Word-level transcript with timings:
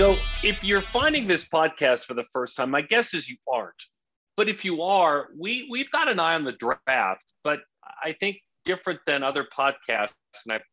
So, 0.00 0.16
if 0.42 0.64
you're 0.64 0.80
finding 0.80 1.26
this 1.26 1.46
podcast 1.46 2.06
for 2.06 2.14
the 2.14 2.24
first 2.32 2.56
time, 2.56 2.70
my 2.70 2.80
guess 2.80 3.12
is 3.12 3.28
you 3.28 3.36
aren't. 3.52 3.82
But 4.34 4.48
if 4.48 4.64
you 4.64 4.80
are, 4.80 5.28
we 5.38 5.68
we've 5.70 5.90
got 5.90 6.08
an 6.08 6.18
eye 6.18 6.36
on 6.36 6.44
the 6.44 6.52
draft. 6.52 7.34
But 7.44 7.60
I 8.02 8.14
think 8.18 8.38
different 8.64 9.00
than 9.06 9.22
other 9.22 9.44
podcasts, 9.54 10.08
and 10.46 10.54
I've 10.54 10.64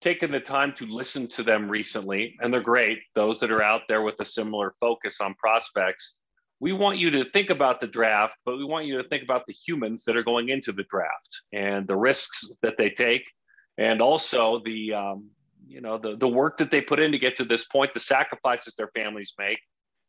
taken 0.00 0.32
the 0.32 0.40
time 0.40 0.72
to 0.78 0.86
listen 0.86 1.28
to 1.28 1.44
them 1.44 1.70
recently, 1.70 2.34
and 2.40 2.52
they're 2.52 2.60
great. 2.60 2.98
Those 3.14 3.38
that 3.38 3.52
are 3.52 3.62
out 3.62 3.82
there 3.88 4.02
with 4.02 4.16
a 4.18 4.24
similar 4.24 4.74
focus 4.80 5.20
on 5.20 5.34
prospects. 5.34 6.16
We 6.58 6.72
want 6.72 6.98
you 6.98 7.10
to 7.10 7.24
think 7.26 7.50
about 7.50 7.78
the 7.78 7.86
draft, 7.86 8.34
but 8.44 8.58
we 8.58 8.64
want 8.64 8.86
you 8.86 9.00
to 9.00 9.08
think 9.08 9.22
about 9.22 9.46
the 9.46 9.52
humans 9.52 10.02
that 10.06 10.16
are 10.16 10.24
going 10.24 10.48
into 10.48 10.72
the 10.72 10.84
draft 10.90 11.42
and 11.52 11.86
the 11.86 11.96
risks 11.96 12.50
that 12.62 12.76
they 12.76 12.90
take, 12.90 13.22
and 13.78 14.02
also 14.02 14.62
the 14.64 14.94
um, 14.94 15.30
you 15.66 15.80
know 15.80 15.98
the 15.98 16.16
the 16.16 16.28
work 16.28 16.58
that 16.58 16.70
they 16.70 16.80
put 16.80 17.00
in 17.00 17.12
to 17.12 17.18
get 17.18 17.36
to 17.36 17.44
this 17.44 17.64
point, 17.64 17.94
the 17.94 18.00
sacrifices 18.00 18.74
their 18.74 18.90
families 18.94 19.34
make, 19.38 19.58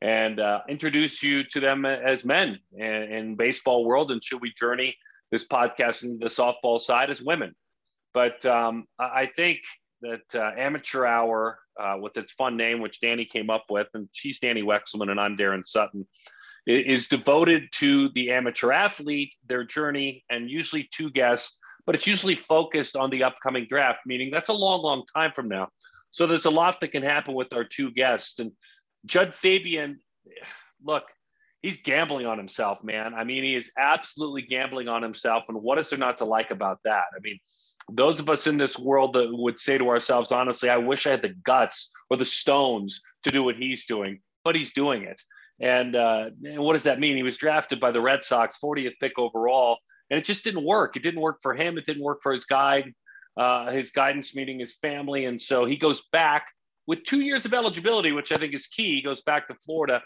and 0.01 0.39
uh, 0.39 0.61
introduce 0.69 1.23
you 1.23 1.43
to 1.45 1.59
them 1.59 1.85
as 1.85 2.25
men 2.25 2.59
in, 2.73 2.85
in 2.85 3.35
baseball 3.35 3.85
world. 3.85 4.11
And 4.11 4.23
should 4.23 4.41
we 4.41 4.53
journey 4.53 4.95
this 5.31 5.47
podcast 5.47 6.03
into 6.03 6.17
the 6.17 6.29
softball 6.29 6.79
side 6.79 7.09
as 7.09 7.21
women? 7.21 7.55
But 8.13 8.45
um, 8.45 8.85
I 8.97 9.29
think 9.35 9.59
that 10.01 10.35
uh, 10.35 10.51
Amateur 10.57 11.05
Hour, 11.05 11.59
uh, 11.79 11.97
with 11.99 12.15
its 12.17 12.31
fun 12.31 12.55
name, 12.55 12.79
which 12.79 13.01
Dani 13.01 13.29
came 13.29 13.49
up 13.49 13.65
with, 13.69 13.87
and 13.93 14.07
she's 14.13 14.39
Dani 14.39 14.63
Wexelman 14.63 15.11
and 15.11 15.19
I'm 15.19 15.35
Darren 15.35 15.65
Sutton, 15.65 16.07
is 16.67 17.07
devoted 17.07 17.63
to 17.73 18.09
the 18.09 18.31
amateur 18.31 18.71
athlete, 18.71 19.35
their 19.47 19.63
journey, 19.63 20.23
and 20.29 20.49
usually 20.49 20.89
two 20.91 21.11
guests 21.11 21.57
but 21.85 21.95
it's 21.95 22.07
usually 22.07 22.35
focused 22.35 22.95
on 22.95 23.09
the 23.09 23.23
upcoming 23.23 23.67
draft, 23.69 23.99
meaning 24.05 24.31
that's 24.31 24.49
a 24.49 24.53
long, 24.53 24.81
long 24.81 25.03
time 25.13 25.31
from 25.33 25.47
now. 25.47 25.69
So 26.11 26.25
there's 26.25 26.45
a 26.45 26.51
lot 26.51 26.79
that 26.81 26.91
can 26.91 27.03
happen 27.03 27.33
with 27.33 27.53
our 27.53 27.63
two 27.63 27.91
guests. 27.91 28.39
And 28.39 28.51
Jud 29.05 29.33
Fabian, 29.33 29.99
look, 30.83 31.03
he's 31.61 31.81
gambling 31.81 32.25
on 32.25 32.37
himself, 32.37 32.83
man. 32.83 33.13
I 33.13 33.23
mean, 33.23 33.43
he 33.43 33.55
is 33.55 33.71
absolutely 33.77 34.43
gambling 34.43 34.87
on 34.87 35.01
himself. 35.01 35.43
And 35.49 35.61
what 35.61 35.77
is 35.77 35.89
there 35.89 35.99
not 35.99 36.17
to 36.19 36.25
like 36.25 36.51
about 36.51 36.79
that? 36.85 37.05
I 37.15 37.19
mean, 37.21 37.39
those 37.91 38.19
of 38.19 38.29
us 38.29 38.47
in 38.47 38.57
this 38.57 38.79
world 38.79 39.13
that 39.13 39.29
would 39.31 39.59
say 39.59 39.77
to 39.77 39.89
ourselves, 39.89 40.31
honestly, 40.31 40.69
I 40.69 40.77
wish 40.77 41.05
I 41.05 41.11
had 41.11 41.21
the 41.21 41.35
guts 41.43 41.91
or 42.09 42.17
the 42.17 42.25
stones 42.25 43.01
to 43.23 43.31
do 43.31 43.43
what 43.43 43.57
he's 43.57 43.85
doing, 43.85 44.21
but 44.43 44.55
he's 44.55 44.73
doing 44.73 45.03
it. 45.03 45.21
And, 45.59 45.95
uh, 45.95 46.29
and 46.43 46.59
what 46.59 46.73
does 46.73 46.83
that 46.83 46.99
mean? 46.99 47.15
He 47.15 47.23
was 47.23 47.37
drafted 47.37 47.79
by 47.79 47.91
the 47.91 48.01
Red 48.01 48.23
Sox, 48.23 48.57
40th 48.63 48.93
pick 48.99 49.17
overall 49.17 49.77
and 50.09 50.17
it 50.17 50.25
just 50.25 50.43
didn't 50.43 50.63
work. 50.63 50.95
It 50.95 51.03
didn't 51.03 51.21
work 51.21 51.39
for 51.41 51.53
him. 51.53 51.77
It 51.77 51.85
didn't 51.85 52.03
work 52.03 52.19
for 52.21 52.31
his 52.31 52.45
guide, 52.45 52.93
uh, 53.37 53.71
his 53.71 53.91
guidance 53.91 54.35
meeting, 54.35 54.59
his 54.59 54.73
family, 54.73 55.25
and 55.25 55.39
so 55.41 55.65
he 55.65 55.75
goes 55.75 56.03
back 56.11 56.47
with 56.87 57.03
two 57.03 57.21
years 57.21 57.45
of 57.45 57.53
eligibility, 57.53 58.11
which 58.11 58.31
I 58.31 58.37
think 58.37 58.53
is 58.53 58.67
key. 58.67 58.95
He 58.95 59.01
goes 59.01 59.21
back 59.21 59.47
to 59.47 59.55
Florida. 59.55 60.01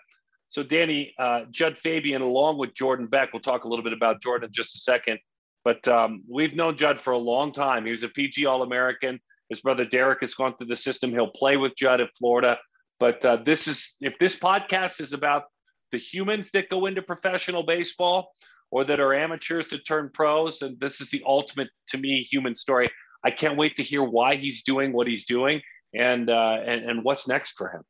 So 0.47 0.63
Dani, 0.63 1.11
uh, 1.19 1.41
Jud 1.51 1.77
Fabian, 1.77 2.21
along 2.21 2.57
with 2.57 2.73
Jordan 2.73 3.07
Beck, 3.07 3.33
we'll 3.33 3.41
talk 3.41 3.65
a 3.65 3.67
little 3.67 3.83
bit 3.83 3.93
about 3.93 4.21
Jordan 4.21 4.47
in 4.47 4.53
just 4.53 4.75
a 4.75 4.79
second. 4.79 5.19
But 5.63 5.87
um, 5.87 6.23
we've 6.27 6.55
known 6.55 6.77
Jud 6.77 6.97
for 6.97 7.11
a 7.11 7.17
long 7.17 7.51
time. 7.51 7.85
He 7.85 7.91
was 7.91 8.03
a 8.03 8.09
PG 8.09 8.45
All 8.45 8.63
American. 8.63 9.19
His 9.49 9.61
brother 9.61 9.85
Deric 9.85 10.21
has 10.21 10.33
gone 10.33 10.55
through 10.55 10.67
the 10.67 10.77
system. 10.77 11.11
He'll 11.11 11.31
play 11.31 11.57
with 11.57 11.75
Jud 11.75 12.01
at 12.01 12.09
Florida. 12.17 12.57
But 12.99 13.23
uh, 13.25 13.37
this 13.37 13.67
is 13.67 13.95
if 14.01 14.17
this 14.19 14.37
podcast 14.37 15.01
is 15.01 15.13
about 15.13 15.43
the 15.91 15.97
humans 15.97 16.51
that 16.51 16.69
go 16.69 16.85
into 16.85 17.01
professional 17.01 17.63
baseball, 17.63 18.31
or 18.71 18.83
that 18.85 18.99
are 18.99 19.13
amateurs 19.13 19.67
to 19.67 19.79
turn 19.79 20.09
pros. 20.13 20.61
And 20.61 20.79
this 20.79 21.01
is 21.01 21.09
the 21.09 21.23
ultimate, 21.25 21.69
to 21.89 21.97
me, 21.97 22.21
human 22.21 22.55
story. 22.55 22.89
I 23.23 23.31
can't 23.31 23.57
wait 23.57 23.75
to 23.77 23.83
hear 23.83 24.03
why 24.03 24.35
he's 24.35 24.63
doing 24.63 24.93
what 24.93 25.07
he's 25.07 25.25
doing 25.25 25.61
and 25.93 26.29
uh, 26.29 26.59
and, 26.65 26.89
and 26.89 27.03
what's 27.03 27.27
next 27.27 27.51
for 27.51 27.69
him. 27.69 27.81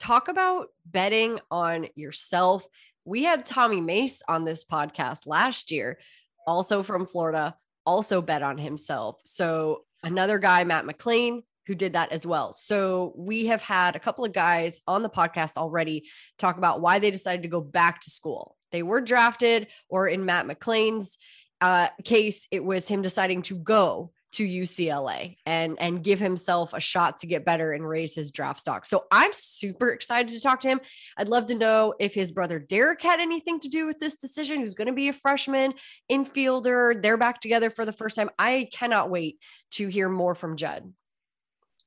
Talk 0.00 0.28
about 0.28 0.68
betting 0.84 1.38
on 1.50 1.86
yourself. 1.94 2.66
We 3.04 3.22
had 3.22 3.46
Tommy 3.46 3.80
Mace 3.80 4.22
on 4.28 4.44
this 4.44 4.64
podcast 4.64 5.26
last 5.26 5.70
year, 5.70 5.98
also 6.46 6.82
from 6.82 7.06
Florida, 7.06 7.56
also 7.84 8.20
bet 8.20 8.42
on 8.42 8.58
himself. 8.58 9.20
So 9.24 9.84
another 10.02 10.38
guy, 10.38 10.64
Matt 10.64 10.84
McLain, 10.84 11.42
who 11.66 11.74
did 11.74 11.94
that 11.94 12.12
as 12.12 12.26
well. 12.26 12.52
So 12.52 13.12
we 13.16 13.46
have 13.46 13.62
had 13.62 13.96
a 13.96 14.00
couple 14.00 14.24
of 14.24 14.32
guys 14.32 14.80
on 14.86 15.02
the 15.02 15.08
podcast 15.08 15.56
already 15.56 16.08
talk 16.38 16.58
about 16.58 16.80
why 16.80 16.98
they 16.98 17.10
decided 17.10 17.42
to 17.42 17.48
go 17.48 17.60
back 17.60 18.00
to 18.02 18.10
school. 18.10 18.56
They 18.76 18.82
were 18.82 19.00
drafted, 19.00 19.68
or 19.88 20.06
in 20.06 20.26
Matt 20.26 20.46
McLain's 20.46 21.16
uh, 21.62 21.88
case, 22.04 22.46
it 22.50 22.62
was 22.62 22.86
him 22.86 23.00
deciding 23.00 23.40
to 23.42 23.54
go 23.54 24.12
to 24.32 24.46
UCLA 24.46 25.36
and 25.46 25.78
and 25.80 26.04
give 26.04 26.20
himself 26.20 26.74
a 26.74 26.80
shot 26.80 27.16
to 27.20 27.26
get 27.26 27.46
better 27.46 27.72
and 27.72 27.88
raise 27.88 28.14
his 28.14 28.30
draft 28.30 28.60
stock. 28.60 28.84
So 28.84 29.06
I'm 29.10 29.30
super 29.32 29.88
excited 29.88 30.28
to 30.34 30.42
talk 30.42 30.60
to 30.60 30.68
him. 30.68 30.82
I'd 31.16 31.30
love 31.30 31.46
to 31.46 31.54
know 31.54 31.94
if 31.98 32.12
his 32.12 32.32
brother 32.32 32.60
Deric 32.60 33.00
had 33.00 33.18
anything 33.18 33.60
to 33.60 33.68
do 33.68 33.86
with 33.86 33.98
this 33.98 34.16
decision. 34.16 34.60
Who's 34.60 34.74
going 34.74 34.88
to 34.88 34.92
be 34.92 35.08
a 35.08 35.14
freshman 35.14 35.72
infielder? 36.12 37.02
They're 37.02 37.16
back 37.16 37.40
together 37.40 37.70
for 37.70 37.86
the 37.86 37.94
first 37.94 38.16
time. 38.16 38.28
I 38.38 38.68
cannot 38.74 39.08
wait 39.08 39.38
to 39.70 39.88
hear 39.88 40.10
more 40.10 40.34
from 40.34 40.56
Jud. 40.56 40.92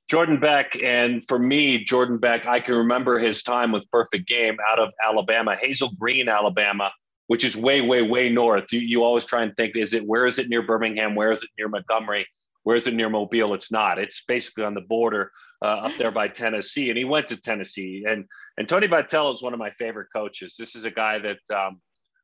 Jordan 0.09 0.39
Beck, 0.39 0.75
and 0.81 1.23
for 1.27 1.37
me, 1.37 1.83
Jordan 1.83 2.17
Beck, 2.17 2.47
I 2.47 2.59
can 2.59 2.75
remember 2.75 3.19
his 3.19 3.43
time 3.43 3.71
with 3.71 3.89
Perfect 3.91 4.27
Game 4.27 4.57
out 4.71 4.79
of 4.79 4.89
Alabama, 5.05 5.55
Hazel 5.55 5.91
Green, 5.99 6.27
Alabama, 6.27 6.91
which 7.27 7.43
is 7.45 7.55
way, 7.55 7.81
way, 7.81 8.01
way 8.01 8.27
north. 8.27 8.73
You, 8.73 8.79
you 8.79 9.03
always 9.03 9.25
try 9.25 9.43
and 9.43 9.55
think, 9.55 9.75
is 9.75 9.93
it 9.93 10.03
where 10.03 10.25
is 10.25 10.39
it 10.39 10.49
near 10.49 10.63
Birmingham? 10.63 11.13
Where 11.13 11.31
is 11.31 11.43
it 11.43 11.49
near 11.59 11.67
Montgomery? 11.67 12.27
Where 12.63 12.75
is 12.75 12.87
it 12.87 12.95
near 12.95 13.07
Mobile? 13.09 13.53
It's 13.53 13.71
not. 13.71 13.99
It's 13.99 14.23
basically 14.25 14.63
on 14.63 14.73
the 14.73 14.81
border 14.81 15.31
uh, 15.61 15.85
up 15.85 15.97
there 15.97 16.11
by 16.11 16.27
Tennessee. 16.27 16.89
And 16.89 16.97
he 16.97 17.05
went 17.05 17.27
to 17.27 17.37
Tennessee. 17.37 18.03
And 18.07 18.25
and 18.57 18.67
Tony 18.67 18.87
Vitello 18.87 19.33
is 19.33 19.43
one 19.43 19.53
of 19.53 19.59
my 19.59 19.69
favorite 19.71 20.07
coaches. 20.13 20.55
This 20.57 20.75
is 20.75 20.85
a 20.85 20.91
guy 20.91 21.19
that, 21.19 21.55
um, 21.55 21.79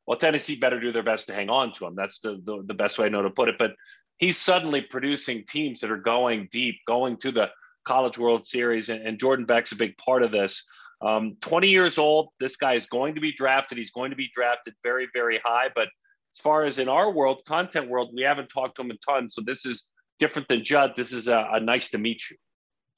well, 0.06 0.18
Tennessee 0.18 0.56
better 0.56 0.80
do 0.80 0.90
their 0.90 1.02
best 1.04 1.28
to 1.28 1.34
hang 1.34 1.50
on 1.50 1.72
to 1.74 1.86
him. 1.86 1.94
That's 1.94 2.18
the, 2.18 2.40
the, 2.44 2.64
the 2.66 2.74
best 2.74 2.98
way 2.98 3.06
I 3.06 3.08
know 3.08 3.22
to 3.22 3.30
put 3.30 3.48
it. 3.48 3.56
But 3.58 3.74
he's 4.18 4.36
suddenly 4.36 4.80
producing 4.80 5.44
teams 5.48 5.80
that 5.80 5.90
are 5.90 5.96
going 5.96 6.48
deep, 6.50 6.80
going 6.86 7.16
to 7.18 7.30
the 7.30 7.48
College 7.86 8.18
World 8.18 8.46
Series, 8.46 8.88
and, 8.88 9.06
and 9.06 9.18
Jordan 9.18 9.46
Beck's 9.46 9.72
a 9.72 9.76
big 9.76 9.96
part 9.96 10.22
of 10.22 10.30
this. 10.30 10.64
Um, 11.02 11.36
20 11.40 11.68
years 11.68 11.98
old, 11.98 12.28
this 12.40 12.56
guy 12.56 12.74
is 12.74 12.86
going 12.86 13.14
to 13.14 13.20
be 13.20 13.32
drafted. 13.32 13.78
He's 13.78 13.90
going 13.90 14.10
to 14.10 14.16
be 14.16 14.30
drafted 14.34 14.74
very, 14.82 15.08
very 15.12 15.40
high. 15.44 15.68
But 15.74 15.88
as 16.34 16.40
far 16.40 16.64
as 16.64 16.78
in 16.78 16.88
our 16.88 17.10
world, 17.10 17.42
content 17.46 17.88
world, 17.88 18.10
we 18.14 18.22
haven't 18.22 18.48
talked 18.48 18.76
to 18.76 18.82
him 18.82 18.90
a 18.90 18.96
ton. 19.06 19.28
So 19.28 19.42
this 19.44 19.66
is 19.66 19.88
different 20.18 20.48
than 20.48 20.64
Jud. 20.64 20.94
This 20.96 21.12
is 21.12 21.28
a, 21.28 21.46
a 21.52 21.60
nice 21.60 21.90
to 21.90 21.98
meet 21.98 22.22
you. 22.30 22.36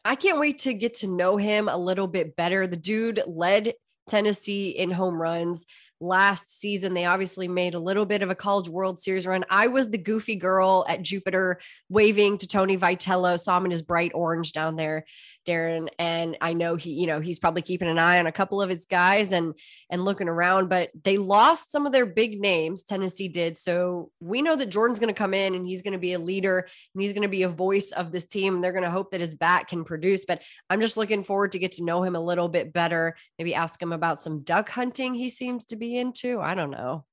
I 0.05 0.15
can't 0.15 0.39
wait 0.39 0.61
to 0.61 0.75
get 0.75 0.95
to 0.99 1.09
know 1.09 1.37
him 1.37 1.69
a 1.69 1.77
little 1.77 2.07
bit 2.07 2.37
better. 2.37 2.67
The 2.67 2.77
dude 2.77 3.21
led 3.27 3.75
Tennessee 4.09 4.71
in 4.71 4.91
home 4.91 5.21
runs 5.21 5.67
last 6.01 6.61
season. 6.61 6.95
They 6.95 7.05
obviously 7.05 7.49
made 7.49 7.75
a 7.75 7.79
little 7.79 8.07
bit 8.07 8.23
of 8.23 8.31
a 8.31 8.35
college 8.35 8.69
world 8.69 9.01
series 9.01 9.27
run. 9.27 9.45
I 9.51 9.67
was 9.67 9.91
the 9.91 9.99
goofy 9.99 10.37
girl 10.37 10.85
at 10.89 11.03
Jupiter 11.03 11.59
waving 11.89 12.39
to 12.39 12.49
Tony 12.49 12.79
Vitello, 12.79 13.39
saw 13.39 13.59
him 13.59 13.67
in 13.67 13.71
his 13.71 13.83
bright 13.83 14.13
orange 14.15 14.53
down 14.53 14.77
there, 14.77 15.05
Darren. 15.47 15.89
And 15.99 16.37
I 16.41 16.55
know 16.55 16.77
he, 16.77 16.93
you 16.93 17.07
know, 17.07 17.21
he's 17.21 17.39
probably 17.39 17.63
keeping 17.63 17.89
an 17.89 17.99
eye 17.99 18.19
on 18.19 18.27
a 18.27 18.33
couple 18.33 18.63
of 18.63 18.71
his 18.71 18.85
guys 18.85 19.33
and 19.33 19.55
and 19.91 20.05
looking 20.05 20.29
around, 20.29 20.69
but 20.69 20.91
they 21.05 21.19
lost 21.19 21.73
some 21.73 21.87
of 21.87 21.93
their 21.93 22.07
big 22.07 22.41
names. 22.41 22.83
Tennessee 22.83 23.29
did. 23.29 23.57
So 23.57 24.11
we 24.21 24.43
know 24.43 24.57
that 24.57 24.71
Jordan's 24.71 24.99
going 24.99 25.13
to 25.13 25.19
come 25.19 25.35
in 25.35 25.55
and 25.55 25.67
he's 25.67 25.83
going 25.83 25.93
to 25.93 25.99
be 25.99 26.13
a 26.13 26.19
leader 26.19 26.59
and 26.95 27.03
he's 27.03 27.13
going 27.13 27.23
to 27.23 27.29
be 27.29 27.43
a 27.43 27.49
voice 27.49 27.93
of 27.93 28.13
this 28.13 28.27
team. 28.27 28.61
They're 28.61 28.73
going 28.73 28.85
to 28.85 28.91
hope 28.91 29.11
that 29.11 29.21
his 29.21 29.35
bat 29.35 29.69
can 29.69 29.85
produce. 29.85 30.25
But 30.25 30.43
I'm 30.71 30.81
just 30.81 30.97
looking 30.97 31.25
forward 31.25 31.53
to 31.53 31.59
get 31.59 31.73
to 31.73 31.85
know 31.85 32.03
him 32.03 32.15
a 32.15 32.21
little 32.21 32.49
bit 32.49 32.73
better. 32.73 33.17
Maybe 33.39 33.55
ask 33.55 33.81
him 33.81 33.93
about 33.93 34.21
some 34.21 34.41
duck 34.41 34.69
hunting 34.69 35.09
he 35.15 35.29
seems 35.29 35.65
to 35.67 35.77
be 35.77 35.88
into? 35.97 36.41
I 36.41 36.55
don't 36.55 36.71
know. 36.71 37.05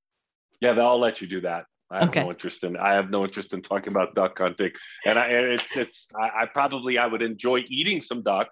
Yeah, 0.62 0.74
they'll 0.74 1.00
let 1.00 1.22
you 1.22 1.28
do 1.28 1.42
that. 1.42 1.66
I 1.92 2.00
have 2.00 2.10
okay. 2.10 2.24
no 2.24 2.32
interest 2.32 2.64
in. 2.64 2.76
I 2.78 2.94
have 2.94 3.10
no 3.10 3.24
interest 3.24 3.54
in 3.54 3.62
talking 3.62 3.94
about 3.94 4.16
duck 4.16 4.38
hunting, 4.40 4.72
and 5.06 5.20
I 5.20 5.26
it's 5.28 5.78
it's. 5.78 6.08
I, 6.20 6.44
I 6.44 6.46
probably 6.48 6.98
I 6.98 7.06
would 7.06 7.22
enjoy 7.22 7.64
eating 7.68 8.02
some 8.02 8.24
duck, 8.24 8.48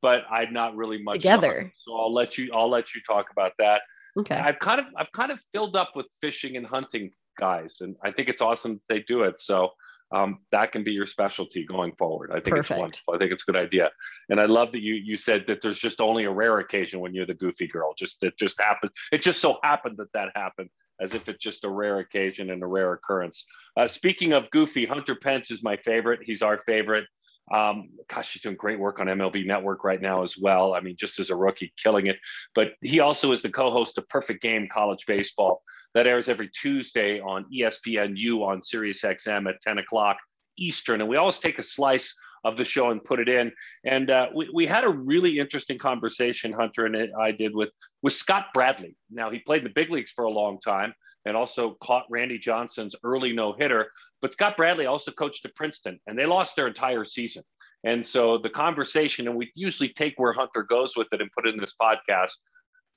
but 0.00 0.22
I'm 0.30 0.52
not 0.52 0.74
really 0.74 1.02
much 1.02 1.16
together. 1.16 1.70
So 1.76 1.94
I'll 1.94 2.12
let 2.12 2.38
you. 2.38 2.50
I'll 2.54 2.70
let 2.70 2.94
you 2.94 3.02
talk 3.06 3.26
about 3.30 3.52
that. 3.58 3.82
Okay. 4.18 4.36
I've 4.36 4.58
kind 4.58 4.80
of 4.80 4.86
I've 4.96 5.12
kind 5.12 5.30
of 5.30 5.40
filled 5.52 5.76
up 5.76 5.90
with 5.94 6.06
fishing 6.20 6.56
and 6.56 6.66
hunting 6.66 7.10
guys, 7.38 7.78
and 7.82 7.94
I 8.02 8.10
think 8.10 8.28
it's 8.28 8.40
awesome 8.40 8.80
they 8.88 9.00
do 9.00 9.22
it. 9.22 9.38
So 9.38 9.72
um, 10.10 10.38
that 10.52 10.72
can 10.72 10.84
be 10.84 10.92
your 10.92 11.06
specialty 11.06 11.64
going 11.64 11.92
forward. 11.96 12.30
I 12.30 12.40
think 12.40 12.56
Perfect. 12.56 12.70
it's 12.70 12.80
wonderful. 12.80 13.14
I 13.14 13.18
think 13.18 13.32
it's 13.32 13.42
a 13.46 13.52
good 13.52 13.60
idea. 13.60 13.90
And 14.30 14.40
I 14.40 14.46
love 14.46 14.72
that 14.72 14.80
you 14.80 14.94
you 14.94 15.16
said 15.16 15.44
that 15.48 15.60
there's 15.60 15.78
just 15.78 16.00
only 16.00 16.24
a 16.24 16.30
rare 16.30 16.58
occasion 16.58 17.00
when 17.00 17.14
you're 17.14 17.26
the 17.26 17.34
goofy 17.34 17.66
girl. 17.66 17.92
Just 17.96 18.22
it 18.22 18.38
just 18.38 18.60
happened. 18.60 18.92
It 19.12 19.22
just 19.22 19.40
so 19.40 19.58
happened 19.62 19.96
that 19.98 20.12
that 20.14 20.30
happened, 20.34 20.70
as 21.00 21.14
if 21.14 21.28
it's 21.28 21.42
just 21.42 21.64
a 21.64 21.68
rare 21.68 21.98
occasion 21.98 22.50
and 22.50 22.62
a 22.62 22.66
rare 22.66 22.92
occurrence. 22.92 23.44
Uh, 23.76 23.86
speaking 23.86 24.32
of 24.32 24.50
goofy, 24.50 24.86
Hunter 24.86 25.14
Pence 25.14 25.50
is 25.50 25.62
my 25.62 25.76
favorite. 25.76 26.20
He's 26.22 26.42
our 26.42 26.58
favorite. 26.58 27.04
Um, 27.52 27.88
gosh, 28.10 28.32
he's 28.32 28.42
doing 28.42 28.56
great 28.56 28.78
work 28.78 29.00
on 29.00 29.06
MLB 29.06 29.46
Network 29.46 29.82
right 29.82 30.00
now 30.00 30.22
as 30.22 30.36
well. 30.36 30.74
I 30.74 30.80
mean, 30.80 30.96
just 30.98 31.18
as 31.18 31.30
a 31.30 31.36
rookie, 31.36 31.72
killing 31.82 32.06
it. 32.06 32.16
But 32.54 32.72
he 32.82 33.00
also 33.00 33.32
is 33.32 33.40
the 33.40 33.50
co-host 33.50 33.96
of 33.96 34.08
Perfect 34.08 34.42
Game 34.42 34.68
College 34.70 35.06
Baseball 35.06 35.62
that 35.98 36.06
airs 36.06 36.28
every 36.28 36.48
Tuesday 36.50 37.18
on 37.18 37.44
ESPNU 37.52 38.46
on 38.46 38.62
Sirius 38.62 39.02
XM 39.02 39.48
at 39.48 39.60
10 39.62 39.78
o'clock 39.78 40.16
Eastern. 40.56 41.00
And 41.00 41.10
we 41.10 41.16
always 41.16 41.40
take 41.40 41.58
a 41.58 41.62
slice 41.62 42.14
of 42.44 42.56
the 42.56 42.64
show 42.64 42.90
and 42.90 43.02
put 43.02 43.18
it 43.18 43.28
in. 43.28 43.50
And 43.84 44.08
uh, 44.08 44.28
we, 44.32 44.48
we 44.54 44.64
had 44.64 44.84
a 44.84 44.88
really 44.88 45.40
interesting 45.40 45.76
conversation, 45.76 46.52
Hunter 46.52 46.86
and 46.86 47.12
I 47.20 47.32
did 47.32 47.52
with 47.52 47.72
with 48.04 48.12
Scott 48.12 48.46
Bradley. 48.54 48.94
Now 49.10 49.28
he 49.28 49.40
played 49.40 49.62
in 49.62 49.64
the 49.64 49.74
big 49.74 49.90
leagues 49.90 50.12
for 50.12 50.24
a 50.24 50.30
long 50.30 50.60
time 50.60 50.94
and 51.24 51.36
also 51.36 51.76
caught 51.82 52.06
Randy 52.08 52.38
Johnson's 52.38 52.94
early 53.02 53.32
no 53.32 53.52
hitter. 53.52 53.90
But 54.22 54.32
Scott 54.32 54.56
Bradley 54.56 54.86
also 54.86 55.10
coached 55.10 55.44
at 55.46 55.56
Princeton, 55.56 55.98
and 56.06 56.16
they 56.16 56.26
lost 56.26 56.54
their 56.54 56.68
entire 56.68 57.04
season. 57.04 57.42
And 57.82 58.06
so 58.06 58.38
the 58.38 58.50
conversation, 58.50 59.26
and 59.26 59.36
we 59.36 59.50
usually 59.56 59.88
take 59.88 60.14
where 60.16 60.32
Hunter 60.32 60.62
goes 60.62 60.96
with 60.96 61.08
it 61.10 61.20
and 61.20 61.30
put 61.32 61.46
it 61.46 61.54
in 61.54 61.60
this 61.60 61.74
podcast. 61.80 62.34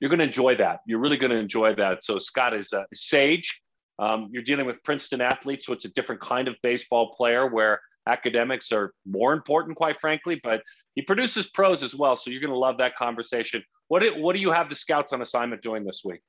You're 0.02 0.08
going 0.08 0.18
to 0.18 0.24
enjoy 0.24 0.56
that. 0.56 0.80
You're 0.84 0.98
really 0.98 1.16
going 1.16 1.30
to 1.30 1.38
enjoy 1.38 1.76
that. 1.76 2.02
So 2.02 2.18
Scott 2.18 2.54
is 2.54 2.72
a 2.72 2.84
sage. 2.92 3.62
Um, 4.00 4.30
you're 4.32 4.42
dealing 4.42 4.66
with 4.66 4.82
Princeton 4.82 5.20
athletes, 5.20 5.64
so 5.64 5.72
it's 5.72 5.84
a 5.84 5.92
different 5.92 6.20
kind 6.20 6.48
of 6.48 6.56
baseball 6.60 7.14
player 7.16 7.46
where 7.46 7.80
academics 8.08 8.72
are 8.72 8.92
more 9.06 9.32
important, 9.32 9.76
quite 9.76 10.00
frankly. 10.00 10.40
But 10.42 10.60
he 10.96 11.02
produces 11.02 11.50
pros 11.50 11.84
as 11.84 11.94
well, 11.94 12.16
so 12.16 12.30
you're 12.30 12.40
going 12.40 12.50
to 12.50 12.58
love 12.58 12.78
that 12.78 12.96
conversation. 12.96 13.62
What 13.86 14.00
do, 14.00 14.20
what 14.20 14.32
do 14.32 14.40
you 14.40 14.50
have 14.50 14.68
the 14.68 14.74
scouts 14.74 15.12
on 15.12 15.22
assignment 15.22 15.62
doing 15.62 15.84
this 15.84 16.02
week? 16.04 16.20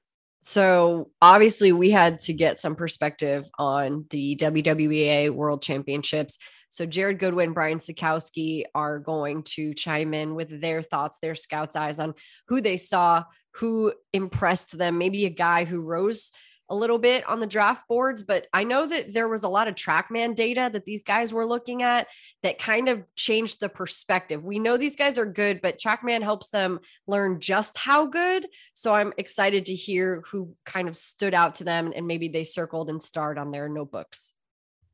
So 0.43 1.09
obviously, 1.19 1.71
we 1.71 1.89
had 1.89 2.19
to 2.21 2.33
get 2.33 2.59
some 2.59 2.75
perspective 2.75 3.49
on 3.57 4.05
the 4.11 4.35
WWBA 4.35 5.31
World 5.31 5.63
Championships. 5.63 6.37
So 6.73 6.87
Jered 6.87 7.19
Goodwin, 7.19 7.53
Brian 7.53 7.77
Sakowski 7.77 8.63
are 8.73 8.97
going 8.97 9.43
to 9.43 9.75
chime 9.75 10.15
in 10.15 10.33
with 10.33 10.59
their 10.59 10.81
thoughts, 10.81 11.19
their 11.19 11.35
scouts' 11.35 11.75
eyes 11.75 11.99
on 11.99 12.15
who 12.47 12.61
they 12.61 12.77
saw, 12.77 13.25
who 13.57 13.93
impressed 14.11 14.75
them, 14.75 14.97
maybe 14.97 15.25
a 15.25 15.29
guy 15.29 15.65
who 15.65 15.85
rose 15.85 16.31
a 16.69 16.75
little 16.75 16.97
bit 16.97 17.29
on 17.29 17.39
the 17.39 17.45
draft 17.45 17.87
boards, 17.87 18.23
but 18.23 18.47
I 18.53 18.63
know 18.63 18.87
that 18.87 19.13
there 19.13 19.27
was 19.27 19.43
a 19.43 19.49
lot 19.49 19.67
of 19.67 19.75
TrackMan 19.75 20.33
data 20.33 20.67
that 20.73 20.85
these 20.85 21.03
guys 21.03 21.31
were 21.31 21.45
looking 21.45 21.83
at 21.83 22.07
that 22.41 22.57
kind 22.57 22.89
of 22.89 23.03
changed 23.15 23.59
the 23.59 23.69
perspective. 23.69 24.43
We 24.43 24.57
know 24.57 24.75
these 24.75 24.95
guys 24.95 25.19
are 25.19 25.27
good, 25.27 25.61
but 25.61 25.77
TrackMan 25.77 26.23
helps 26.23 26.47
them 26.47 26.79
learn 27.05 27.39
just 27.39 27.77
how 27.77 28.07
good. 28.07 28.47
So 28.73 28.95
I'm 28.95 29.13
excited 29.19 29.67
to 29.67 29.75
hear 29.75 30.23
who 30.31 30.55
kind 30.65 30.87
of 30.87 30.95
stood 30.95 31.35
out 31.35 31.53
to 31.55 31.65
them 31.65 31.93
and 31.95 32.07
maybe 32.07 32.29
they 32.29 32.45
circled 32.45 32.89
and 32.89 33.03
starred 33.03 33.37
on 33.37 33.51
their 33.51 33.69
notebooks. 33.69 34.33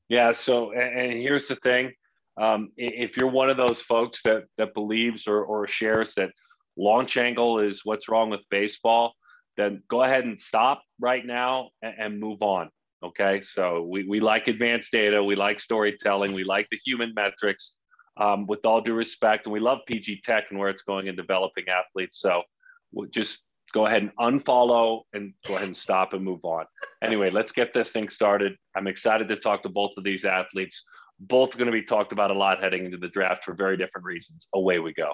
Yeah. 0.10 0.32
So, 0.32 0.74
and 0.74 1.14
here's 1.14 1.48
the 1.48 1.56
thing. 1.56 1.94
Um, 2.40 2.72
if 2.78 3.18
you're 3.18 3.28
one 3.28 3.50
of 3.50 3.58
those 3.58 3.82
folks 3.82 4.22
that 4.24 4.44
that 4.58 4.74
believes 4.74 5.28
or, 5.28 5.44
or 5.44 5.68
shares 5.68 6.14
that 6.16 6.32
launch 6.78 7.18
angle 7.18 7.60
is 7.60 7.82
what's 7.84 8.10
wrong 8.10 8.30
with 8.30 8.42
baseball, 8.50 9.14
then 9.58 9.84
go 9.90 10.04
ahead 10.04 10.24
and 10.24 10.40
stop 10.40 10.82
right 11.00 11.26
now 11.26 11.70
and, 11.82 11.96
and 12.00 12.20
move 12.20 12.42
on. 12.42 12.70
Okay. 13.04 13.42
So 13.42 13.84
we, 13.84 14.04
we 14.04 14.20
like 14.20 14.48
advanced 14.48 14.92
data. 14.92 15.24
We 15.24 15.36
like 15.36 15.60
storytelling. 15.60 16.34
We 16.34 16.44
like 16.44 16.68
the 16.72 16.80
human 16.84 17.14
metrics 17.14 17.76
um, 18.18 18.46
with 18.48 18.66
all 18.66 18.82
due 18.82 18.94
respect. 18.94 19.46
And 19.46 19.54
we 19.54 19.60
love 19.60 19.80
PG 19.86 20.22
Tech 20.24 20.46
and 20.50 20.60
where 20.60 20.70
it's 20.70 20.82
going 20.82 21.08
in 21.08 21.16
developing 21.16 21.66
athletes. 21.70 22.20
So 22.20 22.44
we'll 22.92 23.10
just 23.10 23.42
go 23.72 23.86
ahead 23.86 24.04
and 24.04 24.12
unfollow 24.20 25.02
and 25.14 25.34
go 25.48 25.56
ahead 25.56 25.68
and 25.68 25.78
stop 25.78 26.14
and 26.14 26.24
move 26.24 26.44
on. 26.44 26.66
Anyway, 27.04 27.30
let's 27.30 27.52
get 27.52 27.74
this 27.74 27.92
thing 27.92 28.10
started. 28.10 28.56
I'm 28.76 28.88
excited 28.88 29.28
to 29.30 29.36
talk 29.36 29.64
to 29.64 29.70
both 29.70 29.92
of 29.98 30.04
these 30.04 30.26
athletes. 30.26 30.84
Both 31.20 31.58
going 31.58 31.68
to 31.68 31.72
be 31.72 31.84
talked 31.84 32.12
about 32.12 32.32
a 32.32 32.34
lot 32.34 32.62
heading 32.62 32.86
into 32.86 32.98
the 32.98 33.10
draft 33.10 33.44
for 33.44 33.54
very 33.54 33.78
different 33.78 34.06
reasons. 34.06 34.48
Away 34.54 34.80
we 34.80 34.94
go. 34.94 35.14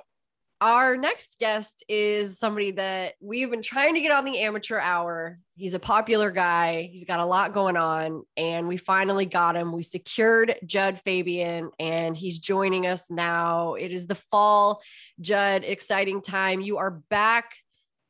Our 0.62 0.96
next 0.96 1.36
guest 1.38 1.84
is 1.90 2.40
somebody 2.40 2.72
that 2.72 3.16
we've 3.19 3.52
been 3.52 3.62
trying 3.62 3.94
to 3.96 4.02
get 4.02 4.13
on 4.13 4.24
the 4.24 4.40
amateur 4.40 4.80
hour. 4.80 5.38
He's 5.57 5.74
a 5.74 5.80
popular 5.80 6.31
guy. 6.31 6.90
He's 6.92 7.04
got 7.04 7.19
a 7.19 7.25
lot 7.25 7.54
going 7.54 7.75
on, 7.75 8.24
and 8.38 8.66
we 8.66 8.78
finally 8.78 9.25
got 9.25 9.57
him. 9.57 9.74
We 9.74 9.84
secured 9.84 10.56
Jud 10.66 11.02
Fabian, 11.04 11.72
and 11.78 12.16
he's 12.16 12.40
joining 12.40 12.88
us 12.88 13.12
now. 13.12 13.74
It 13.74 13.92
is 13.92 14.07
the 14.07 14.16
fall, 14.16 14.81
Jud, 15.19 15.66
Exciting 15.66 16.22
time. 16.22 16.62
You 16.62 16.78
are 16.78 17.02
back 17.10 17.52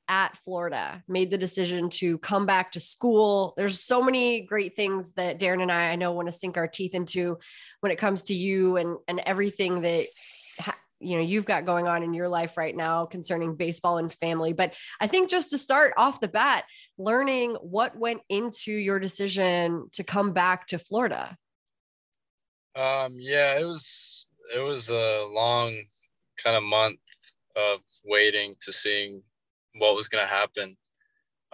at 0.07 0.37
Florida, 0.37 1.03
made 1.07 1.31
the 1.31 1.37
decision 1.37 1.89
to 1.89 2.17
come 2.19 2.45
back 2.45 2.71
to 2.73 2.79
school. 2.79 3.53
There's 3.57 3.79
so 3.79 4.01
many 4.01 4.41
great 4.41 4.75
things 4.75 5.13
that 5.13 5.39
Darren 5.39 5.61
and 5.61 5.71
I, 5.71 5.91
I 5.91 5.95
know, 5.95 6.11
want 6.11 6.27
to 6.27 6.31
sink 6.31 6.57
our 6.57 6.67
teeth 6.67 6.93
into 6.93 7.37
when 7.81 7.91
it 7.91 7.97
comes 7.97 8.23
to 8.23 8.33
you 8.33 8.77
and 8.77 8.97
and 9.07 9.19
everything 9.19 9.81
that 9.81 10.07
you 10.99 11.17
know 11.17 11.23
you've 11.23 11.45
got 11.45 11.65
going 11.65 11.87
on 11.87 12.03
in 12.03 12.13
your 12.13 12.27
life 12.27 12.57
right 12.57 12.75
now 12.75 13.05
concerning 13.05 13.55
baseball 13.55 13.97
and 13.97 14.13
family 14.13 14.53
but 14.53 14.73
i 15.01 15.07
think 15.07 15.29
just 15.29 15.49
to 15.49 15.57
start 15.57 15.93
off 15.97 16.21
the 16.21 16.27
bat 16.27 16.63
learning 16.97 17.55
what 17.55 17.97
went 17.97 18.21
into 18.29 18.71
your 18.71 18.97
decision 18.99 19.89
to 19.91 20.03
come 20.03 20.31
back 20.31 20.65
to 20.67 20.79
florida 20.79 21.37
um 22.75 23.13
yeah 23.17 23.59
it 23.59 23.65
was 23.65 24.27
it 24.55 24.59
was 24.59 24.89
a 24.89 25.27
long 25.33 25.75
kind 26.41 26.55
of 26.55 26.63
month 26.63 26.99
of 27.55 27.79
waiting 28.05 28.53
to 28.61 28.71
seeing 28.71 29.21
what 29.77 29.95
was 29.95 30.07
going 30.07 30.25
to 30.25 30.33
happen 30.33 30.75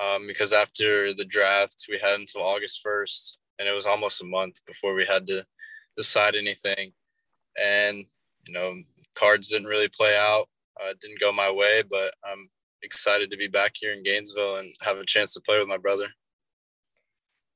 um, 0.01 0.27
because 0.27 0.53
after 0.53 1.13
the 1.13 1.25
draft 1.25 1.85
we 1.89 1.99
had 2.01 2.19
until 2.19 2.41
august 2.41 2.81
1st 2.85 3.37
and 3.59 3.67
it 3.67 3.73
was 3.73 3.85
almost 3.85 4.21
a 4.21 4.25
month 4.25 4.65
before 4.65 4.93
we 4.93 5.05
had 5.05 5.27
to 5.27 5.45
decide 5.97 6.35
anything 6.35 6.91
and 7.61 8.05
you 8.45 8.53
know 8.53 8.73
cards 9.15 9.49
didn't 9.49 9.67
really 9.67 9.89
play 9.89 10.17
out. 10.17 10.47
Uh, 10.81 10.93
didn't 11.01 11.19
go 11.19 11.31
my 11.31 11.51
way, 11.51 11.83
but 11.89 12.11
I'm 12.25 12.49
excited 12.81 13.29
to 13.31 13.37
be 13.37 13.47
back 13.47 13.73
here 13.75 13.91
in 13.91 14.03
Gainesville 14.03 14.55
and 14.55 14.73
have 14.81 14.97
a 14.97 15.05
chance 15.05 15.33
to 15.33 15.41
play 15.41 15.59
with 15.59 15.67
my 15.67 15.77
brother. 15.77 16.07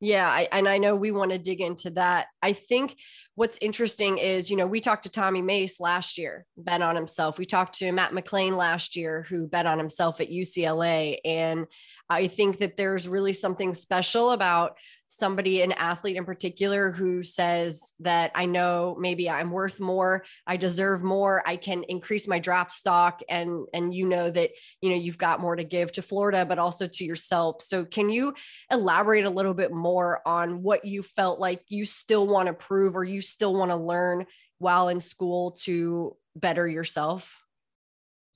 Yeah, 0.02 0.30
I, 0.30 0.48
and 0.52 0.68
I 0.68 0.78
know 0.78 0.96
we 0.96 1.12
want 1.12 1.32
to 1.32 1.38
dig 1.38 1.62
into 1.62 1.90
that. 1.92 2.28
I 2.42 2.52
think 2.52 2.98
what's 3.36 3.58
interesting 3.62 4.18
is, 4.18 4.52
you 4.52 4.58
know, 4.58 4.68
we 4.68 4.82
talked 4.82 5.04
to 5.04 5.10
Tommy 5.10 5.42
Mace 5.42 5.80
last 5.80 6.18
year, 6.18 6.46
bet 6.58 6.82
on 6.82 6.96
himself. 6.96 7.38
We 7.38 7.46
talked 7.46 7.80
to 7.80 7.92
Matt 7.94 8.12
McLain 8.12 8.58
last 8.58 8.98
year, 8.98 9.26
who 9.30 9.48
bet 9.48 9.66
on 9.66 9.78
himself 9.78 10.20
at 10.20 10.30
UCLA. 10.30 11.20
And 11.24 11.66
I 12.10 12.28
think 12.28 12.60
that 12.60 12.78
there's 12.78 13.07
really 13.07 13.34
something 13.34 13.74
special 13.74 14.31
about 14.31 14.78
somebody, 15.07 15.62
an 15.62 15.72
athlete 15.72 16.18
in 16.18 16.25
particular, 16.25 16.92
who 16.92 17.24
says 17.24 17.94
that 18.00 18.31
I 18.36 18.46
know 18.46 18.96
maybe 19.00 19.30
I'm 19.30 19.52
worth 19.52 19.80
more, 19.80 20.24
I 20.46 20.57
deserve 20.57 21.04
more, 21.04 21.42
I 21.46 21.56
can 21.57 21.84
increase 21.84 22.28
my 22.28 22.40
draft 22.40 22.72
stock, 22.72 23.22
and 23.30 23.66
and 23.74 23.94
you 23.94 24.07
know 24.07 24.30
that 24.30 24.52
you 24.81 24.90
know 24.90 24.96
you've 24.96 25.18
got 25.18 25.40
more 25.40 25.56
to 25.56 25.63
give 25.63 25.92
to 25.94 26.02
Florida, 26.02 26.46
but 26.46 26.60
also 26.60 26.88
to 26.88 27.04
yourself. 27.04 27.62
So 27.62 27.86
can 27.86 28.10
you 28.10 28.36
elaborate 28.72 29.25
a 29.25 29.30
little 29.30 29.54
bit 29.54 29.72
more 29.72 30.22
on 30.25 30.62
what 30.62 30.86
you 30.86 31.01
felt 31.01 31.39
like 31.39 31.62
you 31.70 31.86
still 31.86 32.27
want 32.27 32.48
to 32.48 32.53
prove 32.53 32.96
or 32.96 33.03
you 33.03 33.22
still 33.22 33.53
want 33.56 33.72
to 33.72 33.77
learn 33.77 34.25
while 34.60 34.89
in 34.89 35.00
school 35.00 35.51
to 35.63 36.15
better 36.36 36.68
yourself? 36.68 37.45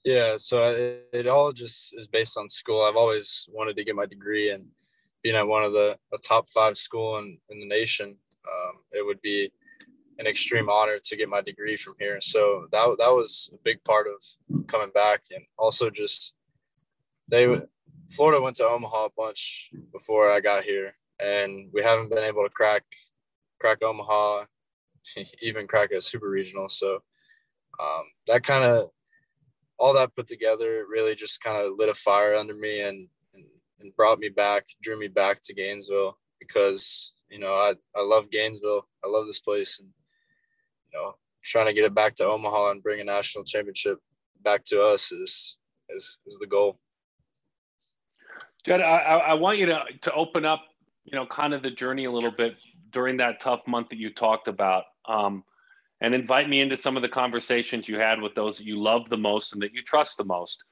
Yeah, 0.05 0.37
so 0.37 0.69
it, 0.69 1.09
it, 1.11 1.27
all 1.27 1.51
just 1.51 1.93
is 1.97 2.07
based 2.07 2.37
on 2.37 2.47
school. 2.47 2.83
I've 2.83 2.95
always 2.95 3.47
wanted 3.51 3.75
to 3.75 3.83
get 3.83 3.95
my 3.95 4.05
degree, 4.05 4.51
and 4.51 4.65
being 5.23 5.35
at 5.35 5.47
one 5.47 5.63
of 5.63 5.73
the 5.73 5.97
a 6.13 6.17
top 6.17 6.49
five 6.49 6.77
school 6.77 7.17
in, 7.17 7.37
in 7.49 7.59
the 7.59 7.67
nation, 7.67 8.17
um, 8.47 8.77
it 8.93 9.05
would 9.05 9.21
be 9.21 9.51
an 10.17 10.25
extreme 10.25 10.69
honor 10.69 10.99
to 11.03 11.17
get 11.17 11.27
my 11.27 11.41
degree 11.41 11.75
from 11.75 11.95
here. 11.99 12.21
So 12.21 12.67
that 12.71 12.95
that 12.97 13.09
was 13.09 13.49
a 13.53 13.57
big 13.63 13.83
part 13.83 14.07
of 14.07 14.67
coming 14.67 14.91
back, 14.93 15.23
and 15.31 15.43
also 15.57 15.89
just 15.89 16.33
they 17.29 17.61
Florida 18.09 18.41
went 18.41 18.55
to 18.57 18.67
Omaha 18.67 19.05
a 19.05 19.09
bunch 19.17 19.69
before 19.91 20.31
I 20.31 20.39
got 20.39 20.63
here, 20.63 20.95
and 21.19 21.69
we 21.73 21.83
haven't 21.83 22.09
been 22.09 22.23
able 22.23 22.43
to 22.43 22.49
crack 22.49 22.83
crack 23.59 23.83
Omaha, 23.83 24.45
even 25.41 25.67
crack 25.67 25.91
a 25.91 25.99
super 25.99 26.29
regional. 26.29 26.69
So 26.69 26.99
um, 27.79 28.03
that 28.27 28.43
kind 28.43 28.63
of 28.63 28.89
all 29.79 29.93
that 29.93 30.13
put 30.13 30.27
together 30.27 30.85
really 30.89 31.15
just 31.15 31.41
kind 31.41 31.57
of 31.57 31.73
lit 31.77 31.89
a 31.89 31.93
fire 31.93 32.35
under 32.35 32.53
me 32.53 32.81
and, 32.81 33.07
and, 33.33 33.45
and 33.79 33.95
brought 33.95 34.19
me 34.19 34.29
back, 34.29 34.65
drew 34.81 34.99
me 34.99 35.07
back 35.07 35.39
to 35.43 35.53
Gainesville 35.53 36.17
because, 36.39 37.13
you 37.29 37.39
know, 37.39 37.53
I, 37.53 37.73
I 37.95 38.01
love 38.01 38.29
Gainesville. 38.29 38.87
I 39.03 39.07
love 39.07 39.25
this 39.25 39.39
place. 39.39 39.79
And, 39.79 39.89
you 40.91 40.99
know, 40.99 41.13
trying 41.43 41.67
to 41.67 41.73
get 41.73 41.85
it 41.85 41.95
back 41.95 42.13
to 42.15 42.27
Omaha 42.27 42.71
and 42.71 42.83
bring 42.83 42.99
a 42.99 43.05
national 43.05 43.45
championship 43.45 43.99
back 44.43 44.63
to 44.65 44.81
us 44.81 45.11
is, 45.11 45.57
is, 45.89 46.17
is 46.27 46.37
the 46.39 46.47
goal. 46.47 46.79
Jud, 48.65 48.81
I, 48.81 48.83
I 48.85 49.33
want 49.35 49.57
you 49.57 49.65
to, 49.67 49.83
to 50.01 50.13
open 50.13 50.43
up, 50.43 50.61
you 51.05 51.17
know, 51.17 51.25
kind 51.25 51.53
of 51.53 51.63
the 51.63 51.71
journey 51.71 52.05
a 52.05 52.11
little 52.11 52.31
bit 52.31 52.57
during 52.91 53.17
that 53.17 53.39
tough 53.39 53.61
month 53.65 53.89
that 53.89 53.97
you 53.97 54.13
talked 54.13 54.49
about. 54.49 54.83
Um, 55.07 55.43
and 56.01 56.13
invite 56.13 56.49
me 56.49 56.61
into 56.61 56.77
some 56.77 56.95
of 56.95 57.01
the 57.01 57.09
conversations 57.09 57.87
you 57.87 57.99
had 57.99 58.21
with 58.21 58.35
those 58.35 58.57
that 58.57 58.65
you 58.65 58.81
love 58.81 59.09
the 59.09 59.17
most 59.17 59.53
and 59.53 59.61
that 59.61 59.73
you 59.73 59.81
trust 59.83 60.17
the 60.17 60.23
most. 60.23 60.63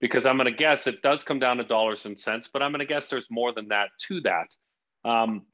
Because 0.00 0.26
I'm 0.26 0.36
going 0.36 0.50
to 0.50 0.56
guess 0.56 0.86
it 0.88 1.02
does 1.02 1.22
come 1.22 1.38
down 1.38 1.58
to 1.58 1.64
dollars 1.64 2.06
and 2.06 2.18
cents, 2.18 2.48
but 2.52 2.62
I'm 2.62 2.72
going 2.72 2.80
to 2.80 2.86
guess 2.86 3.08
there's 3.08 3.30
more 3.30 3.52
than 3.52 3.68
that 3.68 3.90
to 4.08 4.20
that. 4.22 4.48
Um, 5.08 5.46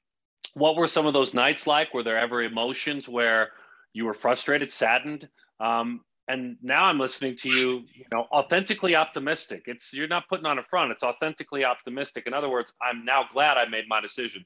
what 0.54 0.76
were 0.76 0.88
some 0.88 1.06
of 1.06 1.12
those 1.12 1.34
nights 1.34 1.66
like? 1.66 1.92
Were 1.92 2.02
there 2.02 2.18
ever 2.18 2.42
emotions 2.42 3.08
where 3.08 3.50
you 3.92 4.06
were 4.06 4.14
frustrated, 4.14 4.72
saddened? 4.72 5.28
Um, 5.60 6.00
and 6.28 6.56
now 6.62 6.84
I'm 6.84 6.98
listening 6.98 7.36
to 7.38 7.48
you, 7.48 7.84
you 7.94 8.04
know, 8.12 8.26
authentically 8.32 8.94
optimistic. 8.94 9.62
It's 9.66 9.92
you're 9.92 10.08
not 10.08 10.28
putting 10.28 10.46
on 10.46 10.58
a 10.58 10.62
front. 10.62 10.92
It's 10.92 11.02
authentically 11.02 11.64
optimistic. 11.64 12.24
In 12.26 12.34
other 12.34 12.50
words, 12.50 12.72
I'm 12.82 13.04
now 13.04 13.24
glad 13.32 13.56
I 13.56 13.66
made 13.66 13.84
my 13.88 14.00
decision. 14.00 14.44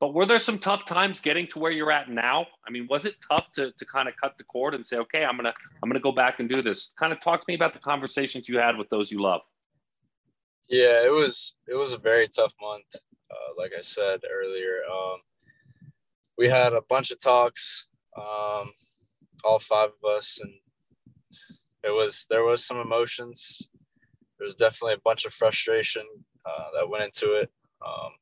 But 0.00 0.14
were 0.14 0.24
there 0.24 0.38
some 0.38 0.58
tough 0.58 0.86
times 0.86 1.20
getting 1.20 1.46
to 1.48 1.58
where 1.58 1.70
you're 1.70 1.92
at 1.92 2.08
now? 2.08 2.46
I 2.66 2.70
mean, 2.70 2.86
was 2.88 3.04
it 3.04 3.16
tough 3.30 3.52
to 3.54 3.70
to 3.72 3.84
kind 3.84 4.08
of 4.08 4.14
cut 4.16 4.36
the 4.38 4.44
cord 4.44 4.74
and 4.74 4.84
say, 4.84 4.96
okay, 4.96 5.24
I'm 5.24 5.36
gonna 5.36 5.52
I'm 5.82 5.90
gonna 5.90 6.00
go 6.00 6.10
back 6.10 6.40
and 6.40 6.48
do 6.48 6.62
this? 6.62 6.90
Kind 6.98 7.12
of 7.12 7.20
talk 7.20 7.40
to 7.40 7.44
me 7.46 7.54
about 7.54 7.74
the 7.74 7.78
conversations 7.78 8.48
you 8.48 8.58
had 8.58 8.78
with 8.78 8.88
those 8.88 9.12
you 9.12 9.20
love. 9.20 9.42
Yeah, 10.68 11.04
it 11.04 11.12
was 11.12 11.54
it 11.68 11.74
was 11.74 11.92
a 11.92 11.98
very 11.98 12.28
tough 12.28 12.54
month. 12.60 12.96
Uh, 13.30 13.52
like 13.58 13.72
I 13.76 13.82
said 13.82 14.20
earlier, 14.28 14.78
um, 14.90 15.18
we 16.38 16.48
had 16.48 16.72
a 16.72 16.82
bunch 16.88 17.10
of 17.10 17.20
talks, 17.20 17.86
um, 18.16 18.72
all 19.44 19.58
five 19.60 19.90
of 20.02 20.10
us, 20.10 20.40
and 20.42 20.52
it 21.84 21.90
was 21.90 22.26
there 22.30 22.44
was 22.44 22.64
some 22.64 22.78
emotions. 22.78 23.68
There 24.38 24.46
was 24.46 24.54
definitely 24.54 24.94
a 24.94 25.04
bunch 25.04 25.26
of 25.26 25.34
frustration 25.34 26.06
uh, 26.46 26.68
that 26.74 26.88
went 26.88 27.04
into 27.04 27.34
it. 27.34 27.50
Um, 27.86 28.12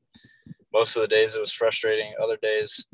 most 0.79 0.95
of 0.95 1.03
the 1.03 1.09
days 1.09 1.35
it 1.35 1.41
was 1.41 1.51
frustrating. 1.51 2.15
Other 2.23 2.39
days 2.41 2.87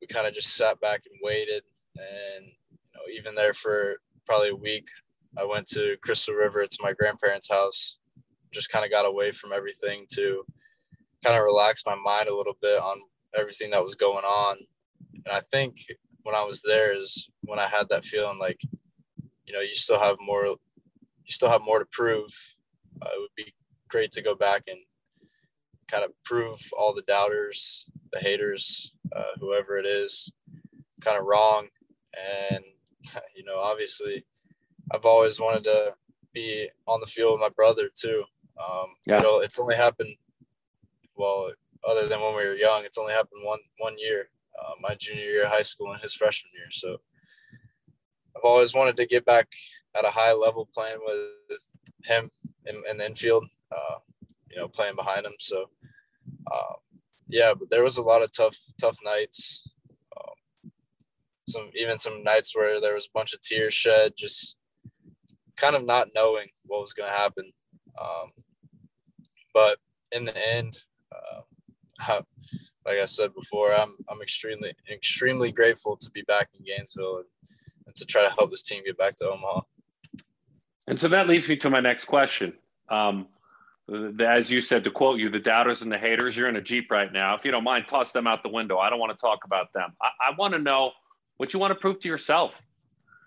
we 0.00 0.06
kind 0.06 0.26
of 0.26 0.34
just 0.34 0.54
sat 0.54 0.78
back 0.80 1.00
and 1.06 1.18
waited. 1.22 1.62
And 1.96 2.44
you 2.44 2.90
know, 2.94 3.18
even 3.18 3.34
there 3.34 3.54
for 3.54 3.96
probably 4.26 4.50
a 4.50 4.54
week, 4.54 4.86
I 5.38 5.44
went 5.44 5.66
to 5.68 5.96
Crystal 6.02 6.34
River 6.34 6.66
to 6.66 6.78
my 6.82 6.92
grandparents' 6.92 7.50
house. 7.50 7.96
Just 8.52 8.70
kind 8.70 8.84
of 8.84 8.90
got 8.90 9.06
away 9.06 9.32
from 9.32 9.54
everything 9.54 10.04
to 10.12 10.44
kind 11.24 11.34
of 11.34 11.42
relax 11.42 11.84
my 11.86 11.94
mind 11.94 12.28
a 12.28 12.36
little 12.36 12.56
bit 12.60 12.78
on 12.78 13.00
everything 13.34 13.70
that 13.70 13.82
was 13.82 13.94
going 13.94 14.24
on. 14.24 14.58
And 15.24 15.34
I 15.34 15.40
think 15.40 15.76
when 16.24 16.34
I 16.34 16.44
was 16.44 16.60
there 16.60 16.94
is 16.94 17.30
when 17.44 17.58
I 17.58 17.66
had 17.66 17.88
that 17.88 18.04
feeling 18.04 18.38
like, 18.38 18.60
you 19.46 19.54
know, 19.54 19.60
you 19.60 19.74
still 19.74 19.98
have 19.98 20.16
more, 20.20 20.44
you 20.44 20.58
still 21.28 21.48
have 21.48 21.62
more 21.64 21.78
to 21.78 21.86
prove. 21.92 22.30
Uh, 23.00 23.08
it 23.14 23.20
would 23.20 23.36
be 23.38 23.54
great 23.88 24.12
to 24.12 24.22
go 24.22 24.34
back 24.34 24.64
and 24.68 24.78
kind 25.92 26.04
of 26.04 26.12
prove 26.24 26.58
all 26.76 26.94
the 26.94 27.02
doubters, 27.02 27.86
the 28.12 28.18
haters, 28.18 28.94
uh, 29.14 29.34
whoever 29.38 29.76
it 29.76 29.86
is, 29.86 30.32
kind 31.02 31.18
of 31.18 31.26
wrong. 31.26 31.68
And, 32.50 32.64
you 33.36 33.44
know, 33.44 33.58
obviously, 33.58 34.24
I've 34.90 35.04
always 35.04 35.38
wanted 35.38 35.64
to 35.64 35.94
be 36.32 36.68
on 36.86 37.00
the 37.00 37.06
field 37.06 37.32
with 37.32 37.40
my 37.40 37.50
brother 37.50 37.90
too. 37.94 38.24
Um, 38.58 38.86
yeah. 39.06 39.18
You 39.18 39.22
know, 39.22 39.40
it's 39.40 39.58
only 39.58 39.76
happened, 39.76 40.16
well, 41.14 41.52
other 41.86 42.08
than 42.08 42.20
when 42.20 42.36
we 42.36 42.46
were 42.46 42.54
young, 42.54 42.84
it's 42.84 42.98
only 42.98 43.12
happened 43.12 43.44
one 43.44 43.58
one 43.78 43.98
year, 43.98 44.28
uh, 44.60 44.72
my 44.80 44.94
junior 44.94 45.24
year 45.24 45.44
of 45.44 45.50
high 45.50 45.62
school 45.62 45.92
and 45.92 46.00
his 46.00 46.14
freshman 46.14 46.52
year. 46.54 46.70
So 46.70 46.98
I've 48.36 48.44
always 48.44 48.72
wanted 48.72 48.96
to 48.98 49.06
get 49.06 49.24
back 49.24 49.48
at 49.94 50.04
a 50.04 50.10
high 50.10 50.32
level 50.32 50.68
playing 50.72 51.00
with 51.04 51.58
him 52.04 52.30
in, 52.66 52.82
in 52.88 52.98
the 52.98 53.06
infield. 53.06 53.44
Uh, 53.70 53.96
you 54.52 54.58
know, 54.58 54.68
playing 54.68 54.96
behind 54.96 55.24
him. 55.24 55.32
So, 55.38 55.70
um, 56.52 56.76
yeah, 57.28 57.54
but 57.58 57.70
there 57.70 57.82
was 57.82 57.96
a 57.96 58.02
lot 58.02 58.22
of 58.22 58.30
tough, 58.32 58.56
tough 58.80 58.98
nights. 59.04 59.62
Um, 60.16 60.72
some 61.48 61.70
even 61.74 61.98
some 61.98 62.22
nights 62.22 62.54
where 62.54 62.80
there 62.80 62.94
was 62.94 63.06
a 63.06 63.18
bunch 63.18 63.32
of 63.32 63.40
tears 63.40 63.74
shed, 63.74 64.12
just 64.16 64.56
kind 65.56 65.76
of 65.76 65.84
not 65.84 66.08
knowing 66.14 66.48
what 66.66 66.80
was 66.80 66.92
going 66.92 67.08
to 67.08 67.16
happen. 67.16 67.52
Um, 68.00 68.30
but 69.54 69.78
in 70.10 70.24
the 70.24 70.54
end, 70.54 70.78
uh, 72.08 72.22
like 72.84 72.98
I 72.98 73.04
said 73.04 73.34
before, 73.34 73.72
I'm 73.72 73.96
I'm 74.08 74.22
extremely 74.22 74.74
extremely 74.90 75.52
grateful 75.52 75.96
to 75.96 76.10
be 76.10 76.22
back 76.22 76.48
in 76.58 76.64
Gainesville 76.64 77.18
and, 77.18 77.26
and 77.86 77.96
to 77.96 78.04
try 78.04 78.22
to 78.22 78.30
help 78.30 78.50
this 78.50 78.62
team 78.62 78.82
get 78.84 78.98
back 78.98 79.16
to 79.16 79.30
Omaha. 79.30 79.60
And 80.88 80.98
so 80.98 81.08
that 81.08 81.28
leads 81.28 81.48
me 81.48 81.56
to 81.58 81.70
my 81.70 81.80
next 81.80 82.06
question. 82.06 82.54
Um, 82.88 83.28
as 84.20 84.50
you 84.50 84.60
said, 84.60 84.84
to 84.84 84.90
quote 84.90 85.18
you, 85.18 85.28
the 85.28 85.38
doubters 85.38 85.82
and 85.82 85.90
the 85.90 85.98
haters, 85.98 86.36
you're 86.36 86.48
in 86.48 86.56
a 86.56 86.60
Jeep 86.60 86.90
right 86.90 87.12
now. 87.12 87.34
If 87.34 87.44
you 87.44 87.50
don't 87.50 87.64
mind, 87.64 87.86
toss 87.88 88.12
them 88.12 88.26
out 88.26 88.42
the 88.42 88.48
window. 88.48 88.78
I 88.78 88.90
don't 88.90 88.98
want 88.98 89.12
to 89.12 89.20
talk 89.20 89.44
about 89.44 89.72
them. 89.72 89.92
I, 90.00 90.30
I 90.30 90.36
want 90.36 90.54
to 90.54 90.58
know 90.58 90.92
what 91.36 91.52
you 91.52 91.58
want 91.58 91.72
to 91.72 91.74
prove 91.74 92.00
to 92.00 92.08
yourself 92.08 92.54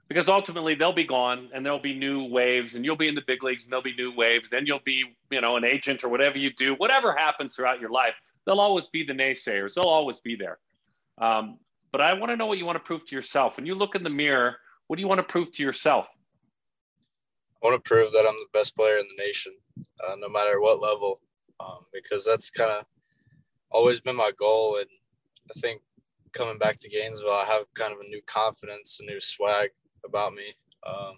because 0.08 0.30
ultimately 0.30 0.76
they'll 0.76 0.94
be 0.94 1.04
gone 1.04 1.50
and 1.54 1.66
there'll 1.66 1.80
be 1.80 1.98
new 1.98 2.26
waves 2.26 2.76
and 2.76 2.86
you'll 2.86 2.96
be 2.96 3.08
in 3.08 3.16
the 3.16 3.24
big 3.26 3.44
leagues 3.44 3.64
and 3.64 3.72
there'll 3.72 3.84
be 3.84 3.96
new 3.96 4.16
waves. 4.16 4.50
Then 4.50 4.66
you'll 4.66 4.82
be, 4.86 5.04
you 5.32 5.42
know, 5.42 5.58
an 5.58 5.64
agent 5.64 6.04
or 6.04 6.10
whatever 6.10 6.38
you 6.38 6.54
do, 6.54 6.76
whatever 6.76 7.16
happens 7.16 7.56
throughout 7.56 7.80
your 7.82 7.90
life, 7.90 8.14
they'll 8.46 8.60
always 8.60 8.88
be 8.88 9.04
the 9.04 9.14
naysayers. 9.14 9.74
They'll 9.74 9.86
always 9.86 10.20
be 10.20 10.36
there. 10.36 10.60
Um, 11.18 11.58
but 11.92 12.02
I 12.02 12.14
want 12.14 12.32
to 12.32 12.36
know 12.36 12.46
what 12.46 12.58
you 12.58 12.66
want 12.66 12.76
to 12.76 12.84
prove 12.84 13.06
to 13.08 13.16
yourself. 13.16 13.58
When 13.58 13.66
you 13.66 13.74
look 13.74 13.96
in 13.96 14.04
the 14.04 14.10
mirror, 14.10 14.58
what 14.88 14.98
do 14.98 15.02
you 15.02 15.08
want 15.08 15.20
to 15.20 15.24
prove 15.24 15.52
to 15.54 15.64
yourself? 15.64 16.08
I 17.66 17.70
want 17.70 17.84
to 17.84 17.88
prove 17.88 18.12
that 18.12 18.28
I'm 18.28 18.38
the 18.38 18.46
best 18.54 18.76
player 18.76 18.98
in 18.98 19.08
the 19.18 19.24
nation, 19.24 19.54
uh, 20.08 20.16
no 20.20 20.30
matter 20.30 20.62
what 20.62 20.80
level, 20.80 21.20
um, 21.60 21.80
because 21.92 22.24
that's 22.24 22.52
kind 22.52 22.70
of 22.70 22.86
always 23.72 24.00
been 24.00 24.16
my 24.16 24.32
goal. 24.38 24.78
And 24.78 24.86
I 25.50 25.60
think 25.60 25.82
coming 26.32 26.60
back 26.60 26.80
to 26.82 26.90
Gainesville, 26.90 27.32
I 27.32 27.46
have 27.46 27.64
kind 27.74 27.92
of 27.92 28.02
a 28.02 28.08
new 28.08 28.22
confidence, 28.28 29.00
a 29.02 29.06
new 29.06 29.20
swag 29.20 29.72
about 30.06 30.36
me. 30.36 30.54
Um, 30.86 31.18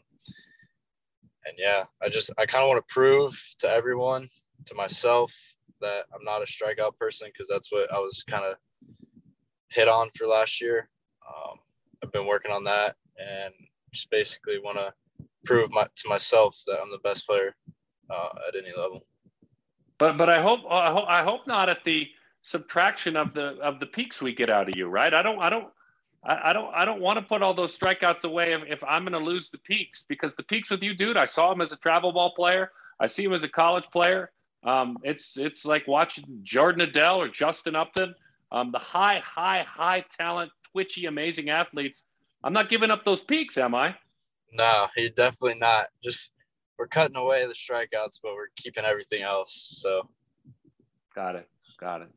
and 1.46 1.56
yeah, 1.58 1.84
I 2.02 2.08
just 2.08 2.32
I 2.38 2.46
kind 2.46 2.64
of 2.64 2.70
want 2.70 2.88
to 2.88 2.94
prove 2.94 3.38
to 3.60 3.70
everyone, 3.70 4.30
to 4.68 4.76
myself, 4.76 5.36
that 5.82 6.06
I'm 6.16 6.24
not 6.24 6.42
a 6.42 6.46
strikeout 6.46 6.96
person 6.96 7.28
because 7.28 7.50
that's 7.50 7.74
what 7.74 7.92
I 7.92 8.00
was 8.00 8.24
kind 8.24 8.46
of 8.46 8.56
hit 9.68 9.90
on 9.90 10.12
for 10.12 10.28
last 10.28 10.62
year. 10.62 10.88
Um, 11.28 11.58
I've 12.02 12.14
been 12.14 12.26
working 12.26 12.54
on 12.54 12.64
that 12.64 12.96
and 13.20 13.54
just 13.92 14.10
basically 14.10 14.60
want 14.60 14.78
to 14.78 14.94
prove 15.48 15.72
my, 15.72 15.88
to 15.96 16.10
myself 16.10 16.62
that 16.68 16.80
I'm 16.82 16.92
the 16.92 17.00
best 17.00 17.26
player 17.26 17.56
uh, 18.10 18.30
at 18.48 18.56
any 18.56 18.76
level. 18.78 19.06
But 19.98 20.18
but 20.18 20.30
I 20.30 20.42
hope 20.42 20.62
I 20.70 20.92
hope 20.92 21.06
I 21.08 21.24
hope 21.24 21.48
not 21.48 21.70
at 21.70 21.84
the 21.84 22.08
subtraction 22.44 23.16
of 23.16 23.34
the 23.34 23.58
of 23.62 23.80
the 23.80 23.88
peaks 23.88 24.22
we 24.22 24.34
get 24.34 24.50
out 24.50 24.70
of 24.70 24.76
you, 24.76 24.88
right? 24.88 25.14
I 25.14 25.22
don't 25.24 25.40
I 25.40 25.50
don't 25.50 25.68
I, 26.24 26.50
I 26.50 26.54
don't 26.54 26.74
I 26.74 26.86
don't 26.86 27.02
want 27.02 27.18
to 27.18 27.26
put 27.26 27.42
all 27.42 27.54
those 27.54 27.78
strikeouts 27.78 28.24
away 28.24 28.54
if, 28.54 28.62
if 28.68 28.84
I'm 28.84 29.04
going 29.04 29.14
to 29.14 29.20
lose 29.20 29.50
the 29.50 29.58
peaks 29.60 30.06
because 30.08 30.36
the 30.36 30.44
peaks 30.44 30.70
with 30.70 30.84
you, 30.84 30.94
dude. 30.96 31.18
I 31.18 31.26
saw 31.26 31.52
him 31.52 31.62
as 31.62 31.72
a 31.72 31.78
travel 31.78 32.12
ball 32.12 32.34
player. 32.36 32.72
I 33.00 33.08
see 33.08 33.24
him 33.24 33.34
as 33.34 33.44
a 33.44 33.50
college 33.50 33.86
player. 33.92 34.32
Um, 34.64 34.98
it's 35.04 35.38
it's 35.38 35.66
like 35.66 35.88
watching 35.88 36.26
Jordan 36.44 36.88
Adell 36.88 37.18
or 37.18 37.28
Justin 37.30 37.76
Upton. 37.76 38.14
Um, 38.52 38.72
the 38.72 38.80
high 38.80 39.20
high 39.20 39.64
high 39.68 40.06
talent, 40.18 40.52
twitchy, 40.72 41.06
amazing 41.06 41.50
athletes. 41.50 42.04
I'm 42.44 42.54
not 42.54 42.70
giving 42.70 42.92
up 42.92 43.04
those 43.04 43.24
peaks, 43.24 43.58
am 43.58 43.74
I? 43.74 43.96
No, 44.52 44.88
you're 44.96 45.10
definitely 45.10 45.60
not. 45.60 45.88
Just 46.04 46.34
we're 46.78 46.88
cutting 46.88 47.18
away 47.18 47.46
the 47.46 47.54
strikeouts, 47.54 48.20
but 48.22 48.34
we're 48.34 48.48
keeping 48.56 48.86
everything 48.86 49.24
else. 49.24 49.78
So, 49.82 50.10
got 51.16 51.36
it. 51.36 51.48
Got 51.80 52.04
it. 52.04 52.10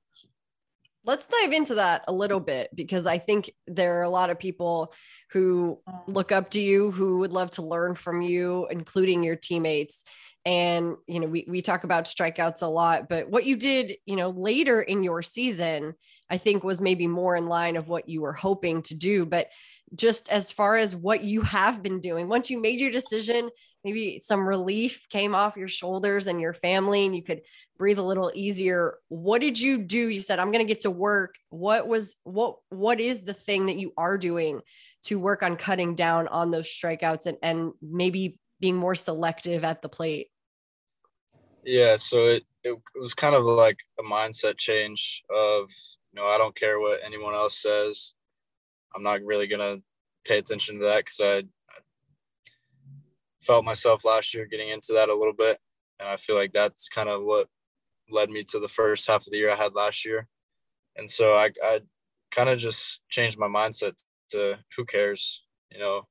Let's 1.04 1.26
dive 1.26 1.52
into 1.52 1.76
that 1.76 2.04
a 2.08 2.12
little 2.12 2.40
bit 2.40 2.68
because 2.74 3.06
I 3.06 3.16
think 3.16 3.50
there 3.66 3.98
are 3.98 4.02
a 4.02 4.10
lot 4.10 4.28
of 4.28 4.38
people 4.38 4.92
who 5.30 5.80
look 6.06 6.30
up 6.30 6.50
to 6.50 6.60
you, 6.60 6.90
who 6.90 7.18
would 7.18 7.32
love 7.32 7.50
to 7.52 7.62
learn 7.62 7.94
from 7.94 8.20
you, 8.20 8.66
including 8.70 9.24
your 9.24 9.36
teammates. 9.36 10.04
And, 10.44 10.96
you 11.06 11.20
know, 11.20 11.26
we, 11.26 11.46
we 11.48 11.62
talk 11.62 11.84
about 11.84 12.04
strikeouts 12.04 12.62
a 12.62 12.66
lot, 12.66 13.08
but 13.08 13.30
what 13.30 13.44
you 13.44 13.56
did, 13.56 13.96
you 14.04 14.16
know, 14.16 14.30
later 14.30 14.82
in 14.82 15.02
your 15.02 15.22
season, 15.22 15.94
I 16.28 16.36
think 16.36 16.64
was 16.64 16.80
maybe 16.80 17.06
more 17.06 17.34
in 17.34 17.46
line 17.46 17.76
of 17.76 17.88
what 17.88 18.08
you 18.08 18.20
were 18.20 18.32
hoping 18.32 18.82
to 18.82 18.94
do. 18.94 19.26
But 19.26 19.48
just 19.94 20.30
as 20.30 20.52
far 20.52 20.76
as 20.76 20.94
what 20.94 21.24
you 21.24 21.42
have 21.42 21.82
been 21.82 22.00
doing, 22.00 22.28
once 22.28 22.50
you 22.50 22.60
made 22.60 22.80
your 22.80 22.90
decision, 22.90 23.50
maybe 23.82 24.18
some 24.20 24.46
relief 24.46 25.06
came 25.08 25.34
off 25.34 25.56
your 25.56 25.68
shoulders 25.68 26.26
and 26.26 26.40
your 26.40 26.52
family 26.52 27.06
and 27.06 27.16
you 27.16 27.22
could 27.22 27.40
breathe 27.78 27.98
a 27.98 28.02
little 28.02 28.30
easier. 28.34 28.98
What 29.08 29.40
did 29.40 29.58
you 29.58 29.78
do? 29.78 30.08
You 30.08 30.20
said, 30.20 30.38
I'm 30.38 30.52
going 30.52 30.64
to 30.64 30.72
get 30.72 30.82
to 30.82 30.90
work. 30.90 31.34
What 31.48 31.88
was, 31.88 32.16
what, 32.24 32.56
what 32.68 33.00
is 33.00 33.22
the 33.22 33.34
thing 33.34 33.66
that 33.66 33.78
you 33.78 33.92
are 33.96 34.18
doing 34.18 34.60
to 35.04 35.18
work 35.18 35.42
on 35.42 35.56
cutting 35.56 35.94
down 35.94 36.28
on 36.28 36.50
those 36.50 36.68
strikeouts 36.68 37.26
and, 37.26 37.38
and 37.42 37.72
maybe 37.80 38.38
being 38.60 38.76
more 38.76 38.94
selective 38.94 39.64
at 39.64 39.80
the 39.80 39.88
plate? 39.88 40.28
Yeah. 41.64 41.96
So 41.96 42.26
it, 42.26 42.44
it 42.62 42.78
was 42.94 43.14
kind 43.14 43.34
of 43.34 43.44
like 43.44 43.80
a 43.98 44.02
mindset 44.02 44.58
change 44.58 45.22
of, 45.34 45.70
you 46.12 46.20
know, 46.20 46.26
I 46.26 46.36
don't 46.36 46.54
care 46.54 46.78
what 46.78 47.00
anyone 47.04 47.34
else 47.34 47.56
says. 47.56 48.12
I'm 48.94 49.02
not 49.02 49.22
really 49.22 49.46
gonna 49.46 49.78
pay 50.24 50.38
attention 50.38 50.78
to 50.78 50.84
that 50.84 51.04
because 51.04 51.20
I, 51.20 51.42
felt 53.42 53.64
myself 53.64 54.04
last 54.04 54.34
year 54.34 54.44
getting 54.44 54.68
into 54.68 54.92
that 54.92 55.08
a 55.08 55.14
little 55.14 55.32
bit, 55.32 55.58
and 55.98 56.06
I 56.06 56.16
feel 56.16 56.36
like 56.36 56.52
that's 56.52 56.90
kind 56.90 57.08
of 57.08 57.22
what 57.22 57.48
led 58.10 58.28
me 58.28 58.42
to 58.42 58.58
the 58.58 58.68
first 58.68 59.06
half 59.06 59.26
of 59.26 59.32
the 59.32 59.38
year 59.38 59.50
I 59.50 59.56
had 59.56 59.74
last 59.74 60.04
year, 60.04 60.28
and 60.96 61.10
so 61.10 61.34
I, 61.34 61.48
I 61.64 61.80
kind 62.30 62.50
of 62.50 62.58
just 62.58 63.00
changed 63.08 63.38
my 63.38 63.46
mindset 63.46 63.94
to 64.32 64.58
who 64.76 64.84
cares, 64.84 65.42
you 65.72 65.78
know, 65.78 66.06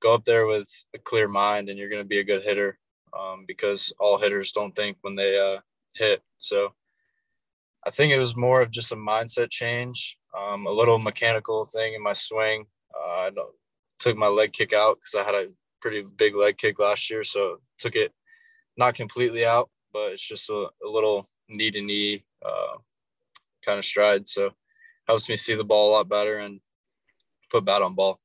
go 0.00 0.14
up 0.14 0.24
there 0.24 0.46
with 0.46 0.68
a 0.94 0.98
clear 0.98 1.28
mind 1.28 1.68
and 1.68 1.78
you're 1.78 1.90
gonna 1.90 2.02
be 2.02 2.20
a 2.20 2.24
good 2.24 2.42
hitter, 2.42 2.78
um, 3.12 3.44
because 3.46 3.92
all 4.00 4.18
hitters 4.18 4.50
don't 4.52 4.74
think 4.74 4.96
when 5.02 5.16
they 5.16 5.38
uh, 5.38 5.60
hit, 5.94 6.22
so. 6.38 6.72
I 7.86 7.90
think 7.90 8.12
it 8.12 8.18
was 8.18 8.36
more 8.36 8.62
of 8.62 8.70
just 8.70 8.92
a 8.92 8.96
mindset 8.96 9.50
change 9.50 10.16
um, 10.36 10.66
a 10.66 10.70
little 10.70 10.98
mechanical 10.98 11.64
thing 11.64 11.94
in 11.94 12.02
my 12.02 12.12
swing. 12.12 12.66
Uh, 12.94 13.08
I 13.08 13.30
took 13.98 14.16
my 14.16 14.26
leg 14.26 14.52
kick 14.52 14.72
out 14.72 14.96
because 14.96 15.14
I 15.14 15.24
had 15.24 15.34
a 15.34 15.52
pretty 15.80 16.02
big 16.02 16.34
leg 16.34 16.58
kick 16.58 16.78
last 16.78 17.08
year, 17.10 17.24
so 17.24 17.58
took 17.78 17.94
it 17.94 18.12
not 18.76 18.94
completely 18.94 19.44
out, 19.44 19.70
but 19.92 20.12
it's 20.12 20.26
just 20.26 20.50
a, 20.50 20.68
a 20.84 20.88
little 20.88 21.28
knee 21.48 21.70
to 21.70 21.80
knee 21.80 22.24
uh, 22.44 22.78
kind 23.64 23.78
of 23.78 23.84
stride. 23.84 24.28
So 24.28 24.50
helps 25.06 25.28
me 25.28 25.36
see 25.36 25.54
the 25.54 25.64
ball 25.64 25.90
a 25.90 25.92
lot 25.92 26.08
better 26.08 26.38
and 26.38 26.60
put 27.50 27.64
bat 27.64 27.82
on 27.82 27.94
ball. 27.94 28.18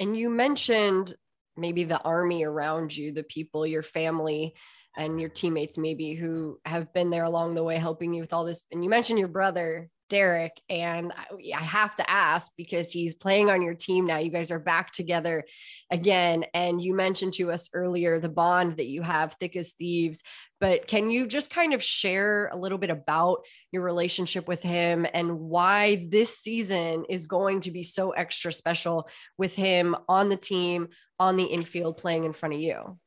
And 0.00 0.16
you 0.16 0.28
mentioned 0.28 1.14
maybe 1.56 1.84
the 1.84 2.02
army 2.02 2.44
around 2.44 2.96
you, 2.96 3.12
the 3.12 3.22
people, 3.22 3.64
your 3.64 3.84
family, 3.84 4.54
and 4.96 5.20
your 5.20 5.30
teammates, 5.30 5.78
maybe 5.78 6.14
who 6.14 6.58
have 6.64 6.92
been 6.92 7.10
there 7.10 7.24
along 7.24 7.54
the 7.54 7.64
way 7.64 7.76
helping 7.76 8.12
you 8.12 8.20
with 8.20 8.32
all 8.32 8.44
this. 8.44 8.62
And 8.72 8.82
you 8.82 8.90
mentioned 8.90 9.18
your 9.18 9.28
brother. 9.28 9.90
Deric, 10.10 10.50
and 10.68 11.12
I 11.12 11.62
have 11.62 11.96
to 11.96 12.08
ask 12.08 12.52
because 12.58 12.92
he's 12.92 13.14
playing 13.14 13.48
on 13.48 13.62
your 13.62 13.74
team 13.74 14.06
now. 14.06 14.18
You 14.18 14.30
guys 14.30 14.50
are 14.50 14.58
back 14.58 14.92
together 14.92 15.44
again. 15.90 16.44
And 16.52 16.80
you 16.80 16.94
mentioned 16.94 17.32
to 17.34 17.50
us 17.50 17.70
earlier 17.72 18.18
the 18.18 18.28
bond 18.28 18.76
that 18.76 18.86
you 18.86 19.00
have, 19.00 19.34
thick 19.40 19.56
as 19.56 19.72
thieves. 19.72 20.22
But 20.60 20.86
can 20.86 21.10
you 21.10 21.26
just 21.26 21.50
kind 21.50 21.72
of 21.72 21.82
share 21.82 22.48
a 22.52 22.56
little 22.56 22.78
bit 22.78 22.90
about 22.90 23.46
your 23.72 23.82
relationship 23.82 24.46
with 24.46 24.62
him 24.62 25.06
and 25.12 25.40
why 25.40 26.06
this 26.10 26.38
season 26.38 27.06
is 27.08 27.24
going 27.24 27.60
to 27.60 27.70
be 27.70 27.82
so 27.82 28.10
extra 28.10 28.52
special 28.52 29.08
with 29.38 29.56
him 29.56 29.96
on 30.06 30.28
the 30.28 30.36
team, 30.36 30.88
on 31.18 31.36
the 31.36 31.44
infield, 31.44 31.96
playing 31.96 32.24
in 32.24 32.34
front 32.34 32.54
of 32.54 32.60
you? 32.60 32.98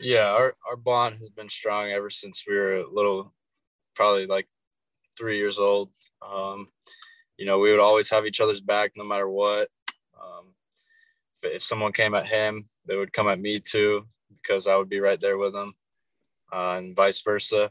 Yeah, 0.00 0.30
our, 0.30 0.54
our 0.68 0.76
bond 0.76 1.16
has 1.16 1.28
been 1.28 1.48
strong 1.48 1.90
ever 1.90 2.08
since 2.08 2.44
we 2.46 2.54
were 2.54 2.76
a 2.76 2.90
little, 2.90 3.32
probably 3.96 4.26
like 4.26 4.46
three 5.16 5.38
years 5.38 5.58
old. 5.58 5.90
Um, 6.22 6.68
you 7.36 7.46
know, 7.46 7.58
we 7.58 7.70
would 7.70 7.80
always 7.80 8.08
have 8.10 8.24
each 8.24 8.40
other's 8.40 8.60
back 8.60 8.92
no 8.96 9.04
matter 9.04 9.28
what. 9.28 9.68
Um, 10.20 10.54
if, 11.42 11.56
if, 11.56 11.62
someone 11.62 11.92
came 11.92 12.14
at 12.14 12.26
him, 12.26 12.68
they 12.86 12.96
would 12.96 13.12
come 13.12 13.28
at 13.28 13.40
me 13.40 13.58
too 13.58 14.06
because 14.40 14.68
I 14.68 14.76
would 14.76 14.88
be 14.88 15.00
right 15.00 15.20
there 15.20 15.36
with 15.36 15.52
them, 15.52 15.74
uh, 16.52 16.76
and 16.78 16.94
vice 16.94 17.20
versa. 17.22 17.70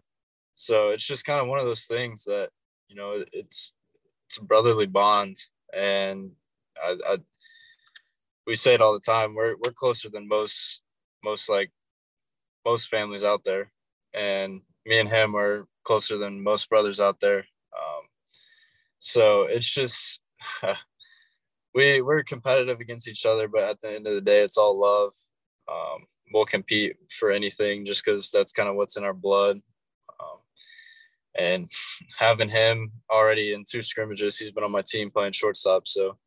So 0.53 0.89
it's 0.89 1.05
just 1.05 1.25
kind 1.25 1.39
of 1.39 1.47
one 1.47 1.59
of 1.59 1.65
those 1.65 1.85
things 1.85 2.25
that 2.25 2.49
you 2.89 2.95
know 2.95 3.23
it's 3.31 3.73
it's 4.27 4.37
a 4.37 4.43
brotherly 4.43 4.85
bond, 4.85 5.37
and 5.73 6.31
I, 6.83 6.97
I 7.09 7.17
we 8.45 8.55
say 8.55 8.73
it 8.73 8.81
all 8.81 8.93
the 8.93 8.99
time. 8.99 9.33
We're 9.33 9.55
we're 9.63 9.71
closer 9.71 10.09
than 10.09 10.27
most 10.27 10.83
most 11.23 11.49
like 11.49 11.71
most 12.67 12.89
families 12.89 13.23
out 13.23 13.45
there, 13.45 13.71
and 14.13 14.61
me 14.85 14.99
and 14.99 15.07
him 15.07 15.35
are 15.35 15.67
closer 15.83 16.17
than 16.17 16.43
most 16.43 16.69
brothers 16.69 16.99
out 16.99 17.21
there. 17.21 17.39
Um, 17.39 18.03
so 18.99 19.43
it's 19.43 19.73
just 19.73 20.19
we 21.73 22.01
we're 22.01 22.23
competitive 22.23 22.81
against 22.81 23.07
each 23.07 23.25
other, 23.25 23.47
but 23.47 23.63
at 23.63 23.79
the 23.79 23.95
end 23.95 24.05
of 24.05 24.15
the 24.15 24.21
day, 24.21 24.41
it's 24.41 24.57
all 24.57 24.77
love. 24.79 25.13
Um, 25.71 26.07
we'll 26.33 26.45
compete 26.45 26.97
for 27.17 27.31
anything 27.31 27.85
just 27.85 28.03
because 28.03 28.31
that's 28.31 28.51
kind 28.51 28.67
of 28.67 28.75
what's 28.75 28.97
in 28.97 29.05
our 29.05 29.13
blood. 29.13 29.57
Um, 30.19 30.39
and 31.39 31.69
having 32.19 32.49
him 32.49 32.91
already 33.09 33.53
in 33.53 33.63
two 33.69 33.81
scrimmages, 33.81 34.37
he's 34.37 34.51
been 34.51 34.65
on 34.65 34.71
my 34.73 34.83
team 34.85 35.09
playing 35.09 35.31
shortstop. 35.31 35.87
So 35.87 36.17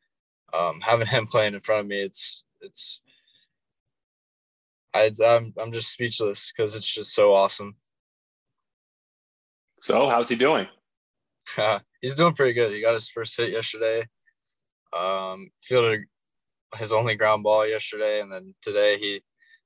um, 0.54 0.80
having 0.80 1.06
him 1.06 1.26
playing 1.26 1.54
in 1.54 1.60
front 1.60 1.82
of 1.82 1.86
me, 1.86 2.00
it's 2.00 2.44
it's 2.62 3.02
I, 4.94 5.10
I'm 5.24 5.54
I'm 5.60 5.72
just 5.72 5.92
speechless 5.92 6.52
because 6.54 6.74
it's 6.74 6.92
just 6.92 7.14
so 7.14 7.34
awesome. 7.34 7.76
So, 9.80 10.10
how's 10.10 10.28
he 10.28 10.36
doing? 10.36 10.66
he's 12.00 12.16
doing 12.16 12.34
pretty 12.34 12.52
good. 12.52 12.72
He 12.72 12.82
got 12.82 12.94
his 12.94 13.08
first 13.08 13.36
hit 13.36 13.50
yesterday. 13.50 14.04
Um, 14.96 15.50
fielded 15.62 16.02
his 16.76 16.92
only 16.92 17.14
ground 17.14 17.42
ball 17.42 17.66
yesterday, 17.66 18.20
and 18.20 18.30
then 18.30 18.54
today 18.62 18.98
he 18.98 19.22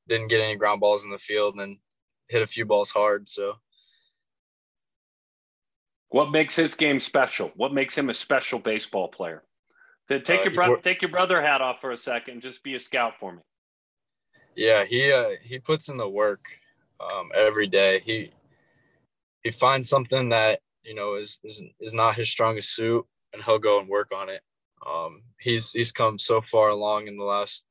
didn't 0.06 0.28
get 0.28 0.40
any 0.40 0.56
ground 0.56 0.80
balls 0.80 1.04
in 1.04 1.10
the 1.10 1.18
field 1.18 1.54
and 1.58 1.78
hit 2.28 2.42
a 2.42 2.46
few 2.46 2.64
balls 2.64 2.90
hard. 2.90 3.28
So, 3.28 3.54
what 6.10 6.30
makes 6.30 6.54
his 6.54 6.74
game 6.74 7.00
special? 7.00 7.50
What 7.56 7.72
makes 7.72 7.96
him 7.96 8.10
a 8.10 8.14
special 8.14 8.58
baseball 8.58 9.08
player? 9.08 9.42
Take 10.08 10.30
uh, 10.40 10.42
your 10.44 10.52
brother, 10.52 10.76
take 10.82 11.02
your 11.02 11.10
brother 11.10 11.40
hat 11.40 11.62
off 11.62 11.80
for 11.80 11.90
a 11.90 11.96
second. 11.96 12.42
Just 12.42 12.62
be 12.62 12.74
a 12.74 12.78
scout 12.78 13.14
for 13.18 13.32
me. 13.32 13.40
Yeah, 14.56 14.84
he 14.84 15.12
uh, 15.12 15.30
he 15.42 15.58
puts 15.58 15.88
in 15.88 15.96
the 15.96 16.08
work 16.08 16.46
um, 17.00 17.30
every 17.34 17.66
day. 17.66 18.00
He 18.00 18.32
he 19.42 19.50
finds 19.50 19.88
something 19.88 20.28
that 20.30 20.60
you 20.82 20.94
know 20.94 21.14
is 21.14 21.38
is 21.44 21.62
is 21.80 21.94
not 21.94 22.14
his 22.14 22.28
strongest 22.28 22.74
suit, 22.74 23.04
and 23.32 23.42
he'll 23.42 23.58
go 23.58 23.80
and 23.80 23.88
work 23.88 24.10
on 24.14 24.28
it. 24.28 24.42
Um, 24.86 25.22
he's 25.40 25.72
he's 25.72 25.92
come 25.92 26.18
so 26.18 26.40
far 26.40 26.68
along 26.68 27.08
in 27.08 27.16
the 27.16 27.24
last 27.24 27.66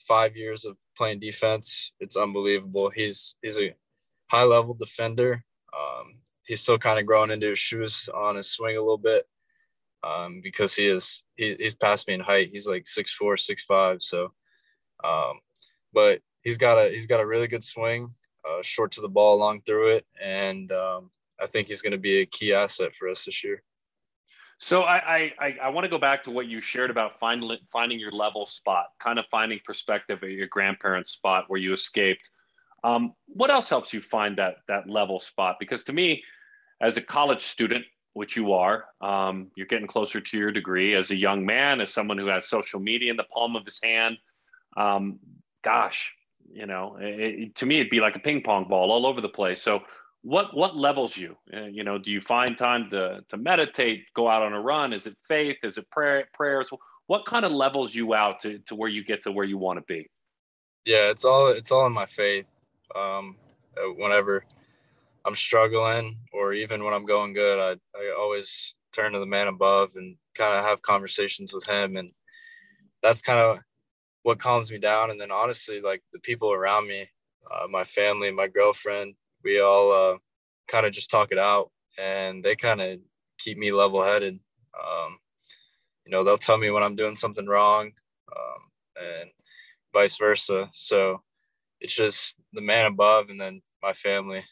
five 0.00 0.36
years 0.36 0.64
of 0.64 0.76
playing 0.96 1.20
defense. 1.20 1.92
It's 2.00 2.16
unbelievable. 2.16 2.90
He's 2.90 3.36
he's 3.42 3.60
a 3.60 3.74
high 4.30 4.44
level 4.44 4.74
defender. 4.74 5.44
Um, 5.72 6.18
he's 6.44 6.60
still 6.60 6.78
kind 6.78 6.98
of 6.98 7.06
growing 7.06 7.30
into 7.30 7.48
his 7.50 7.58
shoes 7.58 8.08
on 8.14 8.36
his 8.36 8.50
swing 8.50 8.76
a 8.76 8.80
little 8.80 8.98
bit 8.98 9.24
um, 10.02 10.40
because 10.42 10.74
he 10.74 10.86
is 10.86 11.24
he, 11.36 11.54
he's 11.58 11.74
past 11.74 12.08
me 12.08 12.14
in 12.14 12.20
height. 12.20 12.50
He's 12.52 12.66
like 12.66 12.86
six 12.86 13.12
four, 13.12 13.36
six 13.36 13.64
five. 13.64 14.02
So, 14.02 14.32
um, 15.04 15.40
but 15.92 16.20
he's 16.42 16.58
got 16.58 16.78
a 16.78 16.90
he's 16.90 17.06
got 17.06 17.20
a 17.20 17.26
really 17.26 17.48
good 17.48 17.64
swing 17.64 18.14
uh, 18.48 18.62
short 18.62 18.92
to 18.92 19.00
the 19.00 19.08
ball 19.08 19.36
along 19.36 19.62
through 19.62 19.88
it, 19.88 20.06
and 20.20 20.72
um, 20.72 21.10
I 21.40 21.46
think 21.46 21.68
he's 21.68 21.82
going 21.82 21.92
to 21.92 21.98
be 21.98 22.20
a 22.20 22.26
key 22.26 22.52
asset 22.52 22.94
for 22.94 23.08
us 23.08 23.24
this 23.24 23.42
year. 23.44 23.62
So 24.58 24.82
I 24.82 25.32
I, 25.40 25.56
I 25.64 25.68
want 25.70 25.84
to 25.84 25.90
go 25.90 25.98
back 25.98 26.22
to 26.24 26.30
what 26.30 26.46
you 26.46 26.60
shared 26.60 26.90
about 26.90 27.18
finding 27.18 27.50
finding 27.72 27.98
your 27.98 28.12
level 28.12 28.46
spot, 28.46 28.86
kind 29.00 29.18
of 29.18 29.24
finding 29.30 29.60
perspective 29.64 30.22
at 30.22 30.30
your 30.30 30.46
grandparents' 30.46 31.12
spot 31.12 31.44
where 31.48 31.60
you 31.60 31.72
escaped. 31.72 32.28
Um, 32.84 33.14
what 33.26 33.50
else 33.50 33.68
helps 33.68 33.92
you 33.92 34.00
find 34.00 34.38
that 34.38 34.56
that 34.68 34.88
level 34.88 35.20
spot? 35.20 35.56
Because 35.58 35.84
to 35.84 35.92
me, 35.92 36.22
as 36.80 36.96
a 36.96 37.00
college 37.00 37.42
student, 37.42 37.84
which 38.14 38.36
you 38.36 38.52
are, 38.52 38.84
um, 39.00 39.50
you're 39.56 39.66
getting 39.66 39.86
closer 39.86 40.20
to 40.20 40.38
your 40.38 40.52
degree. 40.52 40.94
As 40.94 41.10
a 41.10 41.16
young 41.16 41.46
man, 41.46 41.80
as 41.80 41.92
someone 41.92 42.18
who 42.18 42.26
has 42.26 42.48
social 42.48 42.80
media 42.80 43.10
in 43.10 43.16
the 43.16 43.24
palm 43.24 43.56
of 43.56 43.64
his 43.64 43.80
hand, 43.82 44.18
um, 44.76 45.18
gosh, 45.62 46.12
you 46.52 46.66
know, 46.66 46.96
it, 47.00 47.54
to 47.56 47.66
me, 47.66 47.80
it'd 47.80 47.90
be 47.90 48.00
like 48.00 48.16
a 48.16 48.20
ping 48.20 48.42
pong 48.42 48.66
ball 48.68 48.90
all 48.90 49.06
over 49.06 49.20
the 49.20 49.28
place. 49.28 49.62
So, 49.62 49.80
what 50.22 50.56
what 50.56 50.76
levels 50.76 51.16
you? 51.16 51.36
Uh, 51.52 51.64
you 51.64 51.82
know, 51.84 51.98
do 51.98 52.10
you 52.10 52.20
find 52.20 52.56
time 52.56 52.90
to 52.90 53.24
to 53.28 53.36
meditate, 53.36 54.04
go 54.14 54.28
out 54.28 54.42
on 54.42 54.52
a 54.52 54.60
run? 54.60 54.92
Is 54.92 55.06
it 55.06 55.16
faith? 55.26 55.58
Is 55.62 55.78
it 55.78 55.90
prayer 55.90 56.26
prayers? 56.34 56.70
What 57.06 57.26
kind 57.26 57.44
of 57.44 57.52
levels 57.52 57.94
you 57.94 58.14
out 58.14 58.40
to 58.40 58.58
to 58.66 58.74
where 58.74 58.88
you 58.88 59.04
get 59.04 59.24
to 59.24 59.32
where 59.32 59.44
you 59.44 59.58
want 59.58 59.78
to 59.78 59.84
be? 59.84 60.08
Yeah, 60.84 61.10
it's 61.10 61.24
all 61.24 61.48
it's 61.48 61.72
all 61.72 61.86
in 61.86 61.92
my 61.92 62.06
faith. 62.06 62.48
Um, 62.94 63.36
uh, 63.76 63.88
whenever 63.96 64.44
I'm 65.24 65.34
struggling, 65.34 66.18
or 66.32 66.52
even 66.52 66.84
when 66.84 66.94
I'm 66.94 67.06
going 67.06 67.32
good, 67.32 67.58
I 67.58 67.98
I 67.98 68.14
always 68.18 68.74
turn 68.92 69.12
to 69.12 69.18
the 69.18 69.26
man 69.26 69.48
above 69.48 69.96
and 69.96 70.16
kind 70.34 70.56
of 70.58 70.64
have 70.64 70.82
conversations 70.82 71.52
with 71.52 71.64
him, 71.64 71.96
and 71.96 72.12
that's 73.02 73.22
kind 73.22 73.38
of 73.38 73.58
what 74.22 74.38
calms 74.38 74.70
me 74.70 74.78
down. 74.78 75.10
And 75.10 75.20
then 75.20 75.30
honestly, 75.30 75.80
like 75.80 76.02
the 76.12 76.20
people 76.20 76.52
around 76.52 76.88
me, 76.88 77.08
uh, 77.50 77.66
my 77.68 77.84
family, 77.84 78.30
my 78.30 78.46
girlfriend, 78.46 79.14
we 79.44 79.60
all 79.60 79.92
uh, 79.92 80.18
kind 80.68 80.86
of 80.86 80.92
just 80.92 81.10
talk 81.10 81.32
it 81.32 81.38
out 81.38 81.70
and 81.98 82.42
they 82.42 82.56
kind 82.56 82.80
of 82.80 82.98
keep 83.38 83.58
me 83.58 83.72
level 83.72 84.02
headed. 84.02 84.38
Um, 84.78 85.18
you 86.06 86.12
know, 86.12 86.24
they'll 86.24 86.38
tell 86.38 86.58
me 86.58 86.70
when 86.70 86.82
I'm 86.82 86.96
doing 86.96 87.16
something 87.16 87.46
wrong 87.46 87.92
um, 88.36 88.70
and 88.96 89.30
vice 89.92 90.16
versa. 90.16 90.68
So 90.72 91.22
it's 91.80 91.94
just 91.94 92.38
the 92.52 92.60
man 92.60 92.86
above 92.86 93.28
and 93.28 93.40
then 93.40 93.62
my 93.82 93.92
family. 93.92 94.44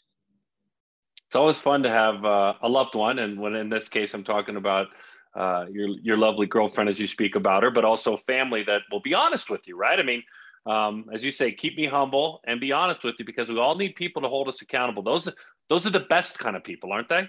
It's 1.29 1.37
always 1.37 1.59
fun 1.59 1.85
to 1.85 1.91
have 1.91 2.25
uh, 2.25 2.55
a 2.61 2.69
loved 2.69 2.97
one. 2.97 3.21
And 3.21 3.41
when 3.41 3.55
in 3.55 3.69
this 3.69 3.89
case, 3.89 4.15
I'm 4.15 4.25
talking 4.25 4.57
about 4.57 4.89
uh, 5.35 5.67
your 5.71 5.89
your 6.03 6.17
lovely 6.17 6.47
girlfriend 6.47 6.89
as 6.89 6.99
you 6.99 7.07
speak 7.07 7.37
about 7.37 7.63
her, 7.63 7.71
but 7.71 7.85
also 7.85 8.17
family 8.17 8.63
that 8.65 8.83
will 8.91 9.01
be 9.01 9.15
honest 9.15 9.51
with 9.51 9.67
you, 9.69 9.77
right? 9.77 9.99
I 9.99 10.03
mean, 10.03 10.23
um, 10.67 11.07
as 11.13 11.25
you 11.25 11.31
say, 11.31 11.53
keep 11.53 11.77
me 11.77 11.87
humble 11.87 12.41
and 12.47 12.61
be 12.61 12.73
honest 12.73 13.05
with 13.05 13.17
you 13.19 13.25
because 13.25 13.49
we 13.49 13.59
all 13.59 13.77
need 13.77 13.95
people 13.95 14.23
to 14.23 14.29
hold 14.29 14.49
us 14.49 14.63
accountable. 14.63 15.03
Those 15.03 15.29
those 15.69 15.87
are 15.87 15.91
the 15.91 16.01
best 16.01 16.39
kind 16.39 16.57
of 16.57 16.65
people, 16.65 16.93
aren't 16.93 17.09
they? 17.09 17.29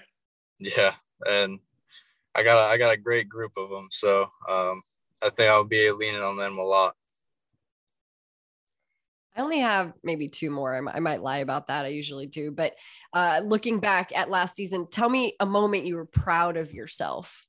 Yeah, 0.60 0.94
and 1.28 1.60
I 2.36 2.44
got 2.44 2.58
a, 2.58 2.72
I 2.72 2.78
got 2.78 2.92
a 2.92 2.98
great 2.98 3.30
group 3.30 3.54
of 3.58 3.70
them, 3.70 3.88
so 3.92 4.30
um, 4.50 4.82
I 5.22 5.30
think 5.30 5.50
I'll 5.50 5.64
be 5.64 5.92
leaning 5.92 6.22
on 6.22 6.38
them 6.38 6.58
a 6.58 6.64
lot. 6.64 6.96
I 9.36 9.42
only 9.42 9.60
have 9.60 9.94
maybe 10.04 10.28
two 10.28 10.50
more. 10.50 10.76
I 10.76 11.00
might 11.00 11.22
lie 11.22 11.38
about 11.38 11.68
that. 11.68 11.86
I 11.86 11.90
usually 11.90 12.28
do. 12.28 12.52
But 12.52 12.76
uh, 13.14 13.42
looking 13.46 13.80
back 13.80 14.12
at 14.14 14.30
last 14.30 14.56
season, 14.56 14.88
tell 14.92 15.10
me 15.10 15.36
a 15.40 15.46
moment 15.46 15.86
you 15.86 15.96
were 15.96 16.06
proud 16.06 16.58
of 16.58 16.74
yourself. 16.74 17.46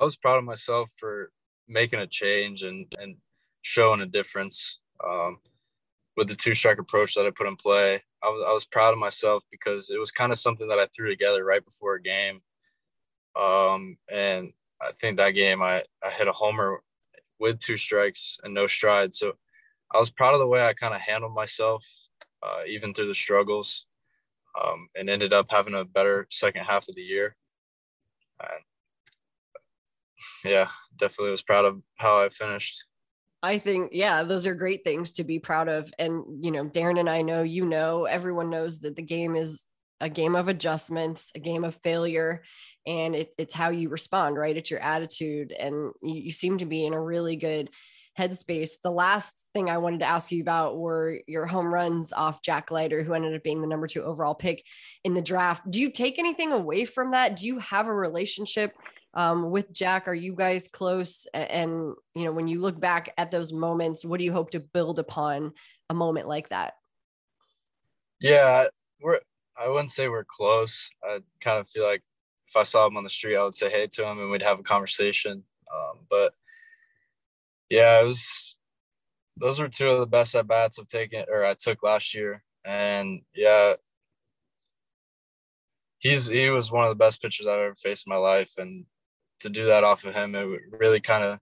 I 0.00 0.04
was 0.04 0.16
proud 0.16 0.38
of 0.38 0.44
myself 0.44 0.92
for 0.98 1.30
making 1.68 2.00
a 2.00 2.06
change 2.06 2.62
and 2.62 2.86
and 2.98 3.16
showing 3.62 4.00
a 4.00 4.06
difference 4.06 4.78
um, 5.06 5.38
with 6.16 6.28
the 6.28 6.34
two 6.34 6.54
strike 6.54 6.78
approach 6.78 7.14
that 7.14 7.26
I 7.26 7.30
put 7.30 7.46
in 7.46 7.56
play. 7.56 8.02
I 8.22 8.28
was 8.28 8.44
I 8.48 8.52
was 8.52 8.66
proud 8.66 8.92
of 8.92 8.98
myself 8.98 9.44
because 9.50 9.90
it 9.90 9.98
was 9.98 10.10
kind 10.10 10.32
of 10.32 10.38
something 10.38 10.68
that 10.68 10.78
I 10.78 10.86
threw 10.86 11.08
together 11.08 11.44
right 11.44 11.64
before 11.64 11.94
a 11.96 12.02
game, 12.02 12.40
um, 13.38 13.98
and 14.10 14.52
I 14.80 14.92
think 14.92 15.18
that 15.18 15.32
game 15.32 15.62
I 15.62 15.84
I 16.04 16.10
hit 16.10 16.28
a 16.28 16.32
homer 16.32 16.82
with 17.38 17.58
two 17.58 17.76
strikes 17.76 18.38
and 18.42 18.54
no 18.54 18.66
stride. 18.66 19.14
So 19.14 19.34
I 19.94 19.98
was 19.98 20.10
proud 20.10 20.34
of 20.34 20.40
the 20.40 20.46
way 20.46 20.64
I 20.64 20.72
kind 20.72 20.94
of 20.94 21.00
handled 21.00 21.34
myself, 21.34 21.86
uh, 22.42 22.60
even 22.66 22.94
through 22.94 23.08
the 23.08 23.14
struggles, 23.14 23.86
um, 24.62 24.88
and 24.96 25.10
ended 25.10 25.32
up 25.32 25.46
having 25.50 25.74
a 25.74 25.84
better 25.84 26.26
second 26.30 26.64
half 26.64 26.88
of 26.88 26.94
the 26.94 27.02
year. 27.02 27.36
And 28.40 28.62
yeah, 30.44 30.68
definitely 30.96 31.30
was 31.30 31.42
proud 31.42 31.64
of 31.64 31.82
how 31.96 32.22
I 32.22 32.28
finished. 32.28 32.84
I 33.42 33.58
think, 33.58 33.90
yeah, 33.92 34.22
those 34.22 34.46
are 34.46 34.54
great 34.54 34.84
things 34.84 35.12
to 35.12 35.24
be 35.24 35.38
proud 35.38 35.68
of. 35.68 35.92
And, 35.98 36.44
you 36.44 36.50
know, 36.50 36.64
Darren 36.66 37.00
and 37.00 37.08
I 37.08 37.22
know, 37.22 37.42
you 37.42 37.64
know, 37.64 38.04
everyone 38.04 38.50
knows 38.50 38.80
that 38.80 38.96
the 38.96 39.02
game 39.02 39.34
is 39.34 39.66
a 40.00 40.08
game 40.10 40.34
of 40.34 40.48
adjustments, 40.48 41.30
a 41.34 41.38
game 41.38 41.64
of 41.64 41.74
failure, 41.76 42.42
and 42.86 43.14
it, 43.14 43.34
it's 43.38 43.54
how 43.54 43.70
you 43.70 43.88
respond, 43.88 44.36
right? 44.36 44.56
It's 44.56 44.70
your 44.70 44.80
attitude. 44.80 45.52
And 45.52 45.92
you, 46.02 46.14
you 46.14 46.30
seem 46.30 46.58
to 46.58 46.66
be 46.66 46.86
in 46.86 46.94
a 46.94 47.00
really 47.00 47.36
good 47.36 47.70
headspace. 48.20 48.72
The 48.82 48.90
last 48.90 49.44
thing 49.54 49.70
I 49.70 49.78
wanted 49.78 50.00
to 50.00 50.06
ask 50.06 50.30
you 50.30 50.42
about 50.42 50.78
were 50.78 51.20
your 51.26 51.46
home 51.46 51.72
runs 51.72 52.12
off 52.12 52.42
Jack 52.42 52.70
Leiter, 52.70 53.02
who 53.02 53.14
ended 53.14 53.34
up 53.34 53.42
being 53.42 53.60
the 53.60 53.66
number 53.66 53.86
two 53.86 54.02
overall 54.02 54.34
pick 54.34 54.64
in 55.04 55.14
the 55.14 55.22
draft. 55.22 55.70
Do 55.70 55.80
you 55.80 55.90
take 55.90 56.18
anything 56.18 56.52
away 56.52 56.84
from 56.84 57.12
that? 57.12 57.36
Do 57.36 57.46
you 57.46 57.58
have 57.58 57.86
a 57.86 57.94
relationship 57.94 58.72
um, 59.14 59.50
with 59.50 59.72
Jack? 59.72 60.06
Are 60.06 60.14
you 60.14 60.34
guys 60.34 60.68
close? 60.68 61.26
And, 61.32 61.94
you 62.14 62.24
know, 62.24 62.32
when 62.32 62.46
you 62.46 62.60
look 62.60 62.78
back 62.78 63.12
at 63.16 63.30
those 63.30 63.52
moments, 63.52 64.04
what 64.04 64.18
do 64.18 64.24
you 64.24 64.32
hope 64.32 64.50
to 64.50 64.60
build 64.60 64.98
upon 64.98 65.52
a 65.88 65.94
moment 65.94 66.28
like 66.28 66.50
that? 66.50 66.74
Yeah, 68.20 68.66
we're, 69.00 69.20
I 69.60 69.68
wouldn't 69.68 69.90
say 69.90 70.08
we're 70.08 70.24
close. 70.24 70.90
I 71.02 71.20
kind 71.40 71.58
of 71.58 71.68
feel 71.68 71.84
like 71.84 72.02
if 72.46 72.56
I 72.56 72.64
saw 72.64 72.86
him 72.86 72.96
on 72.96 73.04
the 73.04 73.10
street, 73.10 73.36
I 73.36 73.44
would 73.44 73.54
say 73.54 73.70
hey 73.70 73.86
to 73.86 74.06
him 74.06 74.20
and 74.20 74.30
we'd 74.30 74.42
have 74.42 74.58
a 74.58 74.62
conversation. 74.62 75.44
Um, 75.72 76.00
but 76.10 76.34
yeah, 77.70 78.00
it 78.00 78.04
was, 78.04 78.56
those 79.36 79.60
were 79.60 79.68
two 79.68 79.88
of 79.88 80.00
the 80.00 80.06
best 80.06 80.34
at 80.34 80.46
bats 80.46 80.78
I've 80.78 80.88
taken 80.88 81.24
or 81.30 81.44
I 81.44 81.54
took 81.54 81.82
last 81.82 82.14
year. 82.14 82.42
And 82.64 83.22
yeah, 83.34 83.74
he's, 85.98 86.28
he 86.28 86.50
was 86.50 86.70
one 86.70 86.84
of 86.84 86.90
the 86.90 86.96
best 86.96 87.22
pitchers 87.22 87.46
I've 87.46 87.58
ever 87.58 87.74
faced 87.74 88.06
in 88.06 88.10
my 88.10 88.18
life. 88.18 88.52
And 88.58 88.84
to 89.40 89.48
do 89.48 89.66
that 89.66 89.84
off 89.84 90.04
of 90.04 90.14
him, 90.14 90.34
it 90.34 90.60
really 90.70 91.00
kind 91.00 91.24
of 91.24 91.38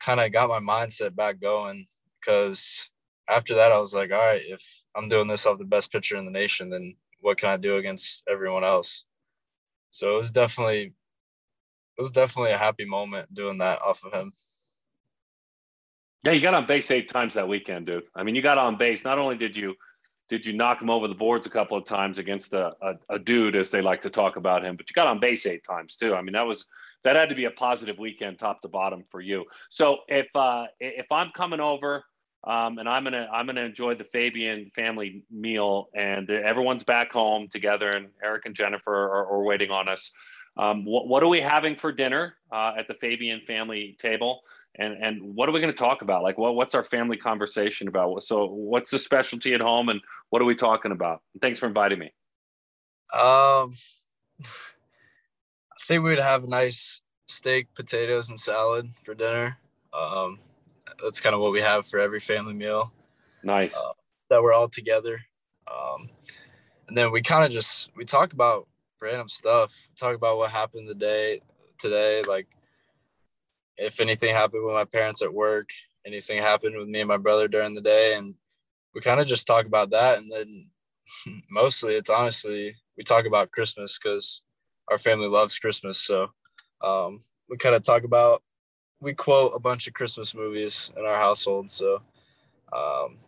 kind 0.00 0.20
of 0.20 0.32
got 0.32 0.48
my 0.48 0.58
mindset 0.58 1.14
back 1.14 1.40
going 1.40 1.86
because 2.20 2.90
after 3.28 3.54
that 3.54 3.72
I 3.72 3.78
was 3.78 3.94
like, 3.94 4.10
all 4.10 4.18
right, 4.18 4.42
if 4.44 4.82
I'm 4.96 5.08
doing 5.08 5.28
this 5.28 5.46
off 5.46 5.58
the 5.58 5.64
best 5.64 5.92
pitcher 5.92 6.16
in 6.16 6.24
the 6.24 6.30
nation, 6.30 6.70
then 6.70 6.96
what 7.20 7.38
can 7.38 7.50
I 7.50 7.56
do 7.56 7.76
against 7.76 8.24
everyone 8.28 8.64
else? 8.64 9.04
So 9.90 10.14
it 10.14 10.18
was 10.18 10.32
definitely 10.32 10.92
it 11.98 12.00
was 12.00 12.12
definitely 12.12 12.52
a 12.52 12.58
happy 12.58 12.84
moment 12.84 13.32
doing 13.32 13.58
that 13.58 13.80
off 13.82 14.02
of 14.04 14.12
him. 14.12 14.32
Yeah, 16.24 16.32
you 16.32 16.40
got 16.40 16.54
on 16.54 16.66
base 16.66 16.90
eight 16.90 17.08
times 17.08 17.34
that 17.34 17.48
weekend, 17.48 17.86
dude. 17.86 18.04
I 18.14 18.22
mean, 18.22 18.34
you 18.34 18.42
got 18.42 18.58
on 18.58 18.76
base. 18.76 19.02
Not 19.02 19.18
only 19.18 19.36
did 19.36 19.56
you 19.56 19.74
did 20.28 20.46
you 20.46 20.52
knock 20.52 20.80
him 20.80 20.88
over 20.88 21.08
the 21.08 21.14
boards 21.14 21.46
a 21.46 21.50
couple 21.50 21.76
of 21.76 21.84
times 21.84 22.18
against 22.18 22.52
a, 22.54 22.72
a, 22.80 22.94
a, 23.10 23.18
dude, 23.18 23.54
as 23.54 23.70
they 23.70 23.82
like 23.82 24.00
to 24.02 24.08
talk 24.08 24.36
about 24.36 24.64
him, 24.64 24.76
but 24.76 24.88
you 24.88 24.94
got 24.94 25.06
on 25.06 25.20
base 25.20 25.44
eight 25.44 25.62
times 25.62 25.96
too. 25.96 26.14
I 26.14 26.22
mean, 26.22 26.32
that 26.32 26.46
was 26.46 26.64
that 27.04 27.16
had 27.16 27.28
to 27.28 27.34
be 27.34 27.46
a 27.46 27.50
positive 27.50 27.98
weekend, 27.98 28.38
top 28.38 28.62
to 28.62 28.68
bottom, 28.68 29.04
for 29.10 29.20
you. 29.20 29.44
So 29.68 29.98
if 30.08 30.28
uh, 30.34 30.66
if 30.78 31.10
I'm 31.10 31.32
coming 31.32 31.60
over 31.60 32.04
um, 32.44 32.78
and 32.78 32.88
I'm 32.88 33.04
gonna 33.04 33.28
I'm 33.32 33.46
gonna 33.46 33.62
enjoy 33.62 33.94
the 33.94 34.04
Fabian 34.04 34.70
family 34.74 35.24
meal, 35.30 35.88
and 35.94 36.28
everyone's 36.28 36.82
back 36.82 37.12
home 37.12 37.48
together, 37.48 37.90
and 37.90 38.08
Eric 38.22 38.46
and 38.46 38.54
Jennifer 38.54 38.92
are, 38.92 39.26
are 39.28 39.42
waiting 39.42 39.70
on 39.70 39.88
us. 39.88 40.10
Um, 40.56 40.84
what, 40.84 41.08
what, 41.08 41.22
are 41.22 41.28
we 41.28 41.40
having 41.40 41.76
for 41.76 41.92
dinner 41.92 42.34
uh, 42.50 42.72
at 42.76 42.86
the 42.86 42.94
Fabian 42.94 43.40
family 43.46 43.96
table? 44.00 44.42
And 44.76 44.94
and 44.94 45.34
what 45.34 45.48
are 45.48 45.52
we 45.52 45.60
going 45.60 45.72
to 45.72 45.78
talk 45.78 46.02
about? 46.02 46.22
Like 46.22 46.38
what, 46.38 46.54
what's 46.54 46.74
our 46.74 46.84
family 46.84 47.16
conversation 47.16 47.88
about? 47.88 48.24
So 48.24 48.46
what's 48.46 48.90
the 48.90 48.98
specialty 48.98 49.54
at 49.54 49.60
home 49.60 49.88
and 49.88 50.00
what 50.30 50.40
are 50.40 50.46
we 50.46 50.54
talking 50.54 50.92
about? 50.92 51.20
Thanks 51.40 51.58
for 51.58 51.66
inviting 51.66 51.98
me. 51.98 52.12
Um 53.14 53.72
i 54.42 55.84
think 55.84 56.02
we'd 56.04 56.18
have 56.18 56.44
a 56.44 56.48
nice 56.48 57.02
steak 57.26 57.66
potatoes 57.74 58.28
and 58.30 58.40
salad 58.40 58.88
for 59.04 59.14
dinner. 59.14 59.58
Um 59.92 60.38
that's 61.02 61.20
kind 61.20 61.34
of 61.34 61.40
what 61.40 61.52
we 61.52 61.60
have 61.60 61.86
for 61.86 61.98
every 61.98 62.20
family 62.20 62.54
meal 62.54 62.92
nice. 63.42 63.74
uh, 63.74 63.92
that 64.30 64.42
we're 64.42 64.52
all 64.54 64.68
together. 64.68 65.20
Um 65.70 66.08
and 66.88 66.96
then 66.96 67.12
we 67.12 67.20
kind 67.20 67.44
of 67.44 67.50
just 67.50 67.90
we 67.94 68.04
talk 68.04 68.32
about 68.32 68.68
random 69.00 69.28
stuff. 69.28 69.88
Talk 69.96 70.16
about 70.16 70.38
what 70.38 70.50
happened 70.50 70.88
the 70.88 70.94
day 70.94 71.42
today 71.78 72.22
like 72.26 72.46
if 73.76 74.00
anything 74.00 74.34
happened 74.34 74.64
with 74.64 74.74
my 74.74 74.84
parents 74.84 75.22
at 75.22 75.32
work, 75.32 75.70
anything 76.06 76.40
happened 76.40 76.76
with 76.76 76.88
me 76.88 77.00
and 77.00 77.08
my 77.08 77.16
brother 77.16 77.48
during 77.48 77.74
the 77.74 77.80
day, 77.80 78.14
and 78.16 78.34
we 78.94 79.00
kind 79.00 79.20
of 79.20 79.26
just 79.26 79.46
talk 79.46 79.66
about 79.66 79.90
that. 79.90 80.18
And 80.18 80.30
then 80.30 80.68
mostly, 81.50 81.94
it's 81.94 82.10
honestly 82.10 82.74
we 82.96 83.04
talk 83.04 83.26
about 83.26 83.50
Christmas 83.50 83.98
because 83.98 84.42
our 84.90 84.98
family 84.98 85.28
loves 85.28 85.58
Christmas. 85.58 85.98
So 85.98 86.28
um, 86.82 87.20
we 87.48 87.56
kind 87.56 87.74
of 87.74 87.82
talk 87.82 88.04
about 88.04 88.42
we 89.00 89.14
quote 89.14 89.52
a 89.54 89.60
bunch 89.60 89.88
of 89.88 89.94
Christmas 89.94 90.34
movies 90.34 90.92
in 90.96 91.04
our 91.04 91.16
household. 91.16 91.70
So 91.70 92.02
um, 92.72 93.18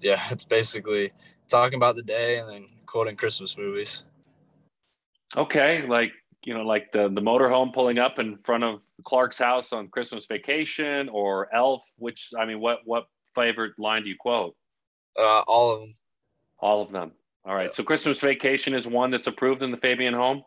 yeah, 0.00 0.22
it's 0.30 0.44
basically 0.44 1.12
talking 1.48 1.76
about 1.76 1.96
the 1.96 2.02
day 2.02 2.38
and 2.38 2.48
then 2.48 2.66
quoting 2.86 3.16
Christmas 3.16 3.56
movies. 3.56 4.04
Okay, 5.36 5.86
like 5.86 6.12
you 6.46 6.54
know, 6.54 6.62
like 6.62 6.92
the 6.92 7.08
the 7.08 7.20
motorhome 7.20 7.74
pulling 7.74 7.98
up 7.98 8.20
in 8.20 8.38
front 8.44 8.62
of 8.62 8.80
Clark's 9.04 9.36
house 9.36 9.72
on 9.72 9.88
Christmas 9.88 10.26
Vacation 10.26 11.08
or 11.08 11.52
Elf? 11.52 11.84
Which 11.98 12.30
I 12.38 12.46
mean, 12.46 12.60
what 12.60 12.78
what 12.84 13.08
favorite 13.34 13.72
line 13.78 14.04
do 14.04 14.08
you 14.08 14.16
quote? 14.18 14.54
Uh, 15.18 15.40
all 15.40 15.74
of 15.74 15.80
them. 15.80 15.92
All 16.60 16.82
of 16.82 16.92
them. 16.92 17.10
All 17.44 17.54
right. 17.54 17.64
Yeah. 17.64 17.72
So 17.72 17.82
Christmas 17.82 18.20
Vacation 18.20 18.74
is 18.74 18.86
one 18.86 19.10
that's 19.10 19.26
approved 19.26 19.62
in 19.62 19.72
the 19.72 19.76
Fabian 19.76 20.14
home. 20.14 20.44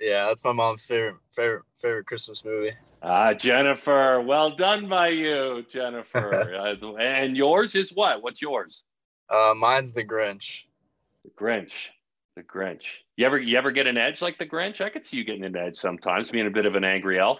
Yeah, 0.00 0.24
that's 0.24 0.42
my 0.42 0.52
mom's 0.52 0.86
favorite 0.86 1.16
favorite 1.36 1.64
favorite 1.80 2.06
Christmas 2.06 2.44
movie. 2.46 2.72
Ah, 3.02 3.34
Jennifer, 3.34 4.22
well 4.22 4.50
done 4.50 4.88
by 4.88 5.08
you, 5.08 5.64
Jennifer. 5.68 6.54
uh, 6.82 6.94
and 6.96 7.36
yours 7.36 7.74
is 7.74 7.90
what? 7.90 8.22
What's 8.22 8.40
yours? 8.40 8.84
Uh, 9.28 9.52
mine's 9.54 9.92
The 9.92 10.02
Grinch. 10.02 10.62
The 11.24 11.30
Grinch. 11.38 11.90
The 12.36 12.42
Grinch. 12.42 12.86
You 13.22 13.26
ever 13.26 13.38
you 13.38 13.56
ever 13.56 13.70
get 13.70 13.86
an 13.86 13.96
edge 13.96 14.20
like 14.20 14.36
the 14.36 14.46
Grinch? 14.46 14.80
I 14.80 14.88
could 14.88 15.06
see 15.06 15.16
you 15.16 15.22
getting 15.22 15.44
an 15.44 15.56
edge 15.56 15.76
sometimes, 15.76 16.32
being 16.32 16.48
a 16.48 16.50
bit 16.50 16.66
of 16.66 16.74
an 16.74 16.82
angry 16.82 17.20
elf. 17.20 17.38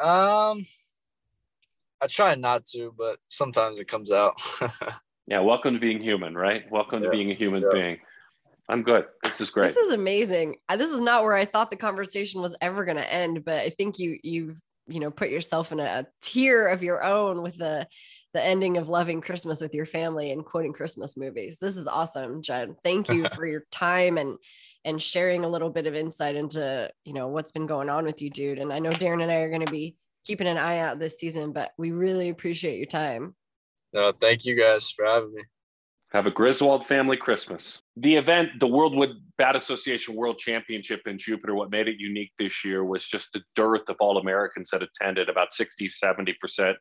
Um, 0.00 0.64
I 2.00 2.06
try 2.08 2.36
not 2.36 2.64
to, 2.66 2.94
but 2.96 3.16
sometimes 3.26 3.80
it 3.80 3.88
comes 3.88 4.12
out. 4.12 4.40
yeah, 5.26 5.40
welcome 5.40 5.74
to 5.74 5.80
being 5.80 6.00
human, 6.00 6.36
right? 6.36 6.70
Welcome 6.70 7.02
yeah. 7.02 7.10
to 7.10 7.16
being 7.16 7.32
a 7.32 7.34
human 7.34 7.62
yeah. 7.62 7.68
being. 7.72 7.98
I'm 8.68 8.84
good. 8.84 9.06
This 9.24 9.40
is 9.40 9.50
great. 9.50 9.74
This 9.74 9.76
is 9.76 9.90
amazing. 9.90 10.58
This 10.78 10.90
is 10.90 11.00
not 11.00 11.24
where 11.24 11.34
I 11.34 11.46
thought 11.46 11.70
the 11.70 11.76
conversation 11.76 12.40
was 12.40 12.54
ever 12.62 12.84
going 12.84 12.96
to 12.96 13.12
end, 13.12 13.44
but 13.44 13.58
I 13.58 13.70
think 13.70 13.98
you 13.98 14.20
you've 14.22 14.56
you 14.86 15.00
know 15.00 15.10
put 15.10 15.30
yourself 15.30 15.72
in 15.72 15.80
a 15.80 16.06
tier 16.20 16.68
of 16.68 16.84
your 16.84 17.02
own 17.02 17.42
with 17.42 17.56
the 17.56 17.88
the 18.34 18.42
ending 18.42 18.76
of 18.76 18.88
loving 18.88 19.20
Christmas 19.20 19.60
with 19.60 19.74
your 19.74 19.84
family 19.84 20.30
and 20.30 20.44
quoting 20.44 20.72
Christmas 20.72 21.16
movies. 21.16 21.58
This 21.58 21.76
is 21.76 21.88
awesome, 21.88 22.40
Jen. 22.40 22.76
Thank 22.84 23.08
you 23.08 23.28
for 23.34 23.44
your 23.44 23.64
time 23.72 24.16
and 24.16 24.38
and 24.84 25.00
sharing 25.00 25.44
a 25.44 25.48
little 25.48 25.70
bit 25.70 25.86
of 25.86 25.94
insight 25.94 26.34
into, 26.34 26.90
you 27.04 27.12
know, 27.12 27.28
what's 27.28 27.52
been 27.52 27.66
going 27.66 27.88
on 27.88 28.04
with 28.04 28.20
you, 28.20 28.30
dude. 28.30 28.58
And 28.58 28.72
I 28.72 28.78
know 28.78 28.90
Darren 28.90 29.22
and 29.22 29.30
I 29.30 29.36
are 29.36 29.48
going 29.48 29.64
to 29.64 29.72
be 29.72 29.96
keeping 30.24 30.46
an 30.46 30.58
eye 30.58 30.78
out 30.78 30.98
this 30.98 31.18
season, 31.18 31.52
but 31.52 31.72
we 31.78 31.92
really 31.92 32.28
appreciate 32.28 32.78
your 32.78 32.86
time. 32.86 33.34
No, 33.92 34.12
thank 34.12 34.44
you 34.44 34.56
guys 34.56 34.90
for 34.90 35.04
having 35.04 35.34
me. 35.34 35.42
Have 36.12 36.26
a 36.26 36.30
Griswold 36.30 36.84
family 36.86 37.16
Christmas. 37.16 37.80
The 37.96 38.16
event, 38.16 38.60
the 38.60 38.66
World 38.66 38.94
Wood 38.94 39.12
Bat 39.38 39.56
Association 39.56 40.14
World 40.14 40.38
Championship 40.38 41.00
in 41.06 41.16
Jupiter, 41.16 41.54
what 41.54 41.70
made 41.70 41.88
it 41.88 41.98
unique 41.98 42.32
this 42.36 42.64
year 42.64 42.84
was 42.84 43.06
just 43.06 43.32
the 43.32 43.40
dearth 43.56 43.88
of 43.88 43.96
All 43.98 44.18
Americans 44.18 44.68
that 44.70 44.82
attended, 44.82 45.30
about 45.30 45.54
60, 45.54 45.88
70% 45.88 46.74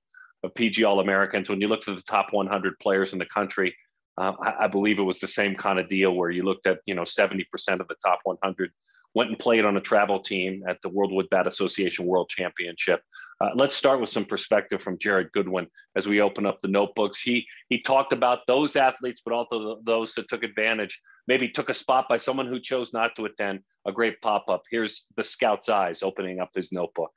of 0.44 0.54
PG 0.54 0.84
All 0.84 1.00
Americans. 1.00 1.50
When 1.50 1.62
you 1.62 1.70
look 1.70 1.82
to 1.82 1.96
the 1.96 2.02
top 2.02 2.28
100 2.32 2.78
players 2.80 3.14
in 3.14 3.20
the 3.20 3.26
country, 3.26 3.74
um, 4.22 4.38
I, 4.40 4.66
I, 4.66 4.68
believe 4.68 5.00
it 5.00 5.04
was 5.04 5.20
the 5.20 5.28
same 5.28 5.56
kind 5.56 5.80
of 5.80 5.90
deal 5.90 6.14
where 6.14 6.30
you 6.30 6.44
looked 6.44 6.68
at, 6.68 6.80
you 6.86 6.94
know, 6.94 7.02
70% 7.02 7.44
of 7.80 7.88
the 7.88 7.96
top 8.06 8.20
100 8.24 8.72
went 9.16 9.32
and 9.32 9.40
played 9.40 9.66
on 9.66 9.78
a 9.78 9.82
travel 9.82 10.20
team 10.20 10.64
at 10.70 10.78
the 10.84 10.90
World 10.90 11.12
Wood 11.12 11.26
Bat 11.32 11.48
Association 11.48 12.06
World 12.06 12.30
Championship. 12.30 13.02
Uh, 13.42 13.50
let's 13.56 13.76
start 13.76 14.00
with 14.00 14.12
some 14.12 14.24
perspective 14.24 14.80
from 14.80 15.00
Jered 15.00 15.32
Goodwin 15.34 15.66
as 15.96 16.08
we 16.08 16.22
open 16.22 16.46
up 16.46 16.62
the 16.62 16.68
notebooks. 16.68 17.20
He 17.20 17.48
he 17.70 17.82
talked 17.82 18.14
about 18.14 18.46
those 18.48 18.76
athletes, 18.76 19.24
but 19.26 19.34
also 19.34 19.82
those 19.84 20.14
that 20.14 20.30
took 20.30 20.44
advantage, 20.44 21.02
maybe 21.28 21.50
took 21.50 21.70
a 21.70 21.74
spot 21.74 22.06
by 22.08 22.18
someone 22.18 22.48
who 22.48 22.60
chose 22.60 22.94
not 22.94 23.16
to 23.16 23.26
attend. 23.26 23.62
A 23.88 23.92
great 23.92 24.22
pop 24.22 24.46
up. 24.48 24.62
Here's 24.70 25.08
the 25.18 25.24
scout's 25.24 25.68
eyes 25.68 26.04
opening 26.04 26.40
up 26.40 26.52
his 26.54 26.72
notebook. 26.72 27.12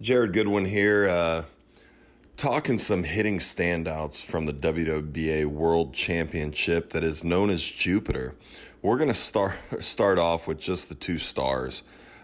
Jered 0.00 0.32
Goodwin 0.32 0.64
here. 0.64 1.08
Uh, 1.08 1.42
talking 2.36 2.78
some 2.78 3.04
hitting 3.04 3.38
standouts 3.38 4.24
from 4.24 4.46
the 4.46 4.52
WWBA 4.52 5.46
World 5.46 5.94
Championship 5.94 6.90
that 6.90 7.04
is 7.04 7.22
known 7.22 7.50
as 7.50 7.64
Jupiter. 7.64 8.34
We're 8.82 8.96
going 8.96 9.08
to 9.08 9.14
start 9.14 9.54
start 9.80 10.18
off 10.18 10.46
with 10.46 10.58
just 10.58 10.88
the 10.88 10.94
two 10.94 11.18
stars. 11.18 11.82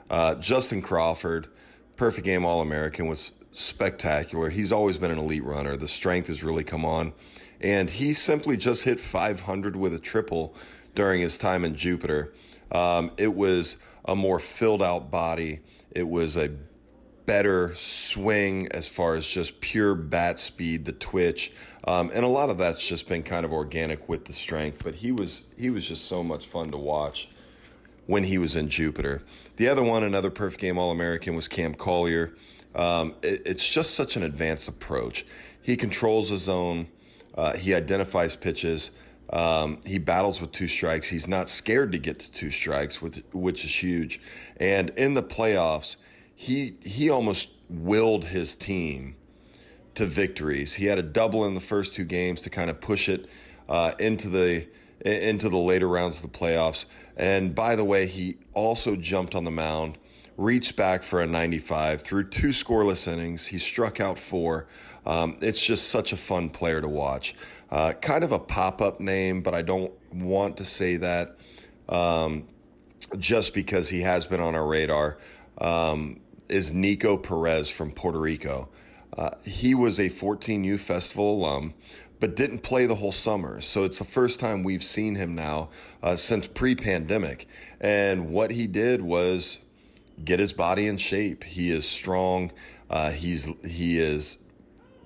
Uh, 0.08 0.34
Justin 0.34 0.82
Crawford, 0.82 1.48
perfect 1.96 2.24
game 2.24 2.44
All 2.44 2.60
American, 2.60 3.06
was 3.06 3.32
spectacular. 3.52 4.50
He's 4.50 4.72
always 4.72 4.98
been 4.98 5.10
an 5.10 5.18
elite 5.18 5.44
runner. 5.44 5.76
The 5.76 5.88
strength 5.88 6.26
has 6.26 6.42
really 6.42 6.64
come 6.64 6.84
on, 6.84 7.12
and 7.60 7.88
he 7.88 8.12
simply 8.12 8.56
just 8.56 8.84
hit 8.84 8.98
500 8.98 9.76
with 9.76 9.94
a 9.94 10.00
triple 10.00 10.54
during 10.94 11.20
his 11.20 11.38
time 11.38 11.64
in 11.64 11.76
Jupiter. 11.76 12.32
Um, 12.72 13.12
it 13.16 13.34
was 13.34 13.76
a 14.04 14.16
more 14.16 14.40
filled 14.40 14.82
out 14.82 15.10
body. 15.10 15.60
It 15.92 16.08
was 16.08 16.36
a 16.36 16.50
better 17.30 17.72
swing 17.76 18.66
as 18.72 18.88
far 18.88 19.14
as 19.14 19.24
just 19.24 19.60
pure 19.60 19.94
bat 19.94 20.40
speed, 20.40 20.84
the 20.84 20.90
twitch, 20.90 21.52
um, 21.84 22.10
and 22.12 22.24
a 22.24 22.28
lot 22.28 22.50
of 22.50 22.58
that's 22.58 22.84
just 22.84 23.06
been 23.06 23.22
kind 23.22 23.44
of 23.44 23.52
organic 23.52 24.08
with 24.08 24.24
the 24.24 24.32
strength. 24.32 24.82
But 24.82 24.96
he 24.96 25.12
was 25.12 25.42
he 25.56 25.70
was 25.70 25.86
just 25.86 26.06
so 26.06 26.24
much 26.24 26.48
fun 26.48 26.72
to 26.72 26.76
watch 26.76 27.28
when 28.06 28.24
he 28.24 28.36
was 28.36 28.56
in 28.56 28.68
Jupiter. 28.68 29.22
The 29.58 29.68
other 29.68 29.84
one, 29.84 30.02
another 30.02 30.28
perfect 30.28 30.60
game 30.60 30.76
All 30.76 30.90
American, 30.90 31.36
was 31.36 31.46
Cam 31.46 31.72
Collier. 31.74 32.32
Um, 32.74 33.14
it, 33.22 33.42
it's 33.46 33.72
just 33.72 33.94
such 33.94 34.16
an 34.16 34.24
advanced 34.24 34.66
approach. 34.66 35.24
He 35.62 35.76
controls 35.76 36.30
his 36.30 36.42
zone. 36.42 36.88
Uh, 37.36 37.56
he 37.56 37.74
identifies 37.74 38.34
pitches. 38.34 38.90
Um, 39.32 39.78
he 39.86 39.98
battles 39.98 40.40
with 40.40 40.50
two 40.50 40.66
strikes. 40.66 41.06
He's 41.06 41.28
not 41.28 41.48
scared 41.48 41.92
to 41.92 41.98
get 41.98 42.18
to 42.18 42.32
two 42.32 42.50
strikes, 42.50 43.00
which, 43.00 43.22
which 43.32 43.64
is 43.64 43.80
huge. 43.80 44.20
And 44.56 44.90
in 44.96 45.14
the 45.14 45.22
playoffs, 45.22 45.94
he 46.40 46.74
he 46.82 47.10
almost 47.10 47.50
willed 47.68 48.24
his 48.24 48.56
team 48.56 49.14
to 49.94 50.06
victories. 50.06 50.72
He 50.72 50.86
had 50.86 50.98
a 50.98 51.02
double 51.02 51.44
in 51.44 51.52
the 51.52 51.60
first 51.60 51.94
two 51.94 52.04
games 52.04 52.40
to 52.40 52.50
kind 52.50 52.70
of 52.70 52.80
push 52.80 53.10
it 53.10 53.28
uh, 53.68 53.92
into 53.98 54.30
the 54.30 54.66
into 55.04 55.50
the 55.50 55.58
later 55.58 55.86
rounds 55.86 56.16
of 56.16 56.22
the 56.22 56.38
playoffs. 56.38 56.86
And 57.14 57.54
by 57.54 57.76
the 57.76 57.84
way, 57.84 58.06
he 58.06 58.38
also 58.54 58.96
jumped 58.96 59.34
on 59.34 59.44
the 59.44 59.50
mound, 59.50 59.98
reached 60.38 60.76
back 60.76 61.02
for 61.02 61.20
a 61.20 61.26
95 61.26 62.00
through 62.00 62.30
two 62.30 62.48
scoreless 62.48 63.06
innings. 63.06 63.48
He 63.48 63.58
struck 63.58 64.00
out 64.00 64.18
four. 64.18 64.66
Um, 65.04 65.36
it's 65.42 65.62
just 65.62 65.88
such 65.88 66.10
a 66.14 66.16
fun 66.16 66.48
player 66.48 66.80
to 66.80 66.88
watch. 66.88 67.34
Uh, 67.70 67.92
kind 67.92 68.24
of 68.24 68.32
a 68.32 68.38
pop 68.38 68.80
up 68.80 68.98
name, 68.98 69.42
but 69.42 69.54
I 69.54 69.60
don't 69.60 69.92
want 70.10 70.56
to 70.56 70.64
say 70.64 70.96
that 70.96 71.36
um, 71.90 72.48
just 73.18 73.52
because 73.52 73.90
he 73.90 74.00
has 74.00 74.26
been 74.26 74.40
on 74.40 74.54
our 74.54 74.66
radar. 74.66 75.18
Um, 75.58 76.20
is 76.50 76.72
Nico 76.72 77.16
Perez 77.16 77.70
from 77.70 77.92
Puerto 77.92 78.18
Rico. 78.18 78.68
Uh, 79.16 79.30
he 79.44 79.74
was 79.74 79.98
a 79.98 80.08
14U 80.08 80.78
Festival 80.78 81.34
alum, 81.34 81.74
but 82.20 82.36
didn't 82.36 82.60
play 82.60 82.86
the 82.86 82.96
whole 82.96 83.12
summer. 83.12 83.60
So 83.60 83.84
it's 83.84 83.98
the 83.98 84.04
first 84.04 84.40
time 84.40 84.62
we've 84.62 84.84
seen 84.84 85.14
him 85.14 85.34
now 85.34 85.70
uh, 86.02 86.16
since 86.16 86.46
pre 86.46 86.74
pandemic. 86.74 87.48
And 87.80 88.30
what 88.30 88.50
he 88.50 88.66
did 88.66 89.00
was 89.02 89.58
get 90.24 90.38
his 90.38 90.52
body 90.52 90.86
in 90.86 90.96
shape. 90.96 91.44
He 91.44 91.70
is 91.70 91.88
strong. 91.88 92.52
Uh, 92.88 93.10
he's 93.10 93.48
he 93.64 93.98
is 93.98 94.38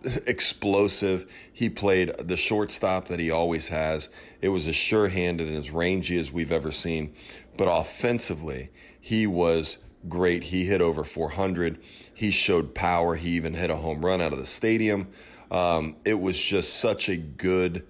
explosive. 0.26 1.30
He 1.52 1.68
played 1.68 2.16
the 2.18 2.36
shortstop 2.36 3.08
that 3.08 3.20
he 3.20 3.30
always 3.30 3.68
has. 3.68 4.08
It 4.40 4.48
was 4.48 4.66
as 4.66 4.76
sure 4.76 5.08
handed 5.08 5.48
and 5.48 5.56
as 5.56 5.70
rangy 5.70 6.18
as 6.18 6.32
we've 6.32 6.52
ever 6.52 6.72
seen. 6.72 7.14
But 7.56 7.66
offensively, 7.66 8.70
he 9.00 9.26
was 9.26 9.78
great. 10.08 10.44
He 10.44 10.64
hit 10.64 10.80
over 10.80 11.04
400. 11.04 11.78
He 12.12 12.30
showed 12.30 12.74
power. 12.74 13.14
He 13.14 13.30
even 13.30 13.54
hit 13.54 13.70
a 13.70 13.76
home 13.76 14.04
run 14.04 14.20
out 14.20 14.32
of 14.32 14.38
the 14.38 14.46
stadium. 14.46 15.08
Um, 15.50 15.96
it 16.04 16.18
was 16.18 16.42
just 16.42 16.78
such 16.78 17.08
a 17.08 17.16
good 17.16 17.86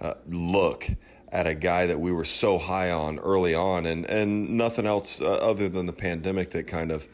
uh, 0.00 0.14
look 0.28 0.88
at 1.30 1.46
a 1.46 1.54
guy 1.54 1.86
that 1.86 2.00
we 2.00 2.10
were 2.10 2.24
so 2.24 2.58
high 2.58 2.90
on 2.90 3.18
early 3.18 3.54
on, 3.54 3.86
and 3.86 4.06
and 4.06 4.50
nothing 4.50 4.86
else 4.86 5.20
uh, 5.20 5.34
other 5.34 5.68
than 5.68 5.86
the 5.86 5.92
pandemic 5.92 6.50
that 6.50 6.66
kind 6.66 6.90
of 6.90 7.06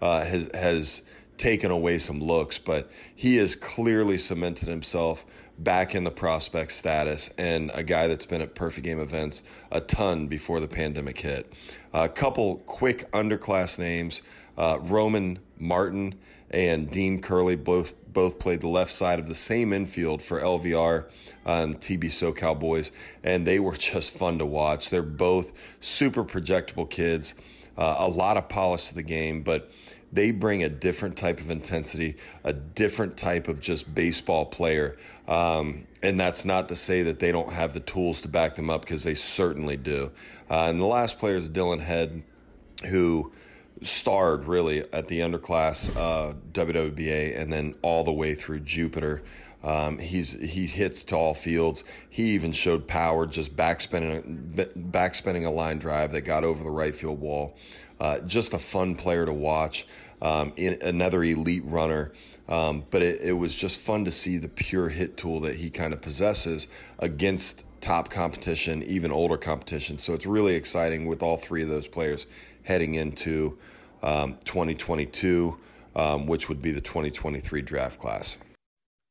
uh, 0.00 0.24
has 0.24 0.50
has 0.54 1.02
taken 1.38 1.70
away 1.70 1.98
some 1.98 2.20
looks. 2.20 2.58
But 2.58 2.90
he 3.14 3.36
has 3.36 3.56
clearly 3.56 4.18
cemented 4.18 4.68
himself 4.68 5.24
back 5.62 5.94
in 5.94 6.04
the 6.04 6.10
prospect 6.10 6.72
status 6.72 7.30
and 7.38 7.70
a 7.74 7.82
guy 7.82 8.06
that's 8.06 8.26
been 8.26 8.40
at 8.40 8.54
perfect 8.54 8.84
game 8.84 9.00
events 9.00 9.42
a 9.70 9.80
ton 9.80 10.26
before 10.26 10.60
the 10.60 10.68
pandemic 10.68 11.20
hit. 11.20 11.52
A 11.92 12.08
couple 12.08 12.56
quick 12.66 13.10
underclass 13.12 13.78
names 13.78 14.22
uh, 14.56 14.78
Roman 14.80 15.38
Martin 15.58 16.14
and 16.50 16.90
Dean 16.90 17.22
Curley 17.22 17.56
both 17.56 17.94
both 18.12 18.38
played 18.38 18.60
the 18.60 18.68
left 18.68 18.90
side 18.90 19.18
of 19.18 19.26
the 19.26 19.34
same 19.34 19.72
infield 19.72 20.22
for 20.22 20.38
LVR 20.38 21.06
and 21.46 21.80
TB 21.80 22.04
SoCal 22.04 22.58
boys, 22.58 22.92
and 23.24 23.46
they 23.46 23.58
were 23.58 23.72
just 23.76 24.14
fun 24.14 24.38
to 24.38 24.46
watch. 24.46 24.90
They're 24.90 25.02
both 25.02 25.52
super 25.80 26.22
projectable 26.24 26.88
kids, 26.88 27.34
uh, 27.78 27.96
a 27.98 28.08
lot 28.08 28.36
of 28.36 28.48
polish 28.50 28.88
to 28.88 28.94
the 28.94 29.02
game, 29.02 29.42
but 29.42 29.70
they 30.12 30.30
bring 30.30 30.62
a 30.62 30.68
different 30.68 31.16
type 31.16 31.40
of 31.40 31.50
intensity, 31.50 32.16
a 32.44 32.52
different 32.52 33.16
type 33.16 33.48
of 33.48 33.60
just 33.60 33.94
baseball 33.94 34.44
player. 34.44 34.98
Um, 35.26 35.86
and 36.02 36.20
that's 36.20 36.44
not 36.44 36.68
to 36.68 36.76
say 36.76 37.02
that 37.04 37.18
they 37.18 37.32
don't 37.32 37.52
have 37.52 37.72
the 37.72 37.80
tools 37.80 38.20
to 38.22 38.28
back 38.28 38.54
them 38.54 38.68
up 38.68 38.82
because 38.82 39.04
they 39.04 39.14
certainly 39.14 39.76
do. 39.76 40.10
Uh, 40.50 40.64
and 40.64 40.80
the 40.80 40.86
last 40.86 41.18
player 41.18 41.36
is 41.36 41.48
Dylan 41.48 41.80
Head, 41.80 42.22
who 42.86 43.32
starred 43.80 44.44
really 44.44 44.80
at 44.92 45.08
the 45.08 45.20
underclass 45.20 45.94
uh, 45.96 46.34
WWBA 46.52 47.38
and 47.38 47.52
then 47.52 47.74
all 47.82 48.04
the 48.04 48.12
way 48.12 48.34
through 48.34 48.60
Jupiter. 48.60 49.22
Um, 49.64 49.98
he's 49.98 50.32
he 50.32 50.66
hits 50.66 51.04
to 51.04 51.16
all 51.16 51.34
fields. 51.34 51.84
He 52.10 52.30
even 52.30 52.52
showed 52.52 52.88
power 52.88 53.26
just 53.26 53.56
backspinning 53.56 54.66
backspinning 54.90 55.46
a 55.46 55.50
line 55.50 55.78
drive 55.78 56.12
that 56.12 56.22
got 56.22 56.42
over 56.42 56.64
the 56.64 56.70
right 56.70 56.94
field 56.94 57.20
wall. 57.20 57.56
Uh, 58.00 58.18
just 58.20 58.52
a 58.52 58.58
fun 58.58 58.96
player 58.96 59.24
to 59.24 59.32
watch. 59.32 59.86
Um, 60.22 60.52
another 60.56 61.24
elite 61.24 61.64
runner. 61.66 62.12
Um, 62.48 62.84
but 62.90 63.02
it, 63.02 63.20
it 63.20 63.32
was 63.32 63.54
just 63.54 63.80
fun 63.80 64.04
to 64.04 64.12
see 64.12 64.38
the 64.38 64.48
pure 64.48 64.88
hit 64.88 65.16
tool 65.16 65.40
that 65.40 65.56
he 65.56 65.68
kind 65.68 65.92
of 65.92 66.00
possesses 66.00 66.68
against 66.98 67.64
top 67.80 68.08
competition, 68.10 68.82
even 68.84 69.10
older 69.10 69.36
competition. 69.36 69.98
So 69.98 70.14
it's 70.14 70.26
really 70.26 70.54
exciting 70.54 71.06
with 71.06 71.22
all 71.22 71.36
three 71.36 71.62
of 71.62 71.68
those 71.68 71.88
players 71.88 72.26
heading 72.62 72.94
into 72.94 73.58
um, 74.02 74.36
2022, 74.44 75.58
um, 75.96 76.26
which 76.26 76.48
would 76.48 76.62
be 76.62 76.70
the 76.70 76.80
2023 76.80 77.60
draft 77.62 77.98
class. 77.98 78.38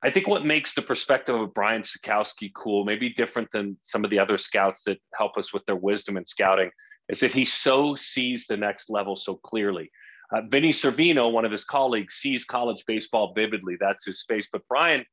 I 0.04 0.10
think 0.10 0.28
what 0.28 0.46
makes 0.46 0.74
the 0.74 0.82
perspective 0.82 1.36
of 1.36 1.54
Brian 1.54 1.84
Sakowski 1.84 2.52
cool, 2.56 2.86
maybe 2.86 3.14
different 3.14 3.52
than 3.52 3.78
some 3.84 4.04
of 4.04 4.10
the 4.10 4.18
other 4.18 4.38
scouts 4.38 4.84
that 4.86 4.98
help 5.14 5.38
us 5.38 5.54
with 5.54 5.64
their 5.66 5.76
wisdom 5.76 6.18
in 6.18 6.26
scouting, 6.26 6.72
is 7.10 7.20
that 7.20 7.32
he 7.32 7.46
so 7.46 7.96
sees 7.96 8.48
the 8.48 8.58
next 8.58 8.90
level 8.90 9.16
so 9.16 9.36
clearly. 9.36 9.92
Uh, 10.32 10.42
Vinny 10.48 10.72
Cervino, 10.72 11.32
one 11.32 11.46
of 11.46 11.52
his 11.52 11.66
colleagues, 11.66 12.16
sees 12.16 12.46
college 12.46 12.84
baseball 12.88 13.34
vividly. 13.34 13.78
That's 13.80 14.06
his 14.06 14.20
space. 14.20 14.48
But 14.52 14.68
Brian 14.68 15.06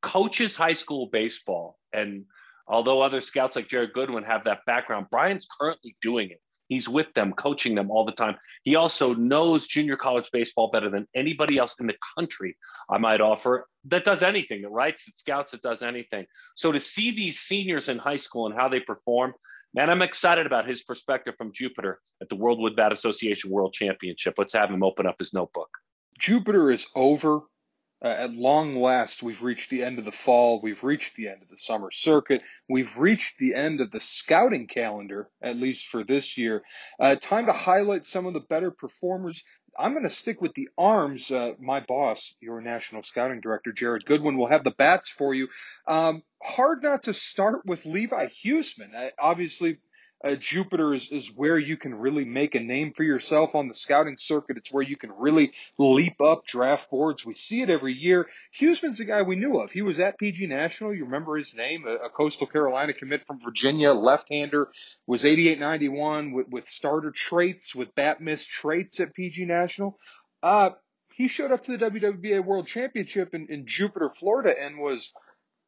coaches 0.00 0.56
high 0.56 0.72
school 0.72 1.08
baseball. 1.12 1.78
And 1.92 2.24
although 2.66 3.00
other 3.00 3.20
scouts 3.20 3.56
like 3.56 3.68
Jered 3.68 3.92
Goodwin 3.92 4.24
have 4.24 4.44
that 4.44 4.64
background, 4.66 5.06
Brian's 5.10 5.46
currently 5.60 5.96
doing 6.00 6.30
it. 6.30 6.40
He's 6.68 6.88
with 6.88 7.12
them, 7.12 7.34
coaching 7.34 7.74
them 7.74 7.90
all 7.90 8.06
the 8.06 8.12
time. 8.12 8.36
He 8.62 8.76
also 8.76 9.14
knows 9.14 9.66
junior 9.66 9.96
college 9.96 10.30
baseball 10.32 10.70
better 10.70 10.88
than 10.88 11.06
anybody 11.14 11.58
else 11.58 11.76
in 11.78 11.86
the 11.86 11.96
country, 12.16 12.56
I 12.88 12.96
might 12.96 13.20
offer, 13.20 13.68
that 13.86 14.04
does 14.04 14.22
anything, 14.22 14.62
that 14.62 14.70
writes, 14.70 15.04
that 15.04 15.18
scouts, 15.18 15.52
that 15.52 15.60
does 15.60 15.82
anything. 15.82 16.24
So 16.54 16.72
to 16.72 16.80
see 16.80 17.10
these 17.10 17.40
seniors 17.40 17.90
in 17.90 17.98
high 17.98 18.16
school 18.16 18.46
and 18.46 18.54
how 18.54 18.70
they 18.70 18.80
perform, 18.80 19.34
Man, 19.74 19.88
I'm 19.88 20.02
excited 20.02 20.44
about 20.44 20.68
his 20.68 20.82
perspective 20.82 21.34
from 21.38 21.52
Jupiter 21.52 21.98
at 22.20 22.28
the 22.28 22.36
World 22.36 22.60
Wood 22.60 22.76
Bat 22.76 22.92
Association 22.92 23.50
World 23.50 23.72
Championship. 23.72 24.34
Let's 24.36 24.52
have 24.52 24.70
him 24.70 24.82
open 24.82 25.06
up 25.06 25.18
his 25.18 25.32
notebook. 25.32 25.70
Jupiter 26.18 26.70
is 26.70 26.86
over. 26.94 27.40
Uh, 28.04 28.08
at 28.08 28.32
long 28.32 28.74
last, 28.74 29.22
we've 29.22 29.42
reached 29.42 29.70
the 29.70 29.82
end 29.82 29.98
of 29.98 30.04
the 30.04 30.12
fall. 30.12 30.60
We've 30.60 30.82
reached 30.82 31.14
the 31.14 31.28
end 31.28 31.40
of 31.40 31.48
the 31.48 31.56
summer 31.56 31.90
circuit. 31.92 32.42
We've 32.68 32.94
reached 32.98 33.38
the 33.38 33.54
end 33.54 33.80
of 33.80 33.92
the 33.92 34.00
scouting 34.00 34.66
calendar, 34.66 35.30
at 35.40 35.56
least 35.56 35.86
for 35.86 36.02
this 36.02 36.36
year. 36.36 36.62
Uh, 36.98 37.14
time 37.14 37.46
to 37.46 37.52
highlight 37.52 38.04
some 38.04 38.26
of 38.26 38.34
the 38.34 38.40
better 38.40 38.72
performers. 38.72 39.42
I'm 39.78 39.92
going 39.92 40.04
to 40.04 40.10
stick 40.10 40.40
with 40.40 40.54
the 40.54 40.68
arms. 40.76 41.30
Uh, 41.30 41.52
my 41.60 41.80
boss, 41.80 42.34
your 42.40 42.60
national 42.60 43.02
scouting 43.02 43.40
director, 43.40 43.72
Jered 43.72 44.04
Goodwin, 44.04 44.36
will 44.36 44.48
have 44.48 44.64
the 44.64 44.70
bats 44.70 45.08
for 45.08 45.34
you. 45.34 45.48
Um, 45.86 46.22
hard 46.42 46.82
not 46.82 47.04
to 47.04 47.14
start 47.14 47.64
with 47.64 47.86
Levi 47.86 48.26
Huesman. 48.44 48.90
Obviously, 49.18 49.78
uh, 50.24 50.34
Jupiter 50.36 50.94
is, 50.94 51.10
is 51.10 51.30
where 51.34 51.58
you 51.58 51.76
can 51.76 51.94
really 51.94 52.24
make 52.24 52.54
a 52.54 52.60
name 52.60 52.92
for 52.96 53.02
yourself 53.02 53.54
on 53.54 53.68
the 53.68 53.74
scouting 53.74 54.16
circuit. 54.16 54.56
It's 54.56 54.72
where 54.72 54.82
you 54.82 54.96
can 54.96 55.10
really 55.18 55.52
leap 55.78 56.20
up 56.20 56.46
draft 56.46 56.90
boards. 56.90 57.24
We 57.24 57.34
see 57.34 57.62
it 57.62 57.70
every 57.70 57.94
year. 57.94 58.28
Huesman's 58.52 59.00
a 59.00 59.04
guy 59.04 59.22
we 59.22 59.36
knew 59.36 59.58
of. 59.60 59.72
He 59.72 59.82
was 59.82 59.98
at 60.00 60.18
PG 60.18 60.46
National. 60.46 60.94
You 60.94 61.04
remember 61.04 61.36
his 61.36 61.54
name, 61.54 61.84
a, 61.86 62.06
a 62.06 62.10
Coastal 62.10 62.46
Carolina 62.46 62.92
commit 62.92 63.26
from 63.26 63.40
Virginia, 63.40 63.92
left-hander, 63.92 64.68
was 65.06 65.24
88-91 65.24 66.34
with, 66.34 66.48
with 66.48 66.66
starter 66.66 67.10
traits, 67.10 67.74
with 67.74 67.94
bat 67.94 68.20
miss 68.20 68.44
traits 68.44 69.00
at 69.00 69.14
PG 69.14 69.44
National. 69.46 69.98
Uh, 70.42 70.70
he 71.14 71.28
showed 71.28 71.52
up 71.52 71.64
to 71.64 71.76
the 71.76 71.90
WWBA 71.90 72.44
World 72.44 72.66
Championship 72.66 73.34
in, 73.34 73.48
in 73.50 73.66
Jupiter, 73.66 74.08
Florida, 74.08 74.54
and 74.58 74.78
was 74.78 75.12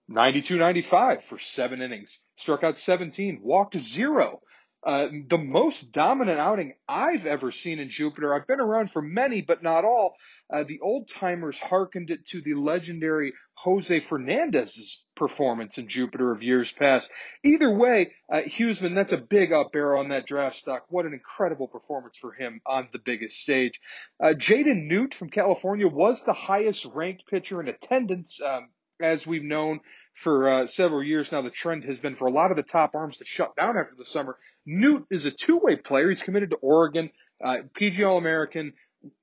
92 0.09 0.59
95 0.59 1.25
for 1.25 1.39
seven 1.39 1.83
innings, 1.83 2.19
struck 2.37 2.63
out 2.65 2.79
17, 2.79 3.41
walked 3.43 3.77
zero. 3.79 4.41
uh, 4.87 5.09
the 5.29 5.39
most 5.39 5.93
dominant 5.93 6.39
outing 6.39 6.75
I've 6.89 7.25
ever 7.27 7.51
seen 7.51 7.79
in 7.79 7.89
Jupiter. 7.91 8.35
I've 8.35 8.47
been 8.47 8.61
around 8.61 8.91
for 8.91 9.01
many, 9.01 9.41
but 9.41 9.63
not 9.63 9.85
all. 9.85 10.15
Uh, 10.53 10.65
the 10.65 10.81
old 10.81 11.09
timers 11.09 11.59
hearkened 11.59 12.11
it 12.11 12.27
to 12.27 12.43
the 12.43 12.55
legendary 12.55 13.33
Jose 13.55 14.01
Fernandez's 14.01 15.05
performance 15.17 15.79
in 15.79 15.89
Jupiter 15.89 16.33
of 16.33 16.43
years 16.43 16.71
past. 16.71 17.11
Either 17.43 17.71
way, 17.71 18.13
uh, 18.31 18.43
Huesman, 18.47 18.95
that's 18.95 19.13
a 19.13 19.19
big 19.19 19.53
up 19.53 19.71
arrow 19.75 20.01
on 20.01 20.11
that 20.11 20.27
draft 20.27 20.57
stock. 20.57 20.85
What 20.91 21.07
an 21.07 21.15
incredible 21.15 21.69
performance 21.69 22.19
for 22.19 22.33
him 22.33 22.61
on 22.67 22.89
the 22.93 22.99
biggest 22.99 23.39
stage. 23.39 23.81
Uh, 24.23 24.35
Jaden 24.37 24.87
Noot 24.87 25.15
from 25.15 25.31
California 25.31 25.89
was 25.89 26.25
the 26.25 26.35
highest 26.35 26.85
ranked 26.95 27.23
pitcher 27.27 27.61
in 27.61 27.69
attendance, 27.69 28.41
um, 28.43 28.69
as 29.01 29.27
we've 29.27 29.45
known 29.45 29.81
for 30.15 30.49
uh, 30.49 30.67
several 30.67 31.03
years 31.03 31.33
now. 31.33 31.43
The 31.43 31.51
trend 31.51 31.85
has 31.85 31.99
been 31.99 32.15
for 32.15 32.27
a 32.27 32.33
lot 32.33 32.51
of 32.51 32.57
the 32.57 32.63
top 32.63 32.95
arms 32.95 33.19
to 33.19 33.25
shut 33.25 33.57
down 33.57 33.77
after 33.77 33.95
the 33.97 34.05
summer. 34.05 34.37
Newt 34.67 35.07
is 35.11 35.25
a 35.25 35.31
two-way 35.31 35.77
player. 35.77 36.09
He's 36.09 36.23
committed 36.23 36.51
to 36.51 36.57
Oregon, 36.57 37.11
uh, 37.45 37.59
All-American, 38.05 38.73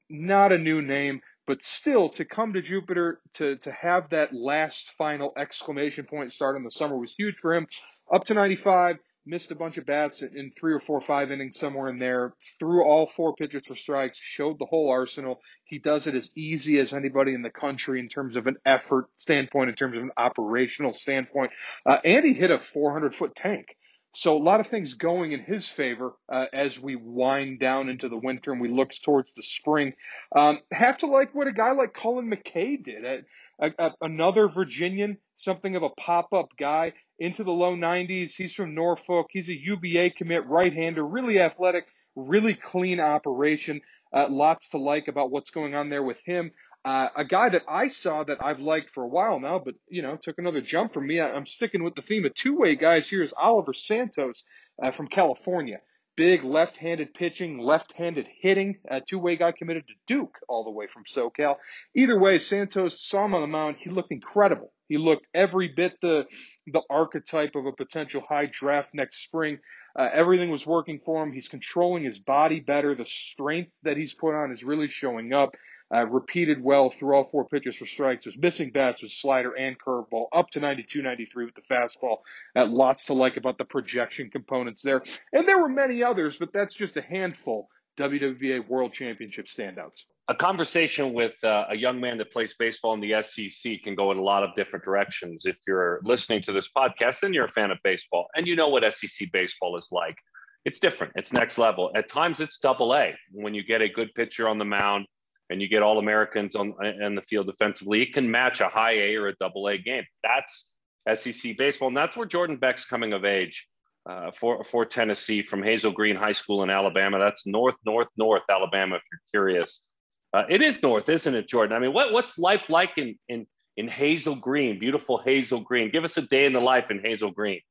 not 0.09 0.51
a 0.51 0.57
new 0.57 0.81
name, 0.81 1.21
but 1.47 1.63
still 1.63 2.09
to 2.09 2.25
come 2.25 2.53
to 2.53 2.61
Jupiter 2.61 3.19
to 3.33 3.57
to 3.57 3.71
have 3.71 4.09
that 4.11 4.33
last 4.33 4.91
final 4.97 5.33
exclamation 5.37 6.05
point 6.05 6.33
start 6.33 6.55
in 6.55 6.63
the 6.63 6.71
summer 6.71 6.97
was 6.97 7.15
huge 7.15 7.35
for 7.41 7.53
him. 7.53 7.67
Up 8.13 8.25
to 8.25 8.33
95, 8.33 8.97
missed 9.25 9.51
a 9.51 9.55
bunch 9.55 9.77
of 9.77 9.85
bats 9.85 10.21
in 10.21 10.51
three 10.57 10.73
or 10.73 10.79
four, 10.79 11.01
five 11.01 11.31
innings 11.31 11.57
somewhere 11.57 11.89
in 11.89 11.99
there, 11.99 12.33
threw 12.59 12.83
all 12.83 13.05
four 13.05 13.35
pitches 13.35 13.67
for 13.67 13.75
strikes, 13.75 14.19
showed 14.19 14.57
the 14.59 14.65
whole 14.65 14.89
arsenal. 14.89 15.41
He 15.63 15.79
does 15.79 16.07
it 16.07 16.15
as 16.15 16.31
easy 16.35 16.79
as 16.79 16.93
anybody 16.93 17.33
in 17.33 17.41
the 17.41 17.49
country 17.49 17.99
in 17.99 18.07
terms 18.07 18.35
of 18.35 18.47
an 18.47 18.57
effort 18.65 19.05
standpoint, 19.17 19.69
in 19.69 19.75
terms 19.75 19.95
of 19.95 20.03
an 20.03 20.11
operational 20.17 20.93
standpoint. 20.93 21.51
Uh, 21.85 21.97
and 22.03 22.25
he 22.25 22.33
hit 22.33 22.51
a 22.51 22.59
400 22.59 23.15
foot 23.15 23.35
tank. 23.35 23.77
So 24.13 24.35
a 24.35 24.39
lot 24.39 24.59
of 24.59 24.67
things 24.67 24.95
going 24.95 25.31
in 25.31 25.41
his 25.41 25.67
favor 25.67 26.13
uh, 26.31 26.45
as 26.51 26.77
we 26.77 26.95
wind 26.95 27.59
down 27.59 27.87
into 27.87 28.09
the 28.09 28.17
winter 28.17 28.51
and 28.51 28.59
we 28.59 28.67
look 28.67 28.91
towards 28.91 29.33
the 29.33 29.43
spring. 29.43 29.93
Um, 30.35 30.59
have 30.71 30.97
to 30.99 31.07
like 31.07 31.33
what 31.33 31.47
a 31.47 31.53
guy 31.53 31.71
like 31.71 31.93
Colin 31.93 32.29
McKay 32.29 32.83
did. 32.83 33.05
A, 33.05 33.21
a, 33.59 33.71
a, 33.79 33.91
another 34.01 34.49
Virginian, 34.49 35.17
something 35.35 35.75
of 35.77 35.83
a 35.83 35.89
pop-up 35.89 36.49
guy 36.57 36.93
into 37.19 37.43
the 37.43 37.51
low 37.51 37.75
90s. 37.75 38.35
He's 38.35 38.53
from 38.53 38.75
Norfolk. 38.75 39.27
He's 39.29 39.47
a 39.47 39.57
UVA 39.57 40.09
commit, 40.09 40.45
right-hander, 40.45 41.05
really 41.05 41.39
athletic, 41.39 41.85
really 42.15 42.53
clean 42.53 42.99
operation. 42.99 43.79
Uh, 44.13 44.27
lots 44.29 44.69
to 44.69 44.77
like 44.77 45.07
about 45.07 45.31
what's 45.31 45.51
going 45.51 45.73
on 45.73 45.89
there 45.89 46.03
with 46.03 46.17
him. 46.25 46.51
Uh, 46.83 47.09
a 47.15 47.23
guy 47.23 47.49
that 47.49 47.61
I 47.67 47.89
saw 47.89 48.23
that 48.23 48.43
I've 48.43 48.59
liked 48.59 48.89
for 48.89 49.03
a 49.03 49.07
while 49.07 49.39
now, 49.39 49.59
but 49.59 49.75
you 49.87 50.01
know, 50.01 50.17
took 50.19 50.39
another 50.39 50.61
jump 50.61 50.93
from 50.93 51.05
me. 51.05 51.19
I, 51.19 51.29
am 51.29 51.45
sticking 51.45 51.83
with 51.83 51.93
the 51.93 52.01
theme 52.01 52.25
of 52.25 52.33
two-way 52.33 52.75
guys. 52.75 53.07
Here 53.07 53.21
is 53.21 53.33
Oliver 53.37 53.73
Santos 53.73 54.43
uh, 54.81 54.89
from 54.89 55.07
California. 55.07 55.79
Big 56.17 56.43
left-handed 56.43 57.13
pitching, 57.13 57.59
left-handed 57.59 58.27
hitting. 58.41 58.77
A 58.89 58.99
two-way 58.99 59.35
guy 59.35 59.51
committed 59.51 59.87
to 59.87 59.93
Duke 60.07 60.35
all 60.49 60.63
the 60.63 60.71
way 60.71 60.87
from 60.87 61.03
SoCal. 61.03 61.57
Either 61.95 62.19
way, 62.19 62.39
Santos 62.39 62.99
saw 62.99 63.25
him 63.25 63.35
on 63.35 63.41
the 63.41 63.47
mound. 63.47 63.77
He 63.79 63.91
looked 63.91 64.11
incredible. 64.11 64.73
He 64.89 64.97
looked 64.97 65.27
every 65.33 65.69
bit 65.69 65.93
the 66.01 66.25
the 66.67 66.81
archetype 66.89 67.55
of 67.55 67.65
a 67.65 67.71
potential 67.71 68.23
high 68.27 68.51
draft 68.51 68.89
next 68.93 69.23
spring. 69.23 69.59
Uh, 69.97 70.09
everything 70.11 70.49
was 70.49 70.65
working 70.65 70.99
for 71.05 71.23
him. 71.23 71.31
He's 71.31 71.47
controlling 71.47 72.03
his 72.03 72.19
body 72.19 72.59
better. 72.59 72.95
The 72.95 73.05
strength 73.05 73.71
that 73.83 73.97
he's 73.97 74.13
put 74.13 74.33
on 74.33 74.51
is 74.51 74.63
really 74.63 74.87
showing 74.87 75.31
up 75.31 75.55
uh, 75.93 76.05
repeated 76.07 76.63
well 76.63 76.89
through 76.89 77.15
all 77.15 77.25
four 77.31 77.45
pitches 77.45 77.75
for 77.75 77.85
strikes. 77.85 78.25
Was 78.25 78.37
missing 78.37 78.71
bats 78.71 79.01
with 79.01 79.11
slider 79.11 79.53
and 79.53 79.77
curveball, 79.79 80.27
up 80.33 80.49
to 80.51 80.59
92, 80.59 81.01
93 81.01 81.45
with 81.45 81.55
the 81.55 81.61
fastball. 81.61 82.17
Uh, 82.55 82.65
lots 82.65 83.05
to 83.05 83.13
like 83.13 83.37
about 83.37 83.57
the 83.57 83.65
projection 83.65 84.29
components 84.29 84.81
there. 84.81 85.03
And 85.33 85.47
there 85.47 85.59
were 85.59 85.69
many 85.69 86.03
others, 86.03 86.37
but 86.37 86.53
that's 86.53 86.73
just 86.73 86.97
a 86.97 87.01
handful. 87.01 87.67
WWBA 87.99 88.67
World 88.67 88.93
Championship 88.93 89.47
standouts. 89.47 90.03
A 90.27 90.35
conversation 90.35 91.13
with 91.13 91.35
uh, 91.43 91.65
a 91.69 91.75
young 91.75 91.99
man 91.99 92.17
that 92.19 92.31
plays 92.31 92.53
baseball 92.53 92.93
in 92.93 93.01
the 93.01 93.21
SEC 93.21 93.81
can 93.83 93.95
go 93.95 94.11
in 94.11 94.17
a 94.17 94.21
lot 94.21 94.43
of 94.43 94.55
different 94.55 94.85
directions. 94.85 95.45
If 95.45 95.59
you're 95.67 95.99
listening 96.03 96.41
to 96.43 96.53
this 96.53 96.69
podcast, 96.75 97.19
then 97.19 97.33
you're 97.33 97.45
a 97.45 97.49
fan 97.49 97.69
of 97.69 97.79
baseball 97.83 98.27
and 98.35 98.47
you 98.47 98.55
know 98.55 98.69
what 98.69 98.83
SEC 98.93 99.29
baseball 99.33 99.77
is 99.77 99.89
like. 99.91 100.15
It's 100.63 100.79
different, 100.79 101.13
it's 101.15 101.33
next 101.33 101.57
level. 101.57 101.91
At 101.95 102.07
times, 102.07 102.39
it's 102.39 102.59
double 102.59 102.93
A 102.93 103.13
when 103.31 103.53
you 103.53 103.63
get 103.63 103.81
a 103.81 103.89
good 103.89 104.13
pitcher 104.13 104.47
on 104.47 104.57
the 104.57 104.65
mound 104.65 105.07
and 105.51 105.61
you 105.61 105.67
get 105.67 105.83
all 105.83 105.99
Americans 105.99 106.55
on 106.55 106.73
in 106.83 107.15
the 107.15 107.21
field 107.21 107.47
defensively, 107.47 108.01
it 108.01 108.13
can 108.13 108.29
match 108.29 108.61
a 108.61 108.67
high 108.67 108.93
A 108.93 109.15
or 109.15 109.27
a 109.27 109.35
double 109.35 109.67
A 109.67 109.77
game. 109.77 110.03
That's 110.23 110.75
SEC 111.13 111.57
baseball, 111.57 111.89
and 111.89 111.97
that's 111.97 112.15
where 112.15 112.27
Jordan 112.27 112.57
Beck's 112.57 112.85
coming 112.85 113.13
of 113.13 113.25
age 113.25 113.67
uh, 114.09 114.31
for 114.31 114.63
for 114.63 114.85
Tennessee 114.85 115.41
from 115.41 115.61
Hazel 115.61 115.91
Green 115.91 116.15
High 116.15 116.31
School 116.31 116.63
in 116.63 116.69
Alabama. 116.69 117.19
That's 117.19 117.45
north, 117.45 117.75
north, 117.85 118.07
north 118.17 118.43
Alabama. 118.49 118.95
If 118.95 119.01
you're 119.11 119.43
curious, 119.43 119.87
uh, 120.33 120.43
it 120.49 120.61
is 120.61 120.81
north, 120.81 121.09
isn't 121.09 121.35
it, 121.35 121.47
Jordan? 121.47 121.75
I 121.75 121.79
mean, 121.79 121.93
what 121.93 122.13
what's 122.13 122.37
life 122.37 122.69
like 122.69 122.97
in 122.97 123.17
in 123.27 123.45
in 123.77 123.87
Hazel 123.87 124.35
Green, 124.35 124.79
beautiful 124.79 125.17
Hazel 125.17 125.59
Green? 125.59 125.91
Give 125.91 126.03
us 126.03 126.17
a 126.17 126.21
day 126.23 126.45
in 126.45 126.53
the 126.53 126.61
life 126.61 126.89
in 126.89 126.99
Hazel 126.99 127.31
Green. 127.31 127.61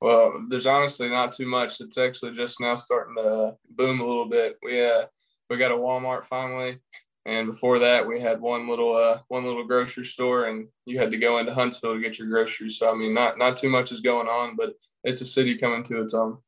Well, 0.00 0.44
there's 0.50 0.66
honestly 0.66 1.08
not 1.08 1.32
too 1.32 1.46
much. 1.46 1.80
It's 1.80 1.96
actually 1.96 2.32
just 2.32 2.60
now 2.60 2.74
starting 2.74 3.14
to 3.16 3.54
boom 3.70 4.00
a 4.00 4.06
little 4.06 4.28
bit. 4.28 4.58
We 4.62 4.84
uh, 4.84 5.06
we 5.50 5.56
got 5.56 5.72
a 5.72 5.76
Walmart 5.76 6.24
finally. 6.24 6.78
And 7.26 7.46
before 7.46 7.78
that, 7.78 8.06
we 8.06 8.20
had 8.20 8.40
one 8.40 8.68
little 8.68 8.94
uh, 8.94 9.20
one 9.28 9.44
little 9.44 9.64
grocery 9.64 10.04
store, 10.04 10.46
and 10.46 10.68
you 10.84 10.98
had 10.98 11.10
to 11.10 11.16
go 11.16 11.38
into 11.38 11.54
Huntsville 11.54 11.94
to 11.94 12.00
get 12.00 12.18
your 12.18 12.28
groceries. 12.28 12.78
So 12.78 12.90
I 12.90 12.94
mean, 12.94 13.14
not 13.14 13.38
not 13.38 13.56
too 13.56 13.70
much 13.70 13.92
is 13.92 14.00
going 14.00 14.28
on, 14.28 14.56
but 14.56 14.74
it's 15.04 15.22
a 15.22 15.24
city 15.24 15.56
coming 15.56 15.84
to 15.84 16.02
its 16.02 16.12
own. 16.12 16.38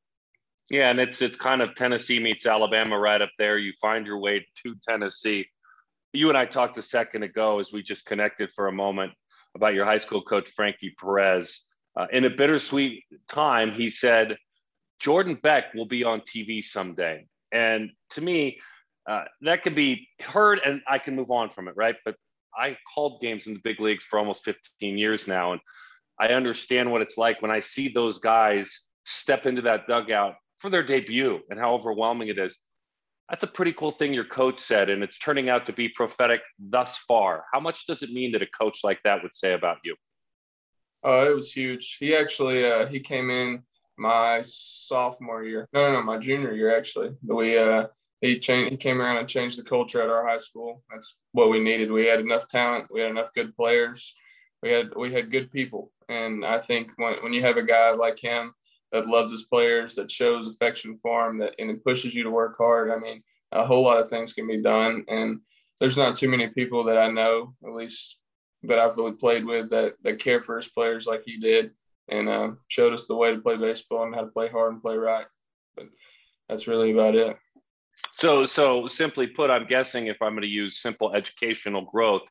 Yeah, 0.68 0.90
and 0.90 1.00
it's 1.00 1.22
it's 1.22 1.36
kind 1.36 1.62
of 1.62 1.74
Tennessee 1.74 2.18
meets 2.18 2.44
Alabama 2.44 2.98
right 2.98 3.22
up 3.22 3.30
there. 3.38 3.56
You 3.56 3.72
find 3.80 4.04
your 4.06 4.18
way 4.18 4.46
to 4.64 4.74
Tennessee. 4.86 5.46
You 6.12 6.28
and 6.28 6.36
I 6.36 6.44
talked 6.44 6.76
a 6.76 6.82
second 6.82 7.22
ago 7.22 7.58
as 7.58 7.72
we 7.72 7.82
just 7.82 8.04
connected 8.04 8.50
for 8.54 8.68
a 8.68 8.72
moment 8.72 9.12
about 9.54 9.74
your 9.74 9.84
high 9.86 9.98
school 9.98 10.22
coach 10.22 10.50
Frankie 10.50 10.94
Perez. 11.00 11.64
Uh, 11.96 12.06
in 12.12 12.24
a 12.24 12.30
bittersweet 12.30 13.04
time, 13.28 13.72
he 13.72 13.88
said 13.88 14.36
Jordan 15.00 15.38
Beck 15.42 15.72
will 15.72 15.86
be 15.86 16.04
on 16.04 16.20
TV 16.20 16.62
someday, 16.62 17.26
and 17.50 17.90
to 18.10 18.20
me 18.20 18.58
uh, 19.08 19.24
that 19.42 19.62
can 19.62 19.74
be 19.74 20.08
heard 20.20 20.60
and 20.64 20.80
I 20.88 20.98
can 20.98 21.14
move 21.14 21.30
on 21.30 21.50
from 21.50 21.68
it, 21.68 21.74
right? 21.76 21.96
But 22.04 22.16
I 22.56 22.76
called 22.94 23.20
games 23.20 23.46
in 23.46 23.54
the 23.54 23.60
big 23.62 23.80
leagues 23.80 24.04
for 24.04 24.18
almost 24.18 24.44
15 24.44 24.98
years 24.98 25.28
now, 25.28 25.52
and 25.52 25.60
I 26.18 26.28
understand 26.28 26.90
what 26.90 27.02
it's 27.02 27.18
like 27.18 27.42
when 27.42 27.50
I 27.50 27.60
see 27.60 27.88
those 27.88 28.18
guys 28.18 28.86
step 29.04 29.46
into 29.46 29.62
that 29.62 29.86
dugout 29.86 30.34
for 30.58 30.70
their 30.70 30.82
debut 30.82 31.40
and 31.50 31.58
how 31.58 31.74
overwhelming 31.74 32.28
it 32.28 32.38
is. 32.38 32.56
That's 33.28 33.44
a 33.44 33.48
pretty 33.48 33.72
cool 33.72 33.90
thing 33.90 34.14
your 34.14 34.24
coach 34.24 34.60
said, 34.60 34.88
and 34.88 35.02
it's 35.02 35.18
turning 35.18 35.48
out 35.48 35.66
to 35.66 35.72
be 35.72 35.88
prophetic 35.88 36.40
thus 36.58 36.96
far. 36.96 37.44
How 37.52 37.60
much 37.60 37.86
does 37.86 38.02
it 38.02 38.10
mean 38.10 38.32
that 38.32 38.42
a 38.42 38.46
coach 38.46 38.80
like 38.84 39.00
that 39.04 39.22
would 39.22 39.34
say 39.34 39.52
about 39.52 39.78
you? 39.84 39.96
Uh, 41.04 41.28
it 41.30 41.34
was 41.34 41.52
huge. 41.52 41.96
He 42.00 42.14
actually 42.16 42.64
uh, 42.64 42.86
he 42.86 43.00
came 43.00 43.30
in 43.30 43.62
my 43.98 44.42
sophomore 44.42 45.44
year. 45.44 45.68
No, 45.72 45.88
no, 45.88 45.94
no, 45.94 46.02
my 46.02 46.18
junior 46.18 46.52
year 46.52 46.76
actually. 46.76 47.10
We 47.26 47.58
uh, 47.58 47.86
he 48.20 48.38
changed 48.38 48.70
he 48.70 48.76
came 48.76 49.00
around 49.00 49.18
and 49.18 49.28
changed 49.28 49.58
the 49.58 49.62
culture 49.62 50.02
at 50.02 50.10
our 50.10 50.26
high 50.26 50.38
school. 50.38 50.82
That's 50.90 51.18
what 51.32 51.50
we 51.50 51.60
needed. 51.60 51.90
We 51.90 52.06
had 52.06 52.20
enough 52.20 52.48
talent, 52.48 52.86
we 52.90 53.00
had 53.00 53.10
enough 53.10 53.32
good 53.34 53.54
players, 53.56 54.14
we 54.62 54.70
had 54.70 54.94
we 54.96 55.12
had 55.12 55.30
good 55.30 55.50
people. 55.50 55.92
And 56.08 56.44
I 56.44 56.60
think 56.60 56.90
when, 56.96 57.14
when 57.22 57.32
you 57.32 57.42
have 57.42 57.56
a 57.56 57.62
guy 57.62 57.90
like 57.90 58.18
him 58.18 58.54
that 58.92 59.06
loves 59.06 59.30
his 59.30 59.42
players, 59.42 59.96
that 59.96 60.10
shows 60.10 60.46
affection 60.46 60.98
for 61.02 61.26
him, 61.26 61.38
that 61.38 61.54
and 61.58 61.70
it 61.70 61.84
pushes 61.84 62.14
you 62.14 62.22
to 62.22 62.30
work 62.30 62.56
hard, 62.56 62.90
I 62.90 62.96
mean, 62.96 63.22
a 63.52 63.64
whole 63.64 63.82
lot 63.82 63.98
of 63.98 64.08
things 64.08 64.32
can 64.32 64.46
be 64.46 64.62
done. 64.62 65.04
And 65.08 65.40
there's 65.80 65.96
not 65.96 66.16
too 66.16 66.28
many 66.28 66.48
people 66.48 66.84
that 66.84 66.98
I 66.98 67.10
know, 67.10 67.54
at 67.64 67.72
least 67.72 68.18
that 68.62 68.78
I've 68.78 68.96
really 68.96 69.12
played 69.12 69.44
with, 69.44 69.70
that 69.70 69.94
that 70.02 70.20
care 70.20 70.40
for 70.40 70.56
his 70.56 70.68
players 70.68 71.06
like 71.06 71.22
he 71.24 71.38
did, 71.38 71.72
and 72.08 72.28
uh, 72.28 72.50
showed 72.68 72.94
us 72.94 73.06
the 73.06 73.16
way 73.16 73.32
to 73.32 73.40
play 73.40 73.56
baseball 73.56 74.04
and 74.04 74.14
how 74.14 74.22
to 74.22 74.28
play 74.28 74.48
hard 74.48 74.72
and 74.72 74.82
play 74.82 74.96
right. 74.96 75.26
But 75.76 75.86
that's 76.48 76.66
really 76.66 76.92
about 76.92 77.14
it. 77.14 77.36
So, 78.12 78.46
so 78.46 78.86
simply 78.88 79.26
put, 79.26 79.50
I'm 79.50 79.66
guessing 79.66 80.06
if 80.06 80.20
I'm 80.22 80.32
going 80.32 80.42
to 80.42 80.48
use 80.48 80.80
simple 80.80 81.14
educational 81.14 81.82
growth, 81.82 82.22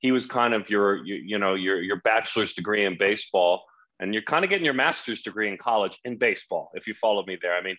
he 0.00 0.12
was 0.12 0.26
kind 0.26 0.54
of 0.54 0.70
your, 0.70 1.04
you, 1.04 1.16
you 1.16 1.38
know, 1.38 1.54
your 1.54 1.82
your 1.82 2.00
bachelor's 2.02 2.54
degree 2.54 2.84
in 2.84 2.96
baseball, 2.98 3.64
and 3.98 4.14
you're 4.14 4.22
kind 4.22 4.44
of 4.44 4.50
getting 4.50 4.64
your 4.64 4.74
master's 4.74 5.22
degree 5.22 5.48
in 5.48 5.58
college 5.58 5.98
in 6.04 6.16
baseball. 6.16 6.70
If 6.74 6.86
you 6.86 6.94
follow 6.94 7.24
me 7.26 7.36
there, 7.40 7.56
I 7.56 7.62
mean, 7.62 7.76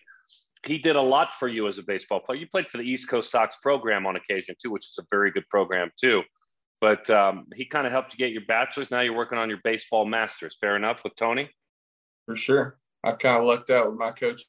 he 0.66 0.78
did 0.78 0.96
a 0.96 1.00
lot 1.00 1.32
for 1.32 1.48
you 1.48 1.66
as 1.66 1.78
a 1.78 1.82
baseball 1.82 2.20
player. 2.20 2.38
You 2.38 2.46
played 2.46 2.68
for 2.68 2.78
the 2.78 2.84
East 2.84 3.08
Coast 3.08 3.30
Sox 3.30 3.56
program 3.56 4.06
on 4.06 4.16
occasion 4.16 4.54
too, 4.62 4.70
which 4.70 4.86
is 4.86 4.98
a 4.98 5.06
very 5.10 5.30
good 5.30 5.48
program 5.48 5.90
too. 5.98 6.22
But 6.80 7.08
um, 7.10 7.46
he 7.54 7.64
kind 7.64 7.86
of 7.86 7.92
helped 7.92 8.12
you 8.12 8.18
get 8.18 8.32
your 8.32 8.44
bachelor's. 8.46 8.90
Now 8.90 9.00
you're 9.00 9.16
working 9.16 9.38
on 9.38 9.48
your 9.48 9.60
baseball 9.64 10.04
masters. 10.04 10.56
Fair 10.60 10.76
enough 10.76 11.02
with 11.04 11.14
Tony. 11.16 11.50
For 12.26 12.36
sure, 12.36 12.78
I 13.02 13.12
kind 13.12 13.38
of 13.38 13.44
lucked 13.44 13.70
out 13.70 13.90
with 13.90 13.98
my 13.98 14.12
coach 14.12 14.42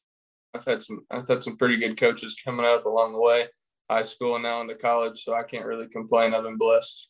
I've 0.54 0.66
had 0.66 0.84
some 0.84 1.06
I've 1.10 1.28
had 1.28 1.44
some 1.44 1.58
pretty 1.58 1.78
good 1.78 1.98
coaches 1.98 2.36
coming 2.44 2.66
up 2.66 2.86
along 2.86 3.14
the 3.14 3.22
way, 3.22 3.48
high 3.90 4.02
school 4.02 4.36
and 4.36 4.44
now 4.44 4.62
into 4.62 4.76
college. 4.76 5.24
So 5.24 5.34
I 5.34 5.44
can't 5.44 5.66
really 5.66 5.88
complain. 5.88 6.34
I've 6.34 6.44
been 6.44 6.58
blessed. 6.58 7.10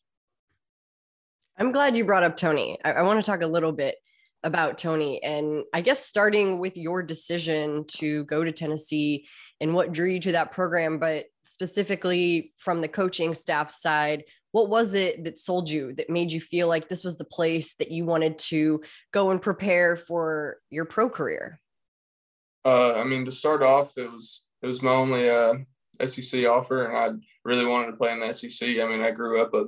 I'm 1.58 1.72
glad 1.72 1.98
you 1.98 2.06
brought 2.06 2.24
up 2.24 2.36
Tony. 2.36 2.78
I, 2.84 2.94
I 2.94 3.02
want 3.04 3.20
to 3.20 3.26
talk 3.26 3.42
a 3.42 3.48
little 3.48 3.72
bit 3.72 3.96
about 4.44 4.78
Tony. 4.78 5.22
And 5.22 5.64
I 5.74 5.82
guess 5.82 6.04
starting 6.04 6.60
with 6.60 6.76
your 6.78 7.04
decision 7.04 7.86
to 8.00 8.24
go 8.26 8.44
to 8.44 8.52
Tennessee 8.52 9.28
and 9.60 9.74
what 9.74 9.92
drew 9.92 10.10
you 10.10 10.20
to 10.22 10.32
that 10.32 10.52
program, 10.52 10.98
but 10.98 11.26
specifically 11.44 12.54
from 12.58 12.82
the 12.82 12.88
coaching 12.88 13.36
staff 13.36 13.70
side, 13.70 14.24
what 14.52 14.70
was 14.70 14.96
it 14.96 15.24
that 15.24 15.38
sold 15.38 15.70
you 15.70 15.94
that 15.94 16.10
made 16.10 16.32
you 16.32 16.42
feel 16.42 16.68
like 16.68 16.90
this 16.90 17.04
was 17.04 17.18
the 17.18 17.26
place 17.26 17.76
that 17.76 17.92
you 17.92 18.06
wanted 18.06 18.38
to 18.38 18.82
go 19.12 19.30
and 19.30 19.42
prepare 19.42 19.96
for 19.96 20.58
your 20.70 20.86
pro 20.86 21.10
career? 21.10 21.61
Uh, 22.64 22.94
I 22.94 23.04
mean, 23.04 23.26
to 23.26 23.32
start 23.32 23.64
off, 23.64 23.98
it 23.98 24.12
was 24.12 24.44
it 24.62 24.68
was 24.68 24.82
my 24.82 24.92
only 24.92 25.30
uh, 25.30 25.56
SEC 26.06 26.46
offer, 26.46 26.86
and 26.86 26.98
I 26.98 27.10
really 27.44 27.66
wanted 27.66 27.92
to 27.92 27.98
play 27.98 28.12
in 28.12 28.20
the 28.20 28.34
SEC. 28.34 28.68
I 28.68 28.88
mean, 28.88 29.02
I 29.02 29.12
grew 29.12 29.42
up 29.42 29.54
a 29.54 29.66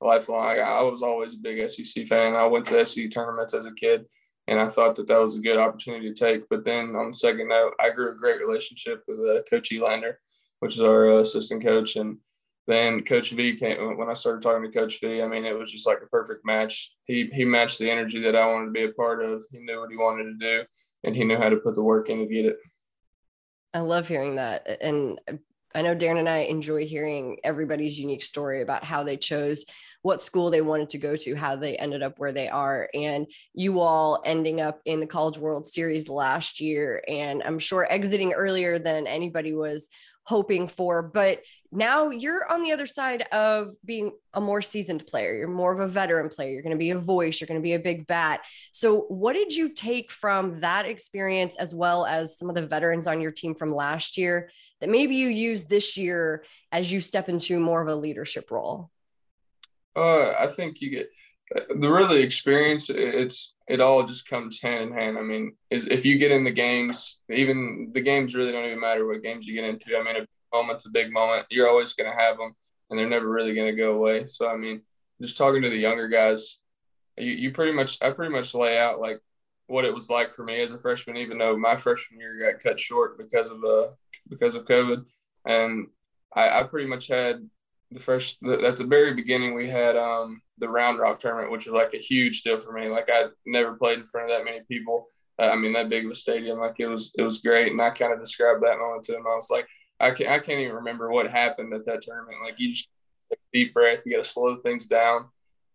lifelong. 0.00 0.58
I, 0.58 0.82
was 0.82 1.02
always 1.02 1.34
a 1.34 1.38
big 1.38 1.68
SEC 1.68 2.06
fan. 2.06 2.34
I 2.34 2.46
went 2.46 2.66
to 2.66 2.86
SEC 2.86 3.10
tournaments 3.10 3.54
as 3.54 3.64
a 3.64 3.72
kid, 3.72 4.06
and 4.46 4.60
I 4.60 4.68
thought 4.68 4.96
that 4.96 5.08
that 5.08 5.18
was 5.18 5.36
a 5.36 5.40
good 5.40 5.58
opportunity 5.58 6.12
to 6.12 6.14
take. 6.14 6.48
But 6.48 6.64
then 6.64 6.94
on 6.96 7.08
the 7.08 7.16
second 7.16 7.48
note, 7.48 7.74
I 7.80 7.90
grew 7.90 8.12
a 8.12 8.16
great 8.16 8.40
relationship 8.40 9.02
with 9.08 9.18
uh, 9.18 9.42
Coach 9.48 9.72
Elander, 9.72 10.18
which 10.60 10.74
is 10.74 10.82
our 10.82 11.12
uh, 11.12 11.18
assistant 11.18 11.64
coach, 11.64 11.96
and 11.96 12.18
then 12.66 13.04
Coach 13.04 13.30
V 13.30 13.56
came 13.56 13.96
when 13.96 14.10
I 14.10 14.14
started 14.14 14.42
talking 14.42 14.62
to 14.64 14.76
Coach 14.76 15.00
V. 15.00 15.22
I 15.22 15.28
mean, 15.28 15.44
it 15.44 15.56
was 15.56 15.70
just 15.70 15.86
like 15.86 15.98
a 16.02 16.08
perfect 16.08 16.44
match. 16.44 16.92
He 17.04 17.30
he 17.32 17.44
matched 17.44 17.78
the 17.78 17.90
energy 17.90 18.20
that 18.22 18.36
I 18.36 18.46
wanted 18.46 18.66
to 18.66 18.72
be 18.72 18.84
a 18.84 18.92
part 18.92 19.24
of. 19.24 19.44
He 19.50 19.58
knew 19.58 19.80
what 19.80 19.90
he 19.90 19.96
wanted 19.96 20.24
to 20.24 20.34
do, 20.34 20.64
and 21.04 21.14
he 21.14 21.24
knew 21.24 21.36
how 21.36 21.48
to 21.48 21.56
put 21.56 21.74
the 21.74 21.82
work 21.82 22.08
in 22.08 22.18
to 22.18 22.26
get 22.26 22.46
it. 22.46 22.56
I 23.74 23.80
love 23.80 24.08
hearing 24.08 24.36
that, 24.36 24.78
and 24.80 25.20
I 25.74 25.82
know 25.82 25.94
Darren 25.94 26.18
and 26.18 26.28
I 26.28 26.38
enjoy 26.38 26.86
hearing 26.86 27.38
everybody's 27.44 27.98
unique 27.98 28.22
story 28.22 28.62
about 28.62 28.82
how 28.82 29.02
they 29.02 29.18
chose 29.18 29.66
what 30.00 30.22
school 30.22 30.50
they 30.50 30.62
wanted 30.62 30.88
to 30.90 30.98
go 30.98 31.16
to, 31.16 31.34
how 31.34 31.56
they 31.56 31.76
ended 31.76 32.02
up 32.02 32.18
where 32.18 32.32
they 32.32 32.48
are, 32.48 32.88
and 32.94 33.26
you 33.52 33.80
all 33.80 34.22
ending 34.24 34.60
up 34.60 34.80
in 34.86 35.00
the 35.00 35.06
College 35.06 35.36
World 35.36 35.66
Series 35.66 36.08
last 36.08 36.60
year. 36.60 37.02
And 37.06 37.42
I'm 37.42 37.58
sure 37.58 37.86
exiting 37.92 38.32
earlier 38.32 38.78
than 38.78 39.06
anybody 39.06 39.52
was 39.52 39.88
hoping 40.26 40.66
for. 40.66 41.02
But 41.02 41.42
now 41.70 42.10
you're 42.10 42.50
on 42.50 42.62
the 42.62 42.72
other 42.72 42.86
side 42.86 43.22
of 43.32 43.74
being 43.84 44.12
a 44.34 44.40
more 44.40 44.60
seasoned 44.60 45.06
player. 45.06 45.34
You're 45.36 45.48
more 45.48 45.72
of 45.72 45.80
a 45.80 45.88
veteran 45.88 46.28
player. 46.28 46.50
You're 46.50 46.62
going 46.62 46.72
to 46.72 46.78
be 46.78 46.90
a 46.90 46.98
voice. 46.98 47.40
You're 47.40 47.46
going 47.46 47.60
to 47.60 47.64
be 47.64 47.74
a 47.74 47.78
big 47.78 48.06
bat. 48.06 48.44
So, 48.72 49.02
what 49.02 49.34
did 49.34 49.54
you 49.54 49.72
take 49.72 50.10
from 50.10 50.60
that 50.60 50.86
experience 50.86 51.56
as 51.56 51.74
well 51.74 52.04
as 52.04 52.36
some 52.36 52.48
of 52.48 52.56
the 52.56 52.66
veterans 52.66 53.06
on 53.06 53.20
your 53.20 53.30
team 53.30 53.54
from 53.54 53.72
last 53.72 54.18
year 54.18 54.50
that 54.80 54.90
maybe 54.90 55.16
you 55.16 55.28
use 55.28 55.64
this 55.64 55.96
year 55.96 56.44
as 56.72 56.90
you 56.90 57.00
step 57.00 57.28
into 57.28 57.60
more 57.60 57.80
of 57.80 57.88
a 57.88 57.96
leadership 57.96 58.50
role? 58.50 58.90
Uh, 59.94 60.32
I 60.32 60.48
think 60.48 60.80
you 60.80 60.90
get 60.90 61.08
the 61.50 61.90
really 61.90 62.22
experience. 62.22 62.90
It's 62.90 63.54
it 63.68 63.80
all 63.80 64.04
just 64.04 64.28
comes 64.28 64.60
hand 64.60 64.90
in 64.90 64.92
hand. 64.92 65.18
I 65.18 65.22
mean, 65.22 65.54
is 65.70 65.86
if 65.86 66.04
you 66.04 66.18
get 66.18 66.32
in 66.32 66.44
the 66.44 66.50
games, 66.50 67.18
even 67.30 67.90
the 67.92 68.00
games 68.00 68.34
really 68.34 68.52
don't 68.52 68.64
even 68.64 68.80
matter 68.80 69.06
what 69.06 69.22
games 69.22 69.46
you 69.46 69.54
get 69.54 69.64
into. 69.64 69.96
I 69.96 70.02
mean, 70.02 70.16
a 70.16 70.26
moment's 70.52 70.86
a 70.86 70.90
big 70.90 71.12
moment. 71.12 71.46
You're 71.50 71.68
always 71.68 71.92
going 71.92 72.10
to 72.10 72.16
have 72.16 72.36
them, 72.36 72.54
and 72.90 72.98
they're 72.98 73.08
never 73.08 73.28
really 73.28 73.54
going 73.54 73.74
to 73.74 73.80
go 73.80 73.94
away. 73.94 74.26
So 74.26 74.48
I 74.48 74.56
mean, 74.56 74.82
just 75.20 75.36
talking 75.36 75.62
to 75.62 75.70
the 75.70 75.76
younger 75.76 76.08
guys, 76.08 76.58
you, 77.16 77.32
you 77.32 77.52
pretty 77.52 77.72
much 77.72 77.98
I 78.02 78.10
pretty 78.10 78.32
much 78.32 78.54
lay 78.54 78.78
out 78.78 79.00
like 79.00 79.20
what 79.68 79.84
it 79.84 79.94
was 79.94 80.10
like 80.10 80.32
for 80.32 80.44
me 80.44 80.60
as 80.60 80.72
a 80.72 80.78
freshman, 80.78 81.16
even 81.16 81.38
though 81.38 81.56
my 81.56 81.76
freshman 81.76 82.20
year 82.20 82.52
got 82.52 82.62
cut 82.62 82.80
short 82.80 83.18
because 83.18 83.50
of 83.50 83.64
uh 83.64 83.88
because 84.28 84.54
of 84.54 84.64
COVID, 84.64 85.04
and 85.44 85.86
I, 86.34 86.60
I 86.60 86.62
pretty 86.64 86.88
much 86.88 87.06
had 87.06 87.48
the 87.92 88.00
first 88.00 88.38
at 88.42 88.76
the 88.76 88.84
very 88.84 89.14
beginning 89.14 89.54
we 89.54 89.68
had 89.68 89.96
um 89.96 90.42
the 90.58 90.68
Round 90.68 90.98
Rock 90.98 91.20
tournament, 91.20 91.52
which 91.52 91.66
was 91.66 91.74
like 91.74 91.94
a 91.94 91.98
huge 91.98 92.42
deal 92.42 92.58
for 92.58 92.72
me. 92.72 92.88
Like 92.88 93.08
I 93.12 93.26
never 93.44 93.74
played 93.74 93.98
in 93.98 94.06
front 94.06 94.30
of 94.30 94.36
that 94.36 94.44
many 94.44 94.60
people. 94.68 95.08
Uh, 95.38 95.48
I 95.48 95.56
mean, 95.56 95.74
that 95.74 95.88
big 95.88 96.06
of 96.06 96.10
a 96.10 96.14
stadium. 96.14 96.58
Like 96.58 96.76
it 96.78 96.86
was, 96.86 97.12
it 97.16 97.22
was 97.22 97.38
great. 97.38 97.70
And 97.70 97.80
I 97.80 97.90
kind 97.90 98.12
of 98.12 98.20
described 98.20 98.62
that 98.62 98.78
moment 98.78 99.04
to 99.04 99.16
him. 99.16 99.26
I 99.26 99.34
was 99.34 99.50
like, 99.50 99.66
I 100.00 100.10
can't, 100.10 100.30
I 100.30 100.38
can't 100.38 100.60
even 100.60 100.76
remember 100.76 101.10
what 101.10 101.30
happened 101.30 101.72
at 101.74 101.86
that 101.86 102.02
tournament. 102.02 102.38
Like 102.42 102.54
you 102.58 102.70
just 102.70 102.88
take 103.30 103.38
a 103.38 103.42
deep 103.52 103.74
breath, 103.74 104.02
you 104.04 104.16
got 104.16 104.24
to 104.24 104.28
slow 104.28 104.56
things 104.56 104.86
down. 104.86 105.26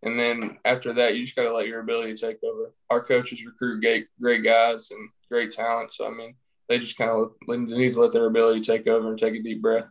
And 0.02 0.18
then 0.18 0.58
after 0.64 0.92
that, 0.94 1.14
you 1.14 1.22
just 1.22 1.36
got 1.36 1.44
to 1.44 1.54
let 1.54 1.68
your 1.68 1.80
ability 1.80 2.14
take 2.14 2.38
over. 2.42 2.72
Our 2.90 3.04
coaches 3.04 3.44
recruit 3.44 3.80
great, 3.80 4.08
great 4.20 4.42
guys 4.42 4.90
and 4.90 5.08
great 5.30 5.52
talent. 5.52 5.92
So, 5.92 6.06
I 6.06 6.10
mean, 6.10 6.34
they 6.68 6.78
just 6.78 6.96
kind 6.98 7.10
of 7.10 7.32
need 7.46 7.92
to 7.92 8.00
let 8.00 8.10
their 8.10 8.26
ability 8.26 8.62
take 8.62 8.86
over 8.88 9.10
and 9.10 9.18
take 9.18 9.34
a 9.34 9.42
deep 9.42 9.62
breath. 9.62 9.86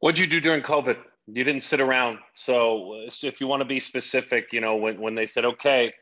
What'd 0.00 0.18
you 0.18 0.26
do 0.26 0.40
during 0.40 0.62
COVID? 0.62 0.98
You 1.26 1.44
didn't 1.44 1.62
sit 1.62 1.80
around. 1.80 2.18
So 2.34 3.04
if 3.22 3.40
you 3.40 3.46
want 3.46 3.60
to 3.60 3.68
be 3.68 3.80
specific, 3.80 4.52
you 4.52 4.60
know, 4.60 4.76
when, 4.76 5.00
when 5.00 5.14
they 5.14 5.26
said, 5.26 5.44
okay, 5.44 5.92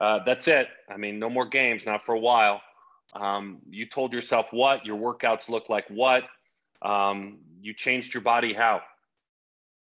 uh, 0.00 0.20
that's 0.26 0.48
it. 0.48 0.68
I 0.90 0.96
mean, 0.96 1.18
no 1.18 1.30
more 1.30 1.46
games, 1.46 1.86
not 1.86 2.04
for 2.04 2.14
a 2.14 2.20
while. 2.20 2.60
Um, 3.14 3.60
you 3.68 3.86
told 3.86 4.12
yourself 4.12 4.46
what 4.50 4.84
your 4.84 4.98
workouts 4.98 5.48
look 5.48 5.68
like, 5.68 5.86
what 5.88 6.24
um, 6.82 7.38
you 7.60 7.72
changed 7.72 8.12
your 8.12 8.22
body, 8.22 8.52
how? 8.52 8.82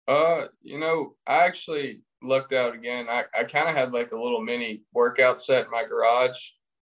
Uh, 0.07 0.45
you 0.61 0.77
know, 0.77 1.15
I 1.25 1.45
actually 1.45 2.01
looked 2.21 2.53
out 2.53 2.75
again. 2.75 3.07
I, 3.09 3.23
I 3.37 3.45
kind 3.45 3.69
of 3.69 3.75
had 3.75 3.93
like 3.93 4.11
a 4.11 4.21
little 4.21 4.41
mini 4.41 4.83
workout 4.93 5.39
set 5.39 5.65
in 5.65 5.71
my 5.71 5.83
garage. 5.83 6.37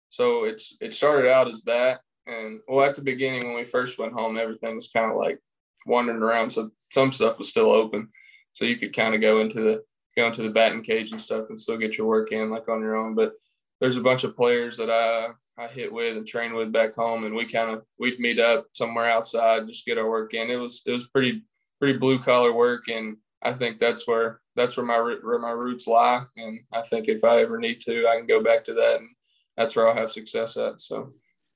So 0.09 0.45
it's, 0.45 0.75
it 0.79 0.93
started 0.93 1.29
out 1.29 1.47
as 1.47 1.63
that. 1.63 1.99
And 2.27 2.61
well, 2.67 2.85
at 2.85 2.95
the 2.95 3.01
beginning, 3.01 3.45
when 3.45 3.55
we 3.55 3.65
first 3.65 3.99
went 3.99 4.13
home, 4.13 4.37
everything 4.37 4.75
was 4.75 4.89
kind 4.89 5.11
of 5.11 5.17
like 5.17 5.39
wandering 5.86 6.21
around. 6.21 6.51
So 6.51 6.71
some 6.91 7.11
stuff 7.11 7.38
was 7.38 7.49
still 7.49 7.71
open. 7.71 8.09
So 8.53 8.65
you 8.65 8.77
could 8.77 8.95
kind 8.95 9.15
of 9.15 9.21
go 9.21 9.41
into 9.41 9.61
the 9.61 9.84
go 10.17 10.27
into 10.27 10.43
the 10.43 10.49
batting 10.49 10.84
cage 10.84 11.11
and 11.11 11.21
stuff 11.21 11.45
and 11.49 11.59
still 11.59 11.77
get 11.77 11.97
your 11.97 12.07
work 12.07 12.32
in 12.32 12.49
like 12.49 12.67
on 12.67 12.82
your 12.82 12.97
own. 12.97 13.15
But 13.15 13.34
there's 13.79 13.97
a 13.97 14.01
bunch 14.01 14.23
of 14.23 14.36
players 14.36 14.77
that 14.77 14.89
I 14.89 15.29
I 15.57 15.67
hit 15.67 15.91
with 15.91 16.17
and 16.17 16.25
train 16.25 16.53
with 16.53 16.71
back 16.71 16.95
home, 16.95 17.25
and 17.25 17.36
we 17.36 17.45
kind 17.45 17.71
of 17.71 17.84
we'd 17.99 18.19
meet 18.19 18.39
up 18.39 18.67
somewhere 18.73 19.09
outside 19.09 19.67
just 19.67 19.86
get 19.86 19.97
our 19.97 20.09
work 20.09 20.34
in. 20.34 20.49
It 20.49 20.55
was 20.55 20.82
it 20.86 20.91
was 20.91 21.07
pretty 21.07 21.43
pretty 21.79 21.97
blue 21.97 22.19
collar 22.19 22.53
work, 22.53 22.88
and 22.88 23.17
I 23.43 23.53
think 23.53 23.79
that's 23.79 24.07
where 24.07 24.41
that's 24.55 24.77
where 24.77 24.86
my 24.86 24.97
where 25.23 25.39
my 25.39 25.51
roots 25.51 25.88
lie. 25.88 26.23
And 26.38 26.59
I 26.73 26.82
think 26.84 27.07
if 27.07 27.23
I 27.23 27.41
ever 27.41 27.59
need 27.59 27.82
to, 27.82 28.07
I 28.07 28.17
can 28.17 28.27
go 28.27 28.43
back 28.43 28.63
to 28.65 28.73
that, 28.73 28.97
and 28.97 29.09
that's 29.57 29.75
where 29.75 29.88
I'll 29.88 29.95
have 29.95 30.11
success 30.11 30.57
at. 30.57 30.79
So 30.79 31.09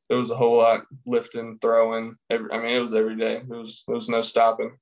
it 0.09 0.15
was 0.15 0.31
a 0.31 0.35
whole 0.35 0.57
lot 0.57 0.85
lifting, 1.05 1.57
throwing. 1.61 2.15
Every, 2.29 2.51
I 2.51 2.57
mean, 2.57 2.75
it 2.75 2.79
was 2.79 2.93
every 2.93 3.15
day. 3.15 3.37
It 3.37 3.47
was 3.47 3.83
it 3.87 3.91
was 3.91 4.09
no 4.09 4.21
stopping. 4.21 4.77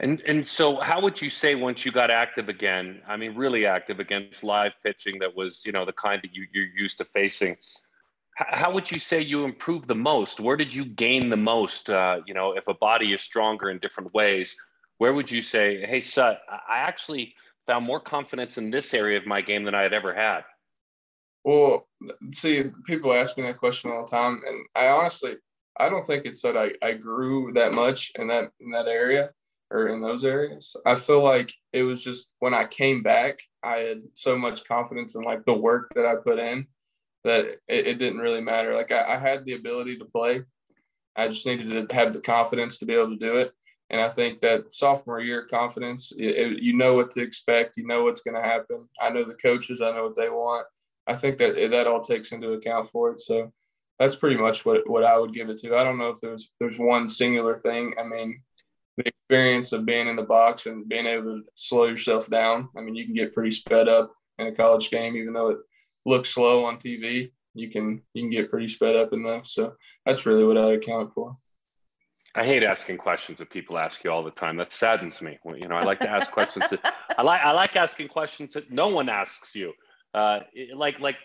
And 0.00 0.20
and 0.26 0.46
so, 0.46 0.76
how 0.76 1.00
would 1.02 1.20
you 1.20 1.30
say 1.30 1.54
once 1.54 1.84
you 1.84 1.92
got 1.92 2.10
active 2.10 2.48
again? 2.48 3.00
I 3.06 3.16
mean, 3.16 3.34
really 3.34 3.66
active 3.66 4.00
against 4.00 4.42
live 4.42 4.72
pitching 4.82 5.18
that 5.20 5.36
was 5.36 5.62
you 5.64 5.72
know 5.72 5.84
the 5.84 5.92
kind 5.92 6.20
that 6.22 6.34
you 6.34 6.46
you're 6.52 6.66
used 6.76 6.98
to 6.98 7.04
facing. 7.04 7.56
How 8.34 8.72
would 8.72 8.90
you 8.90 9.00
say 9.00 9.20
you 9.20 9.44
improved 9.44 9.88
the 9.88 9.96
most? 9.96 10.38
Where 10.38 10.56
did 10.56 10.72
you 10.72 10.84
gain 10.84 11.28
the 11.28 11.36
most? 11.36 11.90
Uh, 11.90 12.20
you 12.26 12.34
know, 12.34 12.52
if 12.52 12.68
a 12.68 12.74
body 12.74 13.12
is 13.12 13.20
stronger 13.20 13.70
in 13.70 13.78
different 13.78 14.14
ways, 14.14 14.56
where 14.98 15.12
would 15.12 15.30
you 15.30 15.42
say, 15.42 15.84
"Hey, 15.84 16.00
Sut, 16.00 16.40
I 16.48 16.78
actually 16.78 17.34
found 17.66 17.84
more 17.84 18.00
confidence 18.00 18.56
in 18.58 18.70
this 18.70 18.94
area 18.94 19.18
of 19.18 19.26
my 19.26 19.40
game 19.42 19.64
than 19.64 19.74
I 19.74 19.82
had 19.82 19.92
ever 19.92 20.14
had"? 20.14 20.44
Well, 21.48 21.88
see, 22.32 22.64
people 22.84 23.10
ask 23.10 23.38
me 23.38 23.44
that 23.44 23.56
question 23.56 23.90
all 23.90 24.04
the 24.04 24.10
time, 24.10 24.42
and 24.46 24.66
I 24.76 24.88
honestly, 24.88 25.36
I 25.78 25.88
don't 25.88 26.06
think 26.06 26.26
it's 26.26 26.42
that 26.42 26.58
I, 26.58 26.72
I 26.86 26.92
grew 26.92 27.54
that 27.54 27.72
much 27.72 28.12
in 28.16 28.28
that 28.28 28.50
in 28.60 28.70
that 28.72 28.86
area 28.86 29.30
or 29.70 29.88
in 29.88 30.02
those 30.02 30.26
areas. 30.26 30.76
I 30.84 30.94
feel 30.94 31.24
like 31.24 31.50
it 31.72 31.84
was 31.84 32.04
just 32.04 32.32
when 32.40 32.52
I 32.52 32.66
came 32.66 33.02
back, 33.02 33.38
I 33.62 33.78
had 33.78 34.02
so 34.12 34.36
much 34.36 34.66
confidence 34.66 35.14
in 35.14 35.22
like 35.22 35.46
the 35.46 35.54
work 35.54 35.90
that 35.94 36.04
I 36.04 36.16
put 36.16 36.38
in 36.38 36.66
that 37.24 37.46
it, 37.66 37.86
it 37.86 37.98
didn't 37.98 38.20
really 38.20 38.42
matter. 38.42 38.74
Like 38.74 38.92
I, 38.92 39.14
I, 39.14 39.18
had 39.18 39.46
the 39.46 39.54
ability 39.54 39.96
to 40.00 40.04
play. 40.04 40.42
I 41.16 41.28
just 41.28 41.46
needed 41.46 41.88
to 41.88 41.94
have 41.94 42.12
the 42.12 42.20
confidence 42.20 42.76
to 42.78 42.84
be 42.84 42.92
able 42.92 43.16
to 43.16 43.16
do 43.16 43.36
it. 43.36 43.52
And 43.88 44.02
I 44.02 44.10
think 44.10 44.40
that 44.40 44.74
sophomore 44.74 45.22
year 45.22 45.46
confidence, 45.46 46.12
it, 46.14 46.24
it, 46.26 46.62
you 46.62 46.74
know 46.74 46.92
what 46.92 47.10
to 47.12 47.22
expect. 47.22 47.78
You 47.78 47.86
know 47.86 48.04
what's 48.04 48.20
going 48.20 48.36
to 48.36 48.46
happen. 48.46 48.86
I 49.00 49.08
know 49.08 49.24
the 49.24 49.32
coaches. 49.32 49.80
I 49.80 49.92
know 49.92 50.04
what 50.04 50.14
they 50.14 50.28
want. 50.28 50.66
I 51.08 51.16
think 51.16 51.38
that 51.38 51.54
that 51.70 51.86
all 51.86 52.02
takes 52.02 52.32
into 52.32 52.52
account 52.52 52.88
for 52.88 53.10
it. 53.10 53.20
So 53.20 53.52
that's 53.98 54.16
pretty 54.16 54.36
much 54.36 54.64
what, 54.64 54.88
what 54.88 55.04
I 55.04 55.18
would 55.18 55.34
give 55.34 55.48
it 55.48 55.58
to. 55.58 55.76
I 55.76 55.82
don't 55.82 55.98
know 55.98 56.10
if 56.10 56.20
there's 56.20 56.50
there's 56.60 56.78
one 56.78 57.08
singular 57.08 57.56
thing. 57.56 57.94
I 57.98 58.04
mean, 58.04 58.42
the 58.96 59.08
experience 59.08 59.72
of 59.72 59.86
being 59.86 60.08
in 60.08 60.16
the 60.16 60.22
box 60.22 60.66
and 60.66 60.88
being 60.88 61.06
able 61.06 61.38
to 61.38 61.42
slow 61.54 61.84
yourself 61.86 62.28
down. 62.28 62.68
I 62.76 62.80
mean, 62.80 62.94
you 62.94 63.04
can 63.04 63.14
get 63.14 63.32
pretty 63.32 63.50
sped 63.50 63.88
up 63.88 64.12
in 64.38 64.48
a 64.48 64.52
college 64.52 64.90
game, 64.90 65.16
even 65.16 65.32
though 65.32 65.50
it 65.50 65.58
looks 66.04 66.30
slow 66.30 66.64
on 66.64 66.76
TV. 66.76 67.32
You 67.54 67.70
can 67.70 68.02
you 68.14 68.22
can 68.22 68.30
get 68.30 68.50
pretty 68.50 68.68
sped 68.68 68.94
up 68.94 69.12
in 69.12 69.22
that. 69.24 69.46
So 69.46 69.74
that's 70.04 70.26
really 70.26 70.44
what 70.44 70.58
I 70.58 70.74
account 70.74 71.12
for. 71.14 71.36
I 72.34 72.44
hate 72.44 72.62
asking 72.62 72.98
questions 72.98 73.38
that 73.38 73.50
people 73.50 73.78
ask 73.78 74.04
you 74.04 74.12
all 74.12 74.22
the 74.22 74.30
time. 74.30 74.56
That 74.58 74.70
saddens 74.70 75.22
me. 75.22 75.38
You 75.44 75.66
know, 75.66 75.74
I 75.74 75.82
like 75.82 75.98
to 76.00 76.10
ask 76.10 76.30
questions 76.30 76.70
that 76.70 76.94
I 77.16 77.22
like. 77.22 77.40
I 77.40 77.52
like 77.52 77.74
asking 77.74 78.08
questions 78.08 78.54
that 78.54 78.70
no 78.70 78.88
one 78.88 79.08
asks 79.08 79.56
you. 79.56 79.72
Uh, 80.14 80.40
like 80.74 80.98
like 81.00 81.16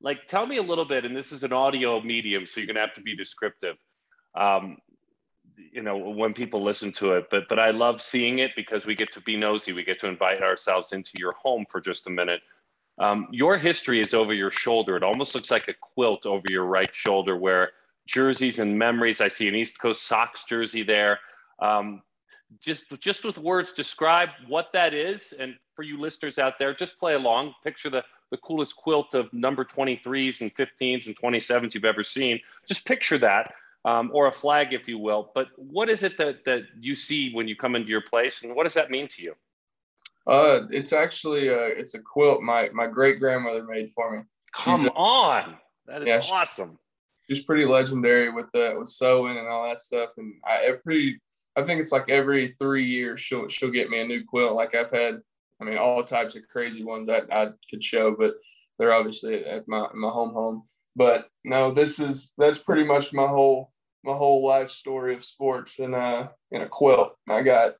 like 0.00 0.26
tell 0.26 0.46
me 0.46 0.56
a 0.58 0.62
little 0.62 0.84
bit 0.84 1.04
and 1.04 1.16
this 1.16 1.32
is 1.32 1.44
an 1.44 1.52
audio 1.52 2.00
medium 2.00 2.46
so 2.46 2.60
you're 2.60 2.66
going 2.66 2.74
to 2.74 2.80
have 2.80 2.94
to 2.94 3.02
be 3.02 3.16
descriptive 3.16 3.76
um, 4.34 4.78
you 5.72 5.82
know 5.82 5.96
when 5.96 6.34
people 6.34 6.62
listen 6.62 6.92
to 6.92 7.12
it 7.12 7.26
but 7.30 7.44
but 7.48 7.58
i 7.58 7.70
love 7.70 8.02
seeing 8.02 8.40
it 8.40 8.50
because 8.56 8.86
we 8.86 8.94
get 8.94 9.12
to 9.12 9.20
be 9.20 9.36
nosy 9.36 9.72
we 9.72 9.84
get 9.84 10.00
to 10.00 10.08
invite 10.08 10.42
ourselves 10.42 10.92
into 10.92 11.12
your 11.16 11.32
home 11.32 11.64
for 11.70 11.80
just 11.80 12.06
a 12.06 12.10
minute 12.10 12.40
Um, 12.98 13.26
your 13.32 13.56
history 13.58 14.00
is 14.00 14.14
over 14.14 14.34
your 14.34 14.50
shoulder. 14.50 14.96
It 14.96 15.02
almost 15.02 15.34
looks 15.34 15.50
like 15.50 15.68
a 15.68 15.74
quilt 15.74 16.26
over 16.26 16.48
your 16.48 16.66
right 16.66 16.94
shoulder, 16.94 17.36
where 17.36 17.70
jerseys 18.06 18.58
and 18.58 18.78
memories. 18.78 19.20
I 19.20 19.28
see 19.28 19.48
an 19.48 19.54
East 19.54 19.80
Coast 19.80 20.02
Sox 20.06 20.44
jersey 20.44 20.84
there. 20.84 21.18
Um, 21.58 22.02
just 22.60 22.90
just 23.00 23.24
with 23.24 23.38
words, 23.38 23.72
describe 23.72 24.28
what 24.46 24.68
that 24.74 24.94
is, 24.94 25.32
and 25.38 25.56
for 25.74 25.82
you 25.82 25.98
listeners 26.00 26.38
out 26.38 26.58
there, 26.58 26.74
just 26.74 26.98
play 27.00 27.14
along. 27.14 27.54
Picture 27.64 27.90
the 27.90 28.04
the 28.32 28.38
coolest 28.38 28.74
quilt 28.74 29.12
of 29.14 29.30
number 29.32 29.62
23s 29.62 30.40
and 30.40 30.52
15s 30.56 31.06
and 31.06 31.14
27s 31.14 31.74
you've 31.74 31.84
ever 31.84 32.02
seen. 32.02 32.40
Just 32.66 32.86
picture 32.86 33.18
that, 33.18 33.52
um, 33.84 34.10
or 34.14 34.26
a 34.26 34.32
flag, 34.32 34.72
if 34.72 34.88
you 34.88 34.98
will. 34.98 35.30
But 35.34 35.48
what 35.56 35.90
is 35.90 36.02
it 36.02 36.16
that 36.16 36.44
that 36.46 36.62
you 36.80 36.96
see 36.96 37.32
when 37.32 37.46
you 37.46 37.54
come 37.54 37.76
into 37.76 37.90
your 37.90 38.00
place, 38.00 38.42
and 38.42 38.56
what 38.56 38.64
does 38.64 38.74
that 38.74 38.90
mean 38.90 39.06
to 39.08 39.22
you? 39.22 39.34
Uh, 40.26 40.62
it's 40.70 40.92
actually 40.94 41.48
a, 41.48 41.66
it's 41.66 41.94
a 41.94 42.00
quilt 42.00 42.40
my 42.40 42.70
my 42.72 42.86
great 42.86 43.20
grandmother 43.20 43.64
made 43.64 43.90
for 43.90 44.16
me. 44.16 44.22
Come 44.54 44.86
a, 44.86 44.90
on, 44.90 45.58
that 45.86 46.02
is 46.02 46.08
yeah, 46.08 46.20
awesome. 46.32 46.78
She's 47.28 47.44
pretty 47.44 47.66
legendary 47.66 48.30
with 48.30 48.46
the 48.54 48.76
with 48.78 48.88
sewing 48.88 49.36
and 49.36 49.46
all 49.46 49.68
that 49.68 49.78
stuff, 49.78 50.10
and 50.16 50.34
I 50.42 50.72
pretty. 50.82 51.20
I 51.54 51.62
think 51.64 51.82
it's 51.82 51.92
like 51.92 52.08
every 52.08 52.54
three 52.58 52.86
years 52.86 53.20
she'll 53.20 53.46
she'll 53.48 53.70
get 53.70 53.90
me 53.90 54.00
a 54.00 54.06
new 54.06 54.24
quilt. 54.24 54.54
Like 54.54 54.74
I've 54.74 54.90
had, 54.90 55.20
I 55.62 55.64
mean, 55.64 55.78
all 55.78 56.02
types 56.02 56.34
of 56.34 56.48
crazy 56.48 56.82
ones 56.82 57.06
that 57.06 57.32
I 57.32 57.50
could 57.70 57.84
show, 57.84 58.16
but 58.18 58.34
they're 58.78 58.92
obviously 58.92 59.44
at 59.44 59.68
my 59.68 59.86
my 59.94 60.08
home 60.08 60.32
home. 60.32 60.64
But 60.96 61.28
no, 61.44 61.72
this 61.72 62.00
is 62.00 62.32
that's 62.36 62.58
pretty 62.58 62.84
much 62.84 63.12
my 63.12 63.26
whole 63.26 63.72
my 64.04 64.12
whole 64.12 64.44
life 64.44 64.70
story 64.70 65.14
of 65.14 65.24
sports 65.24 65.78
in 65.78 65.94
a 65.94 66.32
in 66.50 66.62
a 66.62 66.68
quilt. 66.68 67.16
I 67.28 67.42
got 67.42 67.76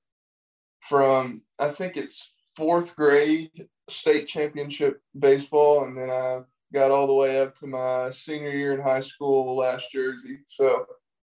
from 0.80 1.42
I 1.58 1.70
think 1.70 1.96
it's 1.96 2.32
fourth 2.56 2.94
grade 2.94 3.50
state 3.88 4.28
championship 4.28 5.00
baseball, 5.18 5.84
and 5.84 5.96
then 5.96 6.10
I 6.10 6.40
got 6.72 6.92
all 6.92 7.08
the 7.08 7.14
way 7.14 7.40
up 7.40 7.56
to 7.58 7.66
my 7.66 8.10
senior 8.10 8.50
year 8.50 8.74
in 8.74 8.80
high 8.80 9.00
school 9.00 9.56
last 9.56 9.90
jersey. 9.92 10.38
So 10.46 10.86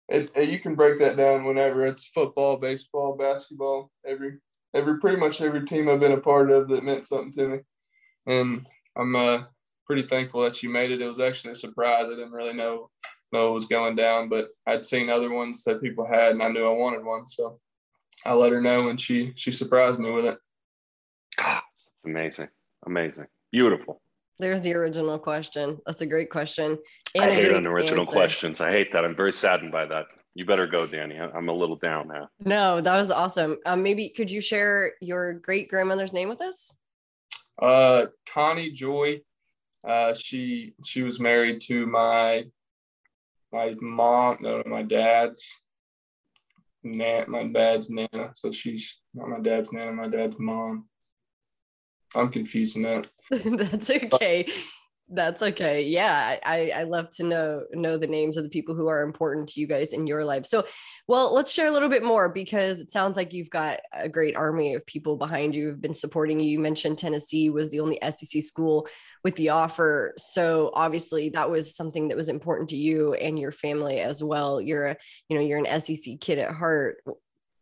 it, 0.08 0.32
it, 0.36 0.50
you 0.50 0.60
can 0.60 0.76
break 0.76 1.00
that 1.00 1.18
down 1.18 1.46
whenever 1.46 1.86
it's 1.86 2.06
football, 2.06 2.58
baseball, 2.58 3.18
basketball, 3.18 3.92
every 4.06 4.38
every 4.74 5.00
pretty 5.00 5.18
much 5.18 5.42
every 5.42 5.66
team 5.66 5.90
I've 5.90 6.00
been 6.00 6.12
a 6.14 6.18
part 6.18 6.52
of 6.52 6.68
that 6.70 6.84
meant 6.84 7.08
something 7.08 7.34
to 7.34 7.48
me, 7.48 7.60
and 8.26 8.68
I'm 8.98 9.16
uh, 9.16 9.44
pretty 9.86 10.08
thankful 10.08 10.44
that 10.44 10.56
she 10.56 10.68
made 10.68 10.92
it. 10.92 11.02
It 11.02 11.08
was 11.08 11.20
actually 11.20 11.54
a 11.54 11.56
surprise. 11.56 12.06
I 12.06 12.16
didn't 12.16 12.32
really 12.32 12.54
know 12.54 12.90
know 13.32 13.46
what 13.46 13.54
was 13.54 13.66
going 13.66 13.96
down, 13.96 14.30
but 14.30 14.50
I'd 14.68 14.86
seen 14.86 15.10
other 15.10 15.32
ones 15.32 15.64
that 15.64 15.82
people 15.82 16.06
had, 16.06 16.32
and 16.32 16.44
I 16.44 16.50
knew 16.50 16.66
I 16.66 16.74
wanted 16.74 17.04
one. 17.04 17.26
So 17.26 17.60
I 18.26 18.34
let 18.34 18.52
her 18.52 18.62
know, 18.62 18.90
and 18.90 19.00
she 19.00 19.34
she 19.36 19.52
surprised 19.52 20.00
me 20.00 20.12
with 20.12 20.26
it. 20.26 20.38
God, 21.38 21.64
amazing, 22.06 22.50
amazing, 22.86 23.28
beautiful. 23.52 24.02
There's 24.40 24.62
the 24.62 24.74
original 24.74 25.20
question. 25.20 25.80
That's 25.86 26.02
a 26.02 26.06
great 26.06 26.30
question. 26.30 26.80
And 27.16 27.24
I 27.24 27.34
hate 27.36 27.52
unoriginal 27.52 28.02
answer. 28.02 28.12
questions. 28.12 28.62
I 28.62 28.72
hate 28.72 28.92
that. 28.94 29.06
I'm 29.06 29.16
very 29.16 29.32
saddened 29.32 29.72
by 29.72 29.86
that. 29.86 30.06
You 30.36 30.46
better 30.46 30.66
go, 30.66 30.88
Dani. 30.88 31.20
I'm 31.36 31.50
a 31.50 31.54
little 31.54 31.76
down 31.76 32.08
now. 32.08 32.30
No, 32.40 32.82
that 32.82 32.94
was 32.94 33.12
awesome. 33.12 33.58
Um, 33.66 33.84
maybe 33.84 34.10
could 34.10 34.32
you 34.32 34.42
share 34.42 34.94
your 35.00 35.34
great 35.34 35.70
grandmother's 35.70 36.14
name 36.14 36.30
with 36.30 36.42
us? 36.42 36.74
Uh, 37.62 38.08
Connie 38.28 38.72
Joy. 38.72 39.22
Uh, 39.88 40.14
she 40.14 40.74
she 40.84 41.04
was 41.04 41.20
married 41.20 41.62
to 41.62 41.86
my 41.86 42.46
my 43.52 43.76
mom, 43.80 44.38
no, 44.42 44.64
my 44.66 44.82
dad's 44.82 45.46
Nan, 46.84 47.26
my 47.30 47.46
dad's 47.46 47.90
nana. 47.90 48.32
So 48.36 48.52
she's 48.52 49.00
not 49.14 49.30
my 49.30 49.40
dad's 49.40 49.72
nana, 49.72 49.94
my 49.94 50.08
dad's 50.08 50.38
mom. 50.38 50.88
I'm 52.16 52.30
confusing 52.30 52.84
that. 52.84 53.08
That's 53.32 53.90
okay. 53.90 54.48
That's 55.14 55.44
okay. 55.44 55.84
Yeah, 55.84 56.40
I 56.44 56.72
I 56.72 56.84
love 56.84 57.12
to 57.18 57.24
know 57.24 57.66
know 57.72 57.98
the 57.98 58.08
names 58.08 58.36
of 58.36 58.44
the 58.44 58.50
people 58.50 58.74
who 58.74 58.88
are 58.88 59.04
important 59.04 59.48
to 59.50 59.60
you 59.60 59.68
guys 59.68 59.94
in 59.94 60.08
your 60.08 60.26
life. 60.26 60.44
So, 60.44 60.66
well, 61.08 61.32
let's 61.32 61.52
share 61.52 61.68
a 61.68 61.72
little 61.72 61.88
bit 61.88 62.04
more 62.04 62.30
because 62.30 62.80
it 62.80 62.92
sounds 62.92 63.16
like 63.16 63.32
you've 63.32 63.52
got 63.52 63.82
a 63.94 64.10
great 64.10 64.36
army 64.36 64.74
of 64.74 64.84
people 64.88 65.16
behind 65.16 65.54
you 65.54 65.68
who've 65.68 65.82
been 65.82 65.94
supporting 65.94 66.40
you. 66.40 66.50
You 66.50 66.58
mentioned 66.58 66.98
Tennessee 66.98 67.52
was 67.52 67.70
the 67.70 67.80
only 67.80 68.00
SEC 68.02 68.42
school 68.42 68.88
with 69.24 69.36
the 69.36 69.50
offer, 69.50 70.16
so 70.18 70.72
obviously 70.74 71.30
that 71.30 71.52
was 71.52 71.76
something 71.76 72.08
that 72.08 72.18
was 72.18 72.30
important 72.30 72.70
to 72.70 72.76
you 72.76 73.14
and 73.14 73.38
your 73.38 73.52
family 73.52 74.00
as 74.00 74.24
well. 74.24 74.60
You're 74.60 74.88
a 74.88 74.98
you 75.30 75.38
know 75.38 75.44
you're 75.44 75.64
an 75.64 75.80
SEC 75.80 76.22
kid 76.22 76.40
at 76.40 76.56
heart. 76.56 77.04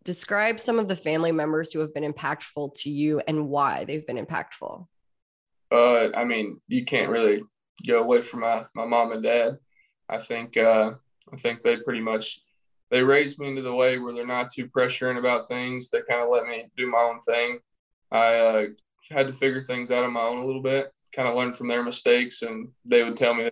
Describe 0.06 0.62
some 0.62 0.80
of 0.80 0.88
the 0.88 0.96
family 0.96 1.34
members 1.34 1.74
who 1.74 1.80
have 1.80 1.94
been 1.94 2.12
impactful 2.12 2.76
to 2.76 2.90
you 2.90 3.22
and 3.28 3.50
why 3.50 3.84
they've 3.84 4.08
been 4.08 4.26
impactful. 4.26 4.88
Uh, 5.72 6.10
I 6.16 6.24
mean, 6.26 6.60
you 6.68 6.86
can't 6.86 7.10
really 7.10 7.42
go 7.88 8.00
away 8.02 8.22
from 8.22 8.42
my, 8.42 8.66
my 8.76 8.86
mom 8.86 9.12
and 9.12 9.24
dad. 9.24 9.58
I 10.10 10.18
think 10.18 10.58
uh, 10.58 10.92
I 11.32 11.38
think 11.38 11.64
they 11.64 11.78
pretty 11.78 12.02
much 12.02 12.42
they 12.90 13.02
raised 13.02 13.40
me 13.40 13.48
into 13.48 13.62
the 13.62 13.74
way 13.74 13.98
where 13.98 14.14
they're 14.14 14.28
not 14.28 14.52
too 14.52 14.68
pressuring 14.68 15.18
about 15.18 15.48
things. 15.48 15.90
They 15.90 16.02
kind 16.08 16.22
of 16.22 16.30
let 16.30 16.46
me 16.46 16.66
do 16.76 16.88
my 16.88 17.00
own 17.00 17.22
thing. 17.22 17.60
I 18.12 18.36
uh, 18.36 18.66
had 19.10 19.28
to 19.28 19.34
figure 19.34 19.64
things 19.64 19.92
out 19.92 20.04
on 20.04 20.12
my 20.12 20.22
own 20.22 20.40
a 20.40 20.46
little 20.46 20.62
bit, 20.62 20.92
kind 21.16 21.30
of 21.30 21.36
learn 21.36 21.54
from 21.54 21.70
their 21.70 21.84
mistakes, 21.84 22.42
and 22.42 22.68
they 22.86 23.04
would 23.04 23.16
tell 23.16 23.34
me 23.34 23.50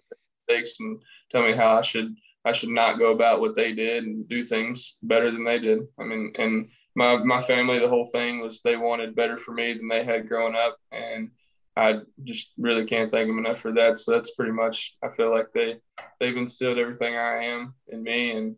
mistakes 0.48 0.80
and 0.82 1.02
tell 1.32 1.44
me 1.44 1.54
how 1.54 1.78
I 1.78 1.82
should 1.82 2.14
I 2.44 2.52
should 2.52 2.70
not 2.70 3.00
go 3.00 3.14
about 3.14 3.40
what 3.40 3.56
they 3.56 3.74
did 3.74 4.04
and 4.04 4.28
do 4.28 4.44
things 4.44 4.98
better 5.04 5.32
than 5.32 5.46
they 5.46 5.60
did. 5.60 5.80
I 5.98 6.04
mean, 6.04 6.34
and 6.38 6.70
my 6.96 7.18
my 7.24 7.42
family, 7.42 7.80
the 7.80 7.88
whole 7.90 8.08
thing 8.08 8.42
was 8.42 8.62
they 8.62 8.76
wanted 8.76 9.16
better 9.16 9.38
for 9.38 9.54
me 9.54 9.74
than 9.74 9.88
they 9.88 10.04
had 10.04 10.28
growing 10.28 10.56
up, 10.56 10.78
and 10.92 11.32
I 11.80 12.00
just 12.26 12.52
really 12.58 12.84
can't 12.84 13.10
thank 13.10 13.30
them 13.30 13.40
enough 13.40 13.62
for 13.62 13.72
that. 13.72 13.98
So 13.98 14.12
that's 14.12 14.36
pretty 14.36 14.52
much 14.52 14.98
I 15.02 15.08
feel 15.08 15.32
like 15.32 15.54
they 15.54 15.78
they've 16.20 16.36
instilled 16.36 16.78
everything 16.78 17.16
I 17.16 17.46
am 17.46 17.74
in 17.88 18.04
me 18.04 18.32
and 18.32 18.58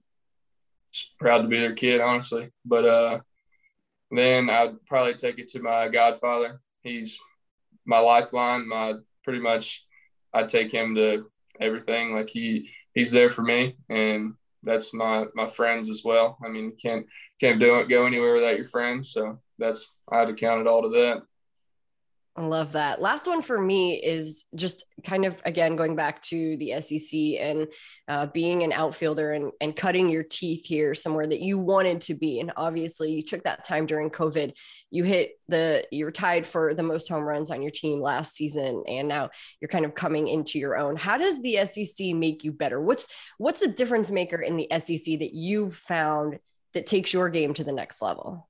just 0.91 1.19
proud 1.19 1.43
to 1.43 1.47
be 1.47 1.59
their 1.59 1.75
kid, 1.75 2.01
honestly. 2.01 2.49
But 2.65 2.85
uh 2.85 3.19
then 4.09 4.49
I'd 4.49 4.83
probably 4.87 5.13
take 5.13 5.37
it 5.37 5.49
to 5.49 5.61
my 5.61 5.87
godfather. 5.87 6.61
He's 6.81 7.19
my 7.85 7.99
lifeline, 7.99 8.67
my 8.67 8.95
pretty 9.23 9.39
much 9.39 9.85
I 10.33 10.43
take 10.43 10.71
him 10.71 10.95
to 10.95 11.29
everything. 11.59 12.15
Like 12.15 12.29
he 12.31 12.71
he's 12.95 13.11
there 13.11 13.29
for 13.29 13.43
me 13.43 13.77
and 13.87 14.33
that's 14.63 14.95
my 14.95 15.25
my 15.35 15.45
friends 15.45 15.89
as 15.89 16.01
well. 16.03 16.39
I 16.43 16.49
mean, 16.49 16.65
you 16.65 16.77
can't 16.81 17.05
can't 17.39 17.59
do 17.59 17.75
it 17.75 17.87
go 17.87 18.07
anywhere 18.07 18.33
without 18.33 18.57
your 18.57 18.65
friends. 18.65 19.11
So 19.11 19.39
that's 19.59 19.87
I 20.11 20.17
had 20.17 20.27
to 20.29 20.33
count 20.33 20.61
it 20.61 20.67
all 20.67 20.81
to 20.81 20.89
that. 20.89 21.21
I 22.33 22.45
love 22.45 22.71
that. 22.71 23.01
Last 23.01 23.27
one 23.27 23.41
for 23.41 23.59
me 23.59 23.95
is 23.95 24.45
just 24.55 24.85
kind 25.03 25.25
of 25.25 25.35
again 25.43 25.75
going 25.75 25.97
back 25.97 26.21
to 26.23 26.55
the 26.57 26.79
SEC 26.79 27.19
and 27.41 27.67
uh, 28.07 28.27
being 28.27 28.63
an 28.63 28.71
outfielder 28.71 29.33
and, 29.33 29.51
and 29.59 29.75
cutting 29.75 30.09
your 30.09 30.23
teeth 30.23 30.65
here 30.65 30.93
somewhere 30.93 31.27
that 31.27 31.41
you 31.41 31.57
wanted 31.57 31.99
to 32.01 32.13
be. 32.13 32.39
And 32.39 32.53
obviously, 32.55 33.11
you 33.11 33.21
took 33.21 33.43
that 33.43 33.65
time 33.65 33.85
during 33.85 34.09
COVID. 34.09 34.53
You 34.91 35.03
hit 35.03 35.31
the 35.49 35.85
you 35.91 36.05
were 36.05 36.11
tied 36.11 36.47
for 36.47 36.73
the 36.73 36.83
most 36.83 37.09
home 37.09 37.23
runs 37.23 37.51
on 37.51 37.61
your 37.61 37.71
team 37.71 37.99
last 37.99 38.33
season, 38.33 38.85
and 38.87 39.09
now 39.09 39.29
you're 39.59 39.67
kind 39.67 39.83
of 39.83 39.93
coming 39.93 40.29
into 40.29 40.57
your 40.57 40.77
own. 40.77 40.95
How 40.95 41.17
does 41.17 41.41
the 41.41 41.65
SEC 41.65 42.15
make 42.15 42.45
you 42.45 42.53
better? 42.53 42.79
What's 42.79 43.09
what's 43.39 43.59
the 43.59 43.67
difference 43.67 44.09
maker 44.09 44.41
in 44.41 44.55
the 44.55 44.69
SEC 44.71 45.19
that 45.19 45.33
you've 45.33 45.75
found 45.75 46.39
that 46.73 46.85
takes 46.87 47.11
your 47.11 47.27
game 47.27 47.53
to 47.55 47.65
the 47.65 47.73
next 47.73 48.01
level? 48.01 48.47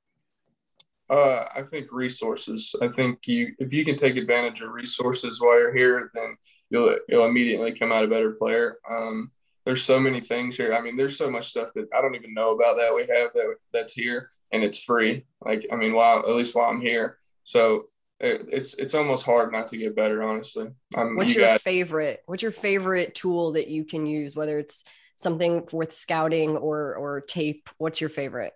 Uh, 1.11 1.45
I 1.53 1.63
think 1.63 1.91
resources. 1.91 2.73
I 2.81 2.87
think 2.87 3.27
you 3.27 3.53
if 3.59 3.73
you 3.73 3.83
can 3.83 3.97
take 3.97 4.15
advantage 4.15 4.61
of 4.61 4.71
resources 4.71 5.41
while 5.41 5.59
you're 5.59 5.75
here, 5.75 6.09
then 6.13 6.37
you'll 6.69 6.95
you'll 7.09 7.25
immediately 7.25 7.73
come 7.73 7.91
out 7.91 8.05
a 8.05 8.07
better 8.07 8.31
player. 8.31 8.77
Um, 8.89 9.29
there's 9.65 9.83
so 9.83 9.99
many 9.99 10.21
things 10.21 10.55
here. 10.55 10.73
I 10.73 10.79
mean, 10.79 10.95
there's 10.95 11.17
so 11.17 11.29
much 11.29 11.49
stuff 11.49 11.73
that 11.75 11.89
I 11.93 12.01
don't 12.01 12.15
even 12.15 12.33
know 12.33 12.51
about 12.55 12.77
that 12.77 12.95
we 12.95 13.01
have 13.01 13.33
that 13.33 13.55
that's 13.73 13.93
here 13.93 14.31
and 14.53 14.63
it's 14.63 14.79
free. 14.79 15.25
Like 15.43 15.67
I 15.69 15.75
mean, 15.75 15.93
while 15.93 16.19
at 16.19 16.29
least 16.29 16.55
while 16.55 16.69
I'm 16.69 16.79
here, 16.79 17.17
so 17.43 17.89
it, 18.21 18.47
it's 18.49 18.75
it's 18.75 18.93
almost 18.93 19.25
hard 19.25 19.51
not 19.51 19.67
to 19.69 19.77
get 19.77 19.97
better. 19.97 20.23
Honestly, 20.23 20.67
um, 20.95 21.17
what's 21.17 21.35
you 21.35 21.41
your 21.41 21.49
guys, 21.49 21.61
favorite? 21.61 22.21
What's 22.25 22.43
your 22.43 22.53
favorite 22.53 23.15
tool 23.15 23.51
that 23.51 23.67
you 23.67 23.83
can 23.83 24.05
use? 24.05 24.33
Whether 24.33 24.59
it's 24.59 24.85
something 25.17 25.67
with 25.71 25.91
scouting 25.91 26.55
or 26.55 26.95
or 26.95 27.21
tape. 27.21 27.69
What's 27.77 27.99
your 27.99 28.09
favorite? 28.09 28.53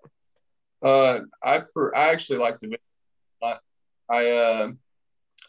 Uh, 0.85 1.21
I 1.41 1.61
per, 1.73 1.93
I 1.95 2.09
actually 2.09 2.37
like 2.37 2.59
the 2.59 2.67
video. 2.67 2.79
I 4.07 4.29
uh, 4.29 4.71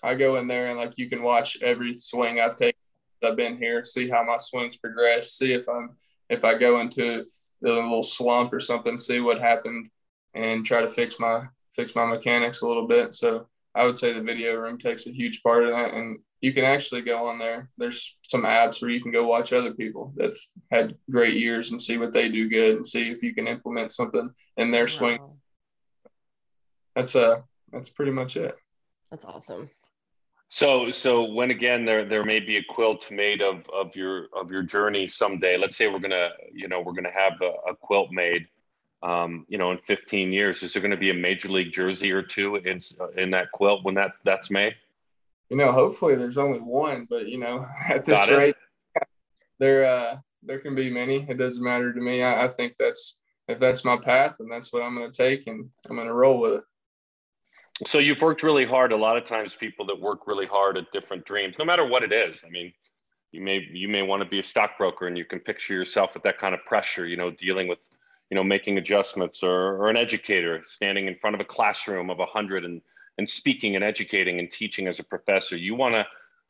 I 0.02 0.14
go 0.14 0.36
in 0.36 0.48
there 0.48 0.70
and 0.70 0.78
like 0.78 0.96
you 0.96 1.10
can 1.10 1.22
watch 1.22 1.58
every 1.62 1.98
swing 1.98 2.40
I've 2.40 2.56
taken. 2.56 2.80
I've 3.22 3.36
been 3.36 3.58
here, 3.58 3.84
see 3.84 4.08
how 4.08 4.24
my 4.24 4.38
swings 4.38 4.76
progress, 4.76 5.32
see 5.32 5.52
if 5.52 5.68
I'm 5.68 5.90
if 6.30 6.42
I 6.42 6.56
go 6.56 6.80
into 6.80 7.26
a 7.64 7.68
little 7.68 8.02
slump 8.02 8.54
or 8.54 8.60
something, 8.60 8.96
see 8.96 9.20
what 9.20 9.38
happened, 9.38 9.90
and 10.34 10.64
try 10.64 10.80
to 10.80 10.88
fix 10.88 11.18
my 11.18 11.42
fix 11.74 11.94
my 11.94 12.06
mechanics 12.06 12.62
a 12.62 12.66
little 12.66 12.86
bit. 12.86 13.14
So 13.14 13.46
I 13.74 13.84
would 13.84 13.98
say 13.98 14.14
the 14.14 14.22
video 14.22 14.54
room 14.54 14.78
takes 14.78 15.06
a 15.06 15.12
huge 15.12 15.42
part 15.42 15.64
of 15.64 15.70
that, 15.70 15.92
and 15.92 16.18
you 16.40 16.52
can 16.52 16.64
actually 16.64 17.02
go 17.02 17.26
on 17.26 17.38
there. 17.38 17.70
There's 17.78 18.16
some 18.22 18.42
apps 18.42 18.80
where 18.80 18.90
you 18.90 19.02
can 19.02 19.12
go 19.12 19.26
watch 19.26 19.52
other 19.52 19.72
people 19.72 20.12
that's 20.16 20.52
had 20.70 20.96
great 21.10 21.34
years 21.34 21.70
and 21.70 21.80
see 21.80 21.98
what 21.98 22.12
they 22.12 22.28
do 22.28 22.48
good 22.48 22.76
and 22.76 22.86
see 22.86 23.10
if 23.10 23.22
you 23.22 23.34
can 23.34 23.46
implement 23.46 23.92
something 23.92 24.30
in 24.56 24.70
their 24.70 24.84
wow. 24.84 24.86
swing. 24.86 25.18
That's 26.94 27.16
uh 27.16 27.40
that's 27.72 27.88
pretty 27.88 28.12
much 28.12 28.36
it. 28.36 28.56
That's 29.10 29.24
awesome. 29.24 29.70
So, 30.48 30.92
so 30.92 31.24
when 31.24 31.50
again 31.50 31.84
there 31.84 32.04
there 32.04 32.24
may 32.24 32.40
be 32.40 32.58
a 32.58 32.64
quilt 32.68 33.10
made 33.10 33.42
of 33.42 33.68
of 33.72 33.96
your 33.96 34.26
of 34.34 34.50
your 34.50 34.62
journey 34.62 35.06
someday. 35.06 35.56
Let's 35.56 35.76
say 35.76 35.88
we're 35.88 35.98
gonna 35.98 36.30
you 36.52 36.68
know 36.68 36.80
we're 36.80 36.92
gonna 36.92 37.10
have 37.12 37.34
a, 37.42 37.70
a 37.70 37.76
quilt 37.76 38.12
made, 38.12 38.46
um, 39.02 39.44
you 39.48 39.58
know, 39.58 39.72
in 39.72 39.78
15 39.78 40.32
years. 40.32 40.62
Is 40.62 40.72
there 40.72 40.82
going 40.82 40.92
to 40.92 40.96
be 40.96 41.10
a 41.10 41.14
major 41.14 41.48
league 41.48 41.72
jersey 41.72 42.12
or 42.12 42.22
two 42.22 42.56
in 42.56 42.80
in 43.16 43.30
that 43.32 43.50
quilt 43.52 43.84
when 43.84 43.94
that 43.96 44.12
that's 44.24 44.50
made? 44.50 44.74
You 45.48 45.56
know, 45.56 45.72
hopefully 45.72 46.16
there's 46.16 46.38
only 46.38 46.58
one, 46.58 47.06
but 47.08 47.28
you 47.28 47.38
know, 47.38 47.66
at 47.88 48.04
this 48.04 48.28
rate, 48.28 48.56
there 49.58 49.86
uh 49.86 50.16
there 50.42 50.60
can 50.60 50.74
be 50.74 50.90
many. 50.90 51.26
It 51.28 51.38
doesn't 51.38 51.62
matter 51.62 51.92
to 51.92 52.00
me. 52.00 52.22
I, 52.22 52.44
I 52.44 52.48
think 52.48 52.74
that's 52.78 53.18
if 53.48 53.60
that's 53.60 53.84
my 53.84 53.96
path, 53.96 54.36
and 54.40 54.50
that's 54.50 54.72
what 54.72 54.82
I'm 54.82 54.96
going 54.96 55.10
to 55.10 55.16
take, 55.16 55.46
and 55.46 55.68
I'm 55.88 55.96
going 55.96 56.08
to 56.08 56.14
roll 56.14 56.40
with 56.40 56.54
it. 56.54 56.64
So 57.86 57.98
you've 57.98 58.22
worked 58.22 58.42
really 58.42 58.64
hard. 58.64 58.92
A 58.92 58.96
lot 58.96 59.16
of 59.16 59.24
times, 59.24 59.54
people 59.54 59.86
that 59.86 60.00
work 60.00 60.26
really 60.26 60.46
hard 60.46 60.76
at 60.76 60.90
different 60.92 61.24
dreams, 61.24 61.58
no 61.58 61.64
matter 61.64 61.86
what 61.86 62.02
it 62.02 62.12
is. 62.12 62.42
I 62.44 62.50
mean, 62.50 62.72
you 63.32 63.40
may 63.40 63.66
you 63.70 63.88
may 63.88 64.02
want 64.02 64.22
to 64.22 64.28
be 64.28 64.38
a 64.38 64.42
stockbroker, 64.42 65.06
and 65.06 65.16
you 65.16 65.24
can 65.24 65.40
picture 65.40 65.74
yourself 65.74 66.14
with 66.14 66.22
that 66.22 66.38
kind 66.38 66.54
of 66.54 66.64
pressure. 66.64 67.06
You 67.06 67.16
know, 67.16 67.30
dealing 67.30 67.68
with, 67.68 67.78
you 68.30 68.34
know, 68.34 68.42
making 68.44 68.78
adjustments, 68.78 69.42
or 69.42 69.76
or 69.76 69.90
an 69.90 69.96
educator 69.96 70.62
standing 70.64 71.06
in 71.06 71.16
front 71.16 71.34
of 71.34 71.40
a 71.40 71.44
classroom 71.44 72.10
of 72.10 72.18
a 72.18 72.26
hundred 72.26 72.64
and 72.64 72.80
and 73.18 73.28
speaking 73.28 73.76
and 73.76 73.84
educating 73.84 74.38
and 74.38 74.50
teaching 74.50 74.86
as 74.86 74.98
a 74.98 75.04
professor. 75.04 75.56
You 75.56 75.74
want 75.74 75.94
to. 75.94 76.06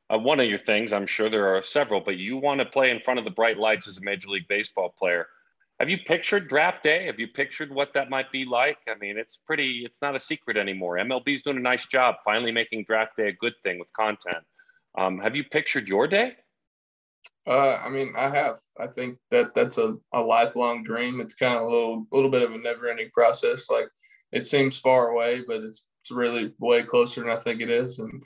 Uh, 0.09 0.19
one 0.19 0.39
of 0.39 0.47
your 0.47 0.59
things, 0.59 0.93
I'm 0.93 1.05
sure 1.07 1.29
there 1.29 1.57
are 1.57 1.63
several, 1.63 2.01
but 2.01 2.17
you 2.17 2.37
want 2.37 2.61
to 2.61 2.65
play 2.65 2.93
in 2.93 3.01
front 3.01 3.19
of 3.19 3.25
the 3.25 3.31
bright 3.33 3.59
lights 3.59 3.89
as 3.89 3.99
a 3.99 4.05
major 4.05 4.29
league 4.29 4.47
baseball 4.47 4.95
player 4.97 5.27
have 5.79 5.91
you 5.91 5.99
pictured 5.99 6.49
draft 6.49 6.83
day? 6.83 7.05
Have 7.07 7.21
you 7.21 7.29
pictured 7.29 7.71
what 7.71 7.93
that 7.95 8.09
might 8.09 8.33
be 8.33 8.47
like? 8.47 8.79
I 8.89 8.95
mean, 8.95 9.19
it's 9.19 9.37
pretty, 9.37 9.83
it's 9.85 10.01
not 10.01 10.17
a 10.17 10.21
secret 10.21 10.57
anymore. 10.57 10.97
MLB's 10.97 11.43
doing 11.43 11.59
a 11.59 11.61
nice 11.61 11.85
job 11.85 12.17
finally 12.25 12.51
making 12.51 12.85
draft 12.85 13.17
day 13.17 13.29
a 13.29 13.33
good 13.33 13.53
thing 13.63 13.79
with 13.79 13.93
content. 13.93 14.45
Um, 14.97 15.19
have 15.19 15.37
you 15.37 15.45
pictured 15.45 15.89
your 15.89 16.09
day? 16.09 16.37
Uh, 17.47 17.77
I 17.77 17.91
mean, 17.91 18.15
I 18.17 18.31
have. 18.31 18.59
I 18.81 18.87
think 18.87 19.19
that 19.31 19.55
that's 19.55 19.77
a, 19.77 19.97
a 20.15 20.21
lifelong 20.21 20.83
dream. 20.83 21.21
It's 21.21 21.35
kind 21.35 21.55
of 21.55 21.63
a 21.63 21.69
little, 21.69 22.07
little 22.11 22.31
bit 22.31 22.43
of 22.43 22.53
a 22.53 22.59
never 22.59 22.89
ending 22.89 23.11
process. 23.13 23.69
Like 23.69 23.89
it 24.33 24.47
seems 24.47 24.79
far 24.79 25.09
away, 25.09 25.43
but 25.47 25.59
it's, 25.63 25.85
it's 26.07 26.17
really 26.17 26.53
way 26.61 26.85
closer 26.85 27.21
than 27.21 27.31
I 27.31 27.37
think 27.37 27.61
it 27.61 27.69
is. 27.71 27.99
And 27.99 28.23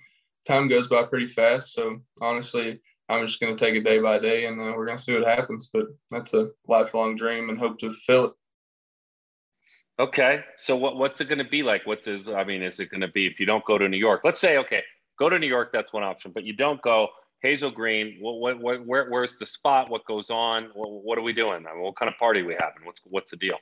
time 0.47 0.69
goes 0.69 0.87
by 0.87 1.05
pretty 1.05 1.27
fast. 1.27 1.73
So 1.73 2.01
honestly, 2.21 2.79
I'm 3.09 3.27
just 3.27 3.41
going 3.41 3.57
to 3.57 3.65
take 3.65 3.75
it 3.75 3.85
day 3.85 3.99
by 3.99 4.19
day, 4.19 4.45
and 4.45 4.61
uh, 4.61 4.75
we're 4.77 4.85
going 4.85 4.99
to 4.99 5.03
see 5.03 5.15
what 5.15 5.27
happens. 5.27 5.71
But 5.73 5.87
that's 6.11 6.35
a 6.35 6.51
lifelong 6.69 7.17
dream, 7.17 7.49
and 7.49 7.59
hope 7.59 7.79
to 7.79 7.91
fulfill 7.91 8.25
it. 8.27 8.33
Okay, 9.99 10.45
so 10.57 10.77
what 10.77 10.97
what's 10.97 11.21
it 11.21 11.29
going 11.29 11.39
to 11.39 11.49
be 11.49 11.63
like? 11.63 11.87
What's 11.87 12.07
it, 12.07 12.29
I 12.29 12.45
mean, 12.45 12.63
is 12.63 12.81
it 12.81 12.91
going 12.91 13.01
to 13.01 13.09
be 13.09 13.27
if 13.27 13.41
you 13.41 13.47
don't 13.47 13.65
go 13.65 13.79
to 13.79 13.89
New 13.89 13.97
York? 13.97 14.21
Let's 14.25 14.41
say, 14.41 14.59
okay, 14.59 14.83
go 15.19 15.29
to 15.29 15.39
New 15.39 15.49
York. 15.49 15.71
That's 15.73 15.93
one 15.93 16.05
option, 16.05 16.33
but 16.33 16.45
you 16.45 16.53
don't 16.53 16.81
go. 16.83 17.09
Hazel 17.43 17.71
Green, 17.71 18.19
what, 18.21 18.39
what, 18.39 18.61
what 18.61 18.87
where, 18.87 19.09
where's 19.09 19.39
the 19.39 19.47
spot? 19.47 19.89
What 19.89 20.05
goes 20.05 20.29
on? 20.29 20.71
What, 20.75 20.91
what 20.91 21.19
are 21.19 21.23
we 21.23 21.33
doing? 21.33 21.67
I 21.67 21.73
mean, 21.73 21.83
what 21.83 21.97
kind 21.97 22.11
of 22.11 22.19
party 22.19 22.43
we 22.43 22.53
having? 22.53 22.85
What's 22.85 23.01
what's 23.05 23.31
the 23.31 23.39
deal? 23.39 23.57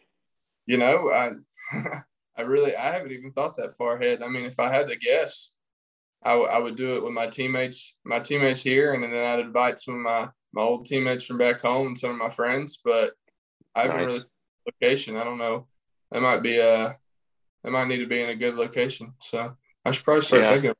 You 0.66 0.79
know, 0.79 1.11
I 1.12 1.31
I 2.39 2.43
really 2.43 2.76
I 2.76 2.93
haven't 2.93 3.11
even 3.11 3.32
thought 3.32 3.57
that 3.57 3.76
far 3.76 3.97
ahead. 3.97 4.22
I 4.22 4.28
mean, 4.28 4.45
if 4.45 4.61
I 4.61 4.72
had 4.72 4.89
to 4.89 4.97
guess, 4.97 5.53
I, 6.22 6.30
w- 6.30 6.49
I 6.49 6.59
would 6.59 6.76
do 6.76 6.97
it 6.97 7.03
with 7.03 7.12
my 7.12 7.26
teammates, 7.26 7.97
my 8.05 8.20
teammates 8.20 8.62
here, 8.62 8.95
and 8.95 9.03
then 9.03 9.12
I'd 9.12 9.41
invite 9.41 9.80
some 9.80 9.97
of 9.97 10.01
my, 10.01 10.28
my 10.53 10.62
old 10.62 10.86
teammates 10.86 11.24
from 11.24 11.39
back 11.39 11.61
home 11.61 11.89
and 11.89 11.99
some 11.99 12.12
of 12.12 12.16
my 12.16 12.30
friends. 12.30 12.80
But 12.82 13.12
I 13.74 13.82
haven't 13.82 13.97
nice. 13.97 14.09
really 14.09 14.24
location. 14.66 15.16
I 15.16 15.24
don't 15.24 15.39
know. 15.39 15.66
That 16.12 16.22
might 16.22 16.43
be 16.43 16.59
a, 16.59 16.97
that 17.64 17.70
might 17.70 17.89
need 17.89 17.99
to 17.99 18.07
be 18.07 18.22
in 18.22 18.30
a 18.30 18.36
good 18.36 18.55
location. 18.55 19.14
So 19.20 19.57
I 19.84 19.91
should 19.91 20.05
probably 20.05 20.22
start 20.22 20.43
yeah. 20.43 20.53
thinking. 20.53 20.74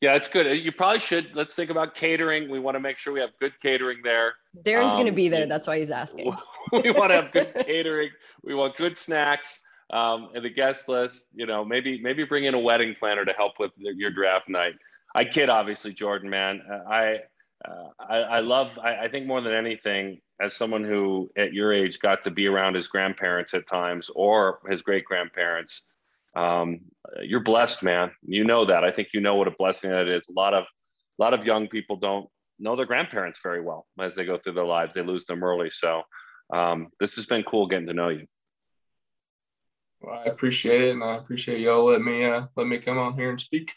Yeah, 0.00 0.14
it's 0.14 0.28
good. 0.28 0.58
You 0.58 0.72
probably 0.72 1.00
should. 1.00 1.30
Let's 1.34 1.54
think 1.54 1.70
about 1.70 1.94
catering. 1.94 2.50
We 2.50 2.58
want 2.58 2.74
to 2.74 2.80
make 2.80 2.98
sure 2.98 3.12
we 3.12 3.20
have 3.20 3.30
good 3.40 3.52
catering 3.60 3.98
there. 4.02 4.32
Darren's 4.64 4.94
um, 4.94 4.94
going 4.94 5.06
to 5.06 5.12
be 5.12 5.28
there. 5.28 5.46
That's 5.46 5.68
why 5.68 5.78
he's 5.78 5.92
asking. 5.92 6.34
we 6.72 6.90
want 6.90 7.12
to 7.12 7.22
have 7.22 7.32
good 7.32 7.54
catering. 7.66 8.10
We 8.42 8.54
want 8.54 8.74
good 8.76 8.96
snacks 8.96 9.60
um, 9.92 10.30
and 10.34 10.44
the 10.44 10.50
guest 10.50 10.88
list. 10.88 11.26
You 11.34 11.46
know, 11.46 11.64
maybe 11.64 12.00
maybe 12.02 12.24
bring 12.24 12.44
in 12.44 12.54
a 12.54 12.58
wedding 12.60 12.94
planner 12.98 13.24
to 13.24 13.32
help 13.32 13.54
with 13.58 13.72
your 13.76 14.10
draft 14.10 14.48
night. 14.48 14.74
I 15.14 15.24
kid, 15.24 15.48
obviously, 15.48 15.92
Jordan. 15.92 16.30
Man, 16.30 16.62
I 16.88 17.20
uh, 17.64 17.88
I, 18.00 18.16
I, 18.18 18.40
love. 18.40 18.70
I, 18.82 19.04
I, 19.04 19.08
think 19.08 19.26
more 19.26 19.40
than 19.40 19.52
anything, 19.52 20.20
as 20.40 20.56
someone 20.56 20.82
who 20.82 21.30
at 21.36 21.52
your 21.52 21.72
age 21.72 22.00
got 22.00 22.24
to 22.24 22.30
be 22.30 22.46
around 22.46 22.74
his 22.74 22.88
grandparents 22.88 23.54
at 23.54 23.68
times 23.68 24.10
or 24.14 24.58
his 24.68 24.82
great 24.82 25.04
grandparents. 25.04 25.82
Um, 26.34 26.80
you're 27.22 27.40
blessed, 27.40 27.82
man. 27.82 28.10
You 28.26 28.44
know 28.44 28.64
that. 28.64 28.84
I 28.84 28.90
think 28.90 29.08
you 29.12 29.20
know 29.20 29.36
what 29.36 29.48
a 29.48 29.52
blessing 29.58 29.90
that 29.90 30.08
is. 30.08 30.26
A 30.28 30.32
lot 30.32 30.54
of 30.54 30.64
a 30.64 31.22
lot 31.22 31.34
of 31.34 31.44
young 31.44 31.68
people 31.68 31.96
don't 31.96 32.26
know 32.58 32.74
their 32.74 32.86
grandparents 32.86 33.38
very 33.42 33.60
well 33.60 33.86
as 34.00 34.14
they 34.14 34.24
go 34.24 34.38
through 34.38 34.54
their 34.54 34.64
lives. 34.64 34.94
They 34.94 35.02
lose 35.02 35.26
them 35.26 35.44
early. 35.44 35.70
So 35.70 36.02
um, 36.52 36.88
this 37.00 37.16
has 37.16 37.26
been 37.26 37.42
cool 37.42 37.66
getting 37.66 37.86
to 37.86 37.94
know 37.94 38.08
you. 38.08 38.26
Well, 40.02 40.18
I 40.18 40.24
appreciate 40.24 40.82
it, 40.82 40.90
and 40.90 41.04
I 41.04 41.16
appreciate 41.16 41.60
y'all 41.60 41.84
let 41.84 42.02
me 42.02 42.24
uh, 42.24 42.46
let 42.56 42.66
me 42.66 42.78
come 42.78 42.98
on 42.98 43.14
here 43.14 43.30
and 43.30 43.40
speak. 43.40 43.72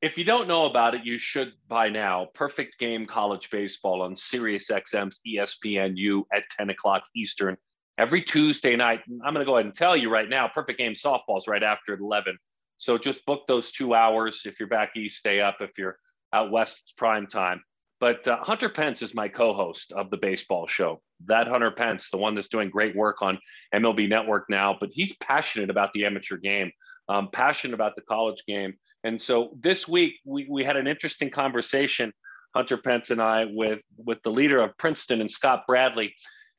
If 0.00 0.16
you 0.16 0.24
don't 0.24 0.48
know 0.48 0.64
about 0.64 0.94
it, 0.94 1.04
you 1.04 1.18
should 1.18 1.52
by 1.68 1.90
now. 1.90 2.28
Perfect 2.32 2.78
Game 2.78 3.06
College 3.06 3.50
Baseball 3.50 4.00
on 4.00 4.16
Sirius 4.16 4.70
XM's 4.70 5.20
ESPNU 5.26 6.22
at 6.32 6.44
10 6.56 6.70
o'clock 6.70 7.02
Eastern 7.14 7.58
every 7.98 8.22
Tuesday 8.22 8.76
night. 8.76 9.00
I'm 9.22 9.34
going 9.34 9.44
to 9.44 9.44
go 9.44 9.56
ahead 9.56 9.66
and 9.66 9.74
tell 9.74 9.94
you 9.94 10.10
right 10.10 10.28
now, 10.28 10.48
Perfect 10.48 10.78
Game 10.78 10.94
Softball's 10.94 11.46
right 11.46 11.62
after 11.62 11.92
11. 11.92 12.38
So 12.78 12.96
just 12.96 13.26
book 13.26 13.42
those 13.46 13.72
two 13.72 13.92
hours. 13.92 14.46
If 14.46 14.58
you're 14.58 14.70
back 14.70 14.96
east, 14.96 15.18
stay 15.18 15.42
up. 15.42 15.58
If 15.60 15.76
you're 15.76 15.98
out 16.32 16.50
west, 16.50 16.80
it's 16.82 16.92
prime 16.92 17.26
time. 17.26 17.62
But 18.00 18.26
uh, 18.26 18.38
Hunter 18.42 18.70
Pence 18.70 19.02
is 19.02 19.14
my 19.14 19.28
co-host 19.28 19.92
of 19.92 20.10
the 20.10 20.16
baseball 20.16 20.66
show. 20.66 21.02
That 21.26 21.46
Hunter 21.46 21.70
Pence, 21.70 22.08
the 22.10 22.16
one 22.16 22.34
that's 22.34 22.48
doing 22.48 22.70
great 22.70 22.96
work 22.96 23.20
on 23.20 23.38
MLB 23.74 24.08
Network 24.08 24.46
now, 24.48 24.76
but 24.80 24.88
he's 24.90 25.14
passionate 25.16 25.68
about 25.68 25.92
the 25.92 26.06
amateur 26.06 26.38
game, 26.38 26.72
um, 27.10 27.28
passionate 27.30 27.74
about 27.74 27.96
the 27.96 28.02
college 28.02 28.42
game. 28.48 28.74
And 29.04 29.20
so 29.20 29.50
this 29.60 29.86
week 29.86 30.14
we, 30.24 30.46
we 30.48 30.64
had 30.64 30.76
an 30.76 30.86
interesting 30.86 31.28
conversation, 31.28 32.12
Hunter 32.54 32.78
Pence 32.78 33.10
and 33.10 33.20
I, 33.20 33.44
with 33.44 33.80
with 33.98 34.22
the 34.22 34.32
leader 34.32 34.60
of 34.60 34.76
Princeton 34.78 35.20
and 35.20 35.30
Scott 35.30 35.64
Bradley, 35.68 36.14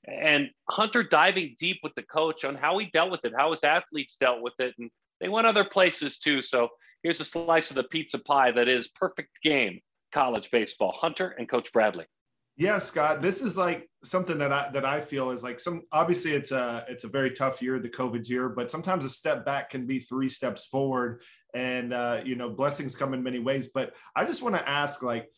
and 0.08 0.50
Hunter 0.70 1.04
diving 1.04 1.56
deep 1.60 1.80
with 1.82 1.96
the 1.96 2.04
coach 2.04 2.46
on 2.46 2.54
how 2.56 2.78
he 2.78 2.86
dealt 2.94 3.12
with 3.12 3.26
it, 3.26 3.34
how 3.36 3.50
his 3.52 3.64
athletes 3.64 4.16
dealt 4.16 4.42
with 4.42 4.54
it, 4.60 4.76
and 4.78 4.92
they 5.20 5.28
went 5.28 5.48
other 5.48 5.66
places 5.66 6.20
too. 6.20 6.40
So 6.40 6.70
here's 7.02 7.20
a 7.20 7.26
slice 7.26 7.72
of 7.72 7.76
the 7.76 7.84
pizza 7.84 8.20
pie 8.20 8.52
that 8.52 8.68
is 8.68 8.90
perfect 8.90 9.42
game 9.44 9.82
college 10.12 10.52
baseball. 10.52 10.96
Hunter 11.00 11.36
and 11.38 11.50
Coach 11.50 11.72
Bradley. 11.72 12.06
Yeah, 12.58 12.78
Scott, 12.78 13.22
this 13.22 13.42
is 13.42 13.58
like 13.58 13.90
something 14.04 14.38
that 14.40 14.52
I 14.52 14.70
that 14.74 14.86
I 14.86 15.02
feel 15.02 15.32
is 15.32 15.42
like 15.42 15.60
some 15.60 15.82
obviously 15.92 16.34
it's 16.34 16.52
a 16.52 16.86
it's 16.90 17.06
a 17.06 17.08
very 17.08 17.32
tough 17.32 17.62
year, 17.62 17.80
the 17.80 17.90
COVID 17.90 18.28
year, 18.28 18.50
but 18.50 18.70
sometimes 18.70 19.06
a 19.06 19.10
step 19.10 19.46
back 19.46 19.70
can 19.70 19.88
be 19.88 20.00
three 20.00 20.30
steps 20.30 20.66
forward, 20.66 21.22
and 21.56 21.94
uh, 21.94 22.22
you 22.24 22.36
know 22.36 22.50
blessings 22.50 22.96
come 22.96 23.14
in 23.14 23.24
many 23.24 23.40
ways. 23.40 23.70
But 23.74 23.96
I 24.16 24.26
just 24.26 24.44
want 24.44 24.56
to 24.56 24.70
ask, 24.70 25.02
like, 25.02 25.30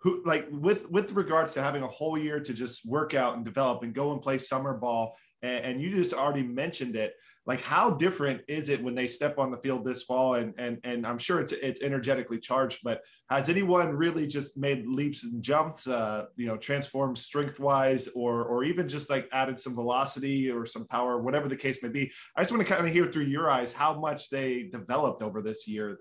who 0.00 0.22
like 0.26 0.48
with 0.50 0.90
with 0.90 1.12
regards 1.12 1.54
to 1.54 1.62
having 1.62 1.82
a 1.82 1.88
whole 1.88 2.18
year 2.18 2.40
to 2.40 2.52
just 2.52 2.84
work 2.86 3.14
out 3.14 3.36
and 3.36 3.44
develop 3.44 3.82
and 3.82 3.94
go 3.94 4.12
and 4.12 4.20
play 4.20 4.36
summer 4.36 4.74
ball, 4.74 5.16
and, 5.42 5.64
and 5.64 5.80
you 5.80 5.90
just 5.90 6.14
already 6.14 6.42
mentioned 6.42 6.96
it 6.96 7.14
like 7.46 7.62
how 7.62 7.90
different 7.90 8.40
is 8.48 8.68
it 8.68 8.82
when 8.82 8.94
they 8.94 9.06
step 9.06 9.38
on 9.38 9.50
the 9.50 9.56
field 9.56 9.84
this 9.84 10.02
fall 10.02 10.34
and 10.34 10.54
and 10.58 10.78
and 10.84 11.06
i'm 11.06 11.18
sure 11.18 11.40
it's 11.40 11.52
it's 11.52 11.82
energetically 11.82 12.38
charged 12.38 12.80
but 12.82 13.02
has 13.30 13.48
anyone 13.48 13.90
really 13.90 14.26
just 14.26 14.56
made 14.56 14.86
leaps 14.86 15.24
and 15.24 15.42
jumps 15.42 15.86
uh 15.86 16.24
you 16.36 16.46
know 16.46 16.56
transformed 16.56 17.16
strength 17.16 17.60
wise 17.60 18.08
or 18.14 18.44
or 18.44 18.64
even 18.64 18.88
just 18.88 19.10
like 19.10 19.28
added 19.32 19.58
some 19.60 19.74
velocity 19.74 20.50
or 20.50 20.64
some 20.64 20.86
power 20.86 21.20
whatever 21.26 21.48
the 21.48 21.56
case 21.56 21.82
may 21.82 21.88
be? 21.88 22.10
I 22.36 22.42
just 22.42 22.52
want 22.52 22.66
to 22.66 22.72
kind 22.72 22.86
of 22.86 22.92
hear 22.92 23.10
through 23.10 23.24
your 23.24 23.50
eyes 23.50 23.72
how 23.72 23.98
much 23.98 24.30
they 24.30 24.68
developed 24.72 25.22
over 25.22 25.42
this 25.42 25.68
year. 25.68 25.98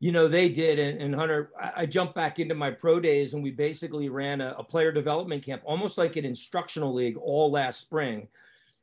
You 0.00 0.12
know 0.12 0.28
they 0.28 0.48
did 0.48 0.78
and, 0.78 1.00
and 1.00 1.14
hunter 1.14 1.50
I, 1.60 1.82
I, 1.82 1.86
jumped 1.86 2.14
back 2.14 2.38
into 2.38 2.54
my 2.54 2.70
pro 2.70 3.00
days 3.00 3.34
and 3.34 3.42
we 3.42 3.50
basically 3.50 4.08
ran 4.08 4.40
a, 4.40 4.54
a 4.58 4.64
player 4.64 4.92
development 4.92 5.42
camp 5.44 5.60
almost 5.64 5.98
like 5.98 6.16
an 6.16 6.24
instructional 6.24 6.94
league 6.94 7.18
all 7.18 7.50
last 7.50 7.80
spring 7.80 8.26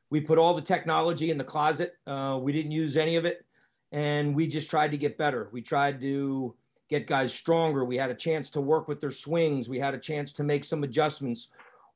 we 0.10 0.22
put 0.22 0.38
all 0.38 0.54
the 0.54 0.62
technology 0.62 1.32
in 1.32 1.38
the 1.38 1.44
closet. 1.44 1.98
Uh, 2.06 2.40
we 2.42 2.54
didn't 2.54 2.72
use 2.72 2.98
any 2.98 3.16
of 3.16 3.26
it. 3.26 3.46
And 3.92 4.36
we 4.36 4.48
just 4.48 4.70
tried 4.70 4.92
to 4.92 4.98
get 4.98 5.18
better. 5.18 5.50
We 5.52 5.62
tried 5.62 6.00
to 6.02 6.56
get 6.90 7.08
guys 7.08 7.34
stronger. 7.34 7.86
We 7.86 7.98
had 7.98 8.10
a 8.10 8.16
chance 8.16 8.50
to 8.52 8.62
work 8.62 8.88
with 8.88 9.00
their 9.00 9.12
swings. 9.12 9.70
We 9.70 9.80
had 9.80 9.94
a 9.94 10.00
chance 10.00 10.32
to 10.34 10.44
make 10.44 10.64
some 10.64 10.84
adjustments, 10.84 11.50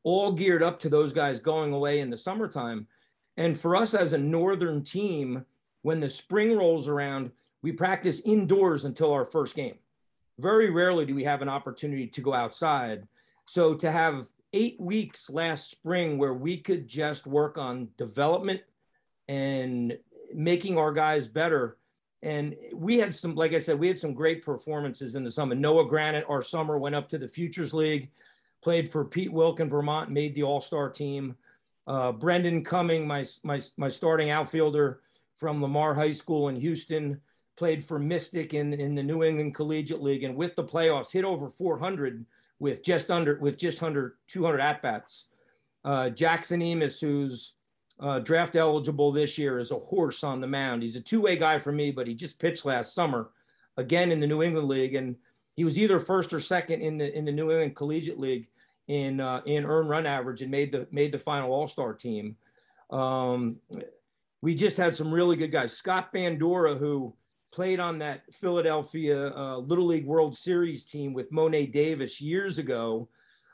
all 0.04 0.32
geared 0.32 0.64
up 0.64 0.80
to 0.82 0.90
those 0.90 1.14
guys 1.14 1.40
going 1.40 1.74
away 1.74 2.00
in 2.00 2.10
the 2.10 2.18
summertime. 2.18 2.88
And 3.38 3.60
for 3.60 3.76
us 3.76 3.94
as 3.94 4.14
a 4.14 4.18
northern 4.18 4.84
team, 4.84 5.46
when 5.84 6.00
the 6.00 6.10
spring 6.10 6.58
rolls 6.58 6.88
around, 6.88 7.32
we 7.62 7.72
practice 7.72 8.22
indoors 8.22 8.86
until 8.86 9.12
our 9.12 9.26
first 9.26 9.56
game. 9.56 9.76
Very 10.40 10.70
rarely 10.70 11.06
do 11.06 11.16
we 11.16 11.24
have 11.24 11.42
an 11.42 11.50
opportunity 11.50 12.08
to 12.08 12.22
go 12.22 12.34
outside. 12.34 13.08
So 13.46 13.74
to 13.76 13.92
have 13.92 14.28
eight 14.54 14.80
weeks 14.80 15.30
last 15.30 15.70
spring 15.70 16.18
where 16.18 16.34
we 16.34 16.58
could 16.58 16.88
just 16.88 17.26
work 17.26 17.58
on 17.58 17.90
development 17.98 18.62
and 19.28 19.98
making 20.34 20.78
our 20.78 20.92
guys 20.92 21.28
better. 21.28 21.78
And 22.22 22.56
we 22.74 22.98
had 23.00 23.16
some, 23.16 23.36
like 23.36 23.54
I 23.54 23.58
said, 23.58 23.80
we 23.80 23.88
had 23.88 24.00
some 24.00 24.14
great 24.14 24.44
performances 24.44 25.16
in 25.16 25.24
the 25.24 25.32
summer. 25.32 25.56
Noah 25.56 25.88
Granite, 25.88 26.26
our 26.30 26.42
summer, 26.42 26.78
went 26.78 26.96
up 26.96 27.10
to 27.10 27.18
the 27.18 27.28
Futures 27.28 27.74
League, 27.74 28.12
played 28.62 28.92
for 28.92 29.06
Pete 29.06 29.32
Wilk 29.32 29.60
in 29.60 29.70
Vermont, 29.70 30.12
made 30.12 30.36
the 30.36 30.44
All 30.44 30.62
Star 30.62 30.90
team. 30.90 31.36
Uh, 31.88 32.12
Brendan 32.12 32.64
Cumming, 32.64 33.08
my, 33.08 33.26
my, 33.44 33.60
my 33.78 33.90
starting 33.90 34.30
outfielder 34.30 35.02
from 35.36 35.62
Lamar 35.62 35.96
High 35.96 36.12
School 36.12 36.50
in 36.50 36.56
Houston, 36.56 37.20
played 37.58 37.84
for 37.84 37.98
Mystic 37.98 38.54
in, 38.54 38.74
in 38.74 38.94
the 38.94 39.02
New 39.02 39.24
England 39.24 39.56
Collegiate 39.56 40.02
League, 40.02 40.24
and 40.24 40.36
with 40.36 40.56
the 40.56 40.64
playoffs, 40.64 41.12
hit 41.12 41.26
over 41.26 41.50
400 41.50 42.24
with 42.62 42.84
just 42.84 43.10
under 43.10 43.40
with 43.40 43.58
just 43.58 43.82
under 43.82 44.18
200 44.28 44.62
at 44.62 44.84
bats. 44.84 45.26
Uh, 45.84 46.10
Jackson 46.10 46.62
Emis, 46.62 47.02
who's 47.02 47.56
uh, 48.00 48.20
draft 48.20 48.56
eligible 48.56 49.12
this 49.12 49.36
year, 49.36 49.58
is 49.58 49.72
a 49.72 49.80
horse 49.80 50.24
on 50.24 50.40
the 50.40 50.48
mound. 50.48 50.84
He's 50.84 50.96
a 50.96 51.02
two 51.02 51.22
way 51.22 51.36
guy 51.36 51.58
for 51.58 51.72
me, 51.72 51.90
but 51.90 52.06
he 52.06 52.14
just 52.14 52.40
pitched 52.40 52.64
last 52.64 52.94
summer, 52.94 53.32
again 53.78 54.12
in 54.12 54.20
the 54.20 54.28
New 54.28 54.44
England 54.44 54.68
League, 54.68 54.94
and 54.94 55.16
he 55.56 55.64
was 55.64 55.80
either 55.80 56.00
first 56.00 56.34
or 56.34 56.40
second 56.40 56.82
in 56.82 57.00
the 57.00 57.18
in 57.18 57.26
the 57.26 57.32
New 57.32 57.50
England 57.50 57.76
Collegiate 57.76 58.20
League 58.20 58.48
in 58.88 59.20
uh, 59.20 59.42
in 59.48 59.66
earned 59.66 59.90
run 59.90 60.06
average 60.06 60.44
and 60.44 60.52
made 60.52 60.72
the 60.72 60.88
made 60.92 61.12
the 61.12 61.18
final 61.18 61.52
All 61.52 61.68
Star 61.68 61.94
team. 61.94 62.36
Um, 62.92 63.56
we 64.44 64.54
just 64.54 64.78
had 64.78 64.94
some 64.94 65.12
really 65.12 65.36
good 65.36 65.52
guys. 65.52 65.74
Scott 65.74 66.14
Bandura, 66.14 66.78
who 66.78 67.16
played 67.52 67.80
on 67.80 68.00
that 68.00 68.22
Philadelphia 68.34 69.34
uh, 69.36 69.58
Little 69.58 69.88
League 69.88 70.06
World 70.06 70.36
Series 70.36 70.86
team 70.86 71.14
with 71.14 71.32
Mo'ne 71.32 71.72
Davis 71.72 72.22
years 72.22 72.58
ago, 72.58 73.10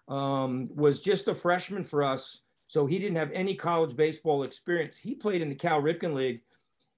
um, 0.08 0.68
was 0.76 1.02
just 1.02 1.28
a 1.28 1.36
freshman 1.36 1.84
for 1.84 2.04
us 2.04 2.42
so 2.68 2.86
he 2.86 3.00
didn't 3.00 3.18
have 3.18 3.32
any 3.32 3.56
college 3.56 3.96
baseball 3.96 4.44
experience. 4.44 4.98
He 4.98 5.16
played 5.16 5.42
in 5.42 5.50
the 5.50 5.56
Cal 5.56 5.82
Ripken 5.82 6.14
League 6.14 6.42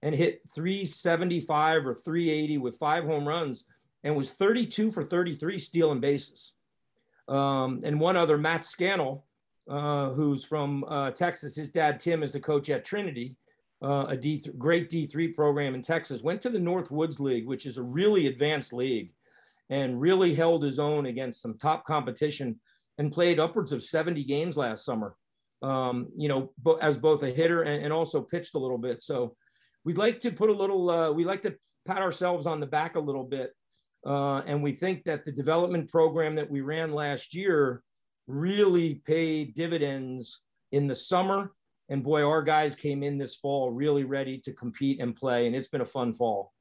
and 0.02 0.16
hit 0.16 0.42
375 0.54 1.86
or 1.86 1.94
380 1.94 2.58
with 2.58 2.78
five 2.78 3.04
home 3.04 3.28
runs 3.28 3.66
and 4.04 4.16
was 4.16 4.32
32 4.32 4.92
for 4.92 5.04
33 5.04 5.60
stealing 5.60 6.00
bases. 6.00 6.54
Um, 7.28 7.82
and 7.84 8.00
one 8.00 8.18
other, 8.18 8.38
Matt 8.38 8.66
Scannell, 8.66 9.26
uh, 9.70 10.10
who's 10.10 10.44
from 10.44 10.84
uh, 10.86 11.12
Texas. 11.12 11.56
His 11.56 11.70
dad, 11.70 12.00
Tim, 12.00 12.24
is 12.24 12.32
the 12.32 12.40
coach 12.40 12.70
at 12.72 12.84
Trinity, 12.84 13.36
uh, 13.84 14.06
a 14.10 14.18
D 14.18 14.44
great 14.58 14.90
D3 14.90 15.34
program 15.36 15.76
in 15.76 15.82
Texas. 15.82 16.22
Went 16.22 16.42
to 16.42 16.50
the 16.50 16.60
Northwoods 16.60 17.20
League, 17.20 17.48
which 17.48 17.66
is 17.66 17.78
a 17.78 17.84
really 17.84 18.28
advanced 18.28 18.74
league, 18.74 19.14
and 19.70 20.00
really 20.00 20.36
held 20.36 20.64
his 20.64 20.80
own 20.80 21.06
against 21.06 21.42
some 21.42 21.58
top 21.58 21.86
competition 21.86 22.60
and 22.98 23.12
played 23.12 23.40
upwards 23.40 23.72
of 23.72 23.84
70 23.84 24.24
games 24.26 24.58
last 24.58 24.84
summer 24.84 25.16
um, 25.62 26.08
you 26.16 26.30
know, 26.30 26.52
bo- 26.58 26.78
as 26.78 26.98
both 26.98 27.24
a 27.24 27.30
hitter 27.30 27.64
and, 27.64 27.84
and, 27.84 27.94
also 27.94 28.22
pitched 28.22 28.56
a 28.56 28.60
little 28.60 28.78
bit. 28.78 29.04
So 29.04 29.36
we'd 29.84 29.98
like 29.98 30.20
to 30.22 30.32
put 30.32 30.50
a 30.50 30.54
little, 30.54 30.90
uh, 30.90 31.12
we 31.12 31.26
like 31.26 31.42
to 31.44 31.56
pat 31.86 31.98
ourselves 31.98 32.48
on 32.48 32.60
the 32.60 32.66
back 32.66 32.96
a 32.96 33.00
little 33.00 33.24
bit. 33.24 33.52
Uh, 34.06 34.40
and 34.40 34.64
we 34.64 34.74
think 34.74 35.04
that 35.04 35.26
the 35.26 35.32
development 35.32 35.90
program 35.90 36.36
that 36.36 36.50
we 36.50 36.62
ran 36.62 36.94
last 36.94 37.34
year 37.34 37.84
really 38.28 38.96
paid 39.06 39.54
dividends 39.56 40.42
in 40.72 40.88
the 40.88 40.96
summer. 40.96 41.52
And 41.90 42.04
boy, 42.04 42.24
our 42.24 42.44
guys 42.44 42.76
came 42.76 43.04
in 43.04 43.18
this 43.18 43.36
fall 43.36 43.72
really 43.72 44.04
ready 44.04 44.38
to 44.40 44.54
compete 44.54 45.00
and 45.02 45.16
play. 45.16 45.48
And 45.48 45.56
it's 45.56 45.68
been 45.68 45.82
a 45.82 45.86
fun 45.86 46.14
fall. 46.14 46.54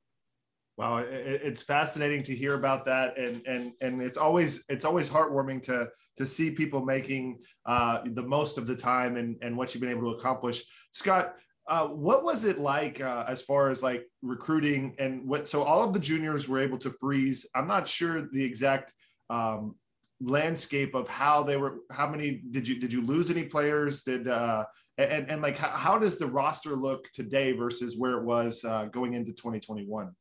Wow, 0.78 0.98
it's 0.98 1.64
fascinating 1.64 2.22
to 2.22 2.36
hear 2.36 2.54
about 2.54 2.84
that, 2.84 3.18
and 3.18 3.44
and 3.48 3.72
and 3.80 4.00
it's 4.00 4.16
always 4.16 4.64
it's 4.68 4.84
always 4.84 5.10
heartwarming 5.10 5.60
to 5.62 5.88
to 6.18 6.24
see 6.24 6.52
people 6.52 6.84
making 6.84 7.40
uh, 7.66 8.02
the 8.04 8.22
most 8.22 8.58
of 8.58 8.68
the 8.68 8.76
time 8.76 9.16
and 9.16 9.36
and 9.42 9.56
what 9.56 9.74
you've 9.74 9.80
been 9.80 9.90
able 9.90 10.12
to 10.12 10.16
accomplish. 10.16 10.62
Scott, 10.92 11.34
uh, 11.68 11.88
what 11.88 12.22
was 12.22 12.44
it 12.44 12.60
like 12.60 13.00
uh, 13.00 13.24
as 13.26 13.42
far 13.42 13.70
as 13.70 13.82
like 13.82 14.04
recruiting 14.22 14.94
and 15.00 15.26
what? 15.28 15.48
So 15.48 15.64
all 15.64 15.82
of 15.82 15.92
the 15.92 15.98
juniors 15.98 16.48
were 16.48 16.60
able 16.60 16.78
to 16.78 16.90
freeze. 16.90 17.44
I'm 17.56 17.66
not 17.66 17.88
sure 17.88 18.28
the 18.30 18.44
exact 18.44 18.94
um, 19.30 19.74
landscape 20.20 20.94
of 20.94 21.08
how 21.08 21.42
they 21.42 21.56
were. 21.56 21.78
How 21.90 22.08
many 22.08 22.40
did 22.52 22.68
you 22.68 22.78
did 22.78 22.92
you 22.92 23.02
lose 23.02 23.30
any 23.30 23.42
players? 23.42 24.04
Did 24.04 24.28
uh, 24.28 24.64
and 24.98 25.30
and 25.30 25.42
like 25.42 25.56
how, 25.56 25.70
how 25.70 25.98
does 25.98 26.18
the 26.18 26.26
roster 26.26 26.76
look 26.76 27.10
today 27.12 27.52
versus 27.52 27.96
where 27.96 28.18
it 28.18 28.24
was 28.24 28.64
uh, 28.64 28.86
going 28.86 29.14
into 29.14 29.32
2021? 29.32 30.12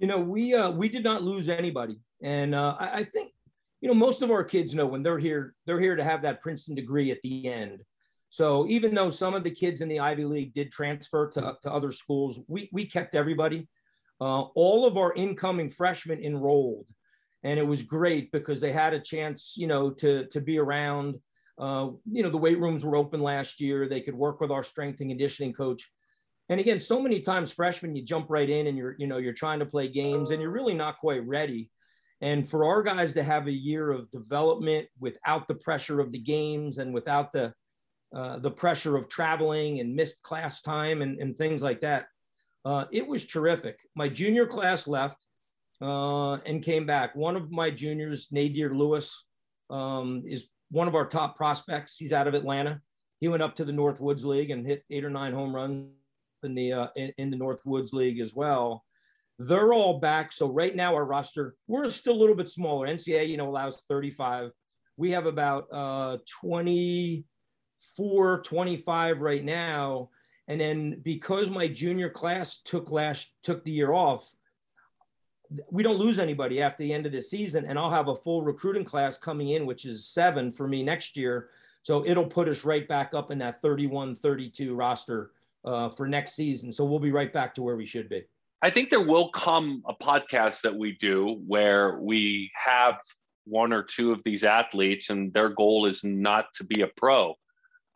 you 0.00 0.06
know, 0.06 0.18
we 0.18 0.54
uh, 0.54 0.70
we 0.70 0.88
did 0.88 1.04
not 1.04 1.22
lose 1.22 1.48
anybody, 1.48 1.98
and 2.22 2.54
uh, 2.54 2.74
I, 2.80 3.00
I 3.00 3.04
think 3.04 3.32
you 3.82 3.88
know 3.88 3.94
most 3.94 4.22
of 4.22 4.30
our 4.30 4.42
kids 4.42 4.74
know 4.74 4.86
when 4.86 5.02
they're 5.02 5.18
here, 5.18 5.54
they're 5.66 5.78
here 5.78 5.94
to 5.94 6.02
have 6.02 6.22
that 6.22 6.40
Princeton 6.40 6.74
degree 6.74 7.10
at 7.10 7.20
the 7.22 7.46
end. 7.48 7.82
So 8.30 8.66
even 8.66 8.94
though 8.94 9.10
some 9.10 9.34
of 9.34 9.44
the 9.44 9.50
kids 9.50 9.82
in 9.82 9.88
the 9.88 10.00
Ivy 10.00 10.24
League 10.24 10.54
did 10.54 10.72
transfer 10.72 11.28
to, 11.30 11.56
to 11.62 11.70
other 11.70 11.92
schools, 11.92 12.40
we 12.48 12.70
we 12.72 12.86
kept 12.86 13.14
everybody. 13.14 13.68
Uh, 14.22 14.42
all 14.54 14.86
of 14.86 14.96
our 14.96 15.12
incoming 15.14 15.68
freshmen 15.70 16.22
enrolled, 16.24 16.86
and 17.42 17.58
it 17.58 17.66
was 17.66 17.82
great 17.82 18.32
because 18.32 18.60
they 18.60 18.72
had 18.72 18.94
a 18.94 19.00
chance, 19.00 19.54
you 19.56 19.66
know, 19.66 19.90
to 19.90 20.26
to 20.28 20.40
be 20.40 20.58
around. 20.58 21.18
Uh, 21.60 21.90
you 22.10 22.22
know, 22.22 22.30
the 22.30 22.36
weight 22.36 22.58
rooms 22.58 22.84
were 22.84 22.96
open 22.96 23.20
last 23.22 23.60
year. 23.60 23.88
They 23.88 24.00
could 24.00 24.14
work 24.14 24.40
with 24.40 24.50
our 24.50 24.64
strength 24.64 25.00
and 25.00 25.10
conditioning 25.10 25.52
coach 25.52 25.88
and 26.50 26.58
again, 26.58 26.80
so 26.80 27.00
many 27.00 27.20
times 27.20 27.52
freshmen, 27.52 27.94
you 27.94 28.02
jump 28.02 28.26
right 28.28 28.50
in 28.50 28.66
and 28.66 28.76
you're, 28.76 28.96
you 28.98 29.06
know, 29.06 29.18
you're 29.18 29.32
trying 29.32 29.60
to 29.60 29.66
play 29.66 29.86
games 29.86 30.30
and 30.30 30.42
you're 30.42 30.50
really 30.50 30.74
not 30.74 30.98
quite 30.98 31.24
ready. 31.24 31.70
And 32.20 32.46
for 32.46 32.64
our 32.64 32.82
guys 32.82 33.14
to 33.14 33.22
have 33.22 33.46
a 33.46 33.52
year 33.52 33.92
of 33.92 34.10
development 34.10 34.88
without 34.98 35.46
the 35.46 35.54
pressure 35.54 36.00
of 36.00 36.10
the 36.10 36.18
games 36.18 36.78
and 36.78 36.92
without 36.92 37.32
the 37.32 37.54
uh, 38.12 38.40
the 38.40 38.50
pressure 38.50 38.96
of 38.96 39.08
traveling 39.08 39.78
and 39.78 39.94
missed 39.94 40.20
class 40.22 40.60
time 40.62 41.00
and, 41.00 41.20
and 41.20 41.38
things 41.38 41.62
like 41.62 41.80
that, 41.82 42.06
uh, 42.64 42.84
it 42.90 43.06
was 43.06 43.24
terrific. 43.24 43.78
My 43.94 44.08
junior 44.08 44.44
class 44.44 44.88
left 44.88 45.24
uh, 45.80 46.34
and 46.38 46.60
came 46.60 46.84
back. 46.84 47.14
One 47.14 47.36
of 47.36 47.52
my 47.52 47.70
juniors, 47.70 48.26
Nadir 48.32 48.74
Lewis, 48.74 49.24
um, 49.70 50.24
is 50.26 50.48
one 50.70 50.88
of 50.88 50.94
our 50.94 51.06
top 51.06 51.36
prospects. 51.36 51.96
He's 51.96 52.12
out 52.12 52.28
of 52.28 52.34
Atlanta. 52.34 52.80
He 53.20 53.28
went 53.28 53.42
up 53.42 53.56
to 53.56 53.64
the 53.64 53.72
Northwoods 53.72 54.24
League 54.24 54.50
and 54.50 54.66
hit 54.66 54.84
eight 54.90 55.04
or 55.04 55.10
nine 55.10 55.34
home 55.34 55.54
runs 55.54 55.90
in 56.42 56.54
the 56.54 56.72
uh, 56.72 56.86
in, 56.96 57.12
in 57.18 57.30
the 57.30 57.36
Northwoods 57.36 57.92
League 57.92 58.18
as 58.20 58.34
well. 58.34 58.84
They're 59.38 59.72
all 59.72 60.00
back. 60.00 60.32
So 60.32 60.48
right 60.48 60.74
now 60.76 60.94
our 60.94 61.04
roster, 61.04 61.54
we're 61.66 61.90
still 61.90 62.14
a 62.14 62.20
little 62.20 62.34
bit 62.34 62.50
smaller. 62.50 62.86
NCAA, 62.86 63.28
you 63.28 63.38
know, 63.38 63.48
allows 63.48 63.82
35. 63.88 64.50
We 64.96 65.12
have 65.12 65.26
about 65.26 65.66
uh, 65.72 66.18
24, 66.42 68.42
25 68.42 69.20
right 69.20 69.44
now. 69.44 70.10
And 70.46 70.60
then 70.60 71.00
because 71.02 71.48
my 71.48 71.68
junior 71.68 72.10
class 72.10 72.60
took 72.64 72.90
last 72.90 73.32
took 73.42 73.64
the 73.64 73.70
year 73.70 73.92
off, 73.92 74.30
we 75.70 75.82
don't 75.82 75.98
lose 75.98 76.18
anybody 76.18 76.62
after 76.62 76.82
the 76.82 76.92
end 76.92 77.06
of 77.06 77.12
the 77.12 77.22
season. 77.22 77.64
And 77.66 77.78
I'll 77.78 77.90
have 77.90 78.08
a 78.08 78.14
full 78.14 78.42
recruiting 78.42 78.84
class 78.84 79.16
coming 79.18 79.50
in, 79.50 79.66
which 79.66 79.84
is 79.84 80.06
seven 80.06 80.52
for 80.52 80.68
me 80.68 80.82
next 80.82 81.16
year. 81.16 81.48
So 81.82 82.04
it'll 82.06 82.26
put 82.26 82.48
us 82.48 82.64
right 82.64 82.86
back 82.86 83.14
up 83.14 83.30
in 83.30 83.38
that 83.38 83.62
31, 83.62 84.14
32 84.14 84.74
roster 84.74 85.32
uh, 85.64 85.88
for 85.88 86.06
next 86.06 86.34
season. 86.34 86.72
So 86.72 86.84
we'll 86.84 86.98
be 86.98 87.12
right 87.12 87.32
back 87.32 87.54
to 87.54 87.62
where 87.62 87.76
we 87.76 87.86
should 87.86 88.08
be. 88.08 88.24
I 88.62 88.70
think 88.70 88.90
there 88.90 89.06
will 89.06 89.30
come 89.30 89.82
a 89.88 89.94
podcast 89.94 90.60
that 90.62 90.74
we 90.74 90.92
do 91.00 91.40
where 91.46 91.98
we 91.98 92.50
have 92.54 92.98
one 93.44 93.72
or 93.72 93.82
two 93.82 94.12
of 94.12 94.22
these 94.24 94.44
athletes, 94.44 95.08
and 95.08 95.32
their 95.32 95.48
goal 95.48 95.86
is 95.86 96.04
not 96.04 96.46
to 96.54 96.64
be 96.64 96.82
a 96.82 96.86
pro. 96.86 97.34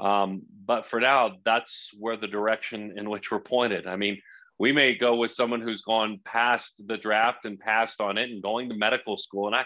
Um, 0.01 0.43
but 0.65 0.87
for 0.87 1.01
now, 1.01 1.37
that's 1.45 1.91
where 1.99 2.17
the 2.17 2.27
direction 2.27 2.95
in 2.97 3.11
which 3.11 3.31
we're 3.31 3.41
pointed. 3.41 3.87
I 3.87 3.97
mean, 3.97 4.21
we 4.59 4.73
may 4.73 4.95
go 4.95 5.17
with 5.17 5.31
someone 5.31 5.61
who's 5.61 5.83
gone 5.83 6.21
past 6.25 6.75
the 6.87 6.97
draft 6.97 7.45
and 7.45 7.59
passed 7.59 8.01
on 8.01 8.19
it 8.19 8.31
and 8.31 8.43
going 8.43 8.69
to 8.69 8.75
medical 8.75 9.17
school. 9.17 9.47
And 9.47 9.57
I, 9.57 9.65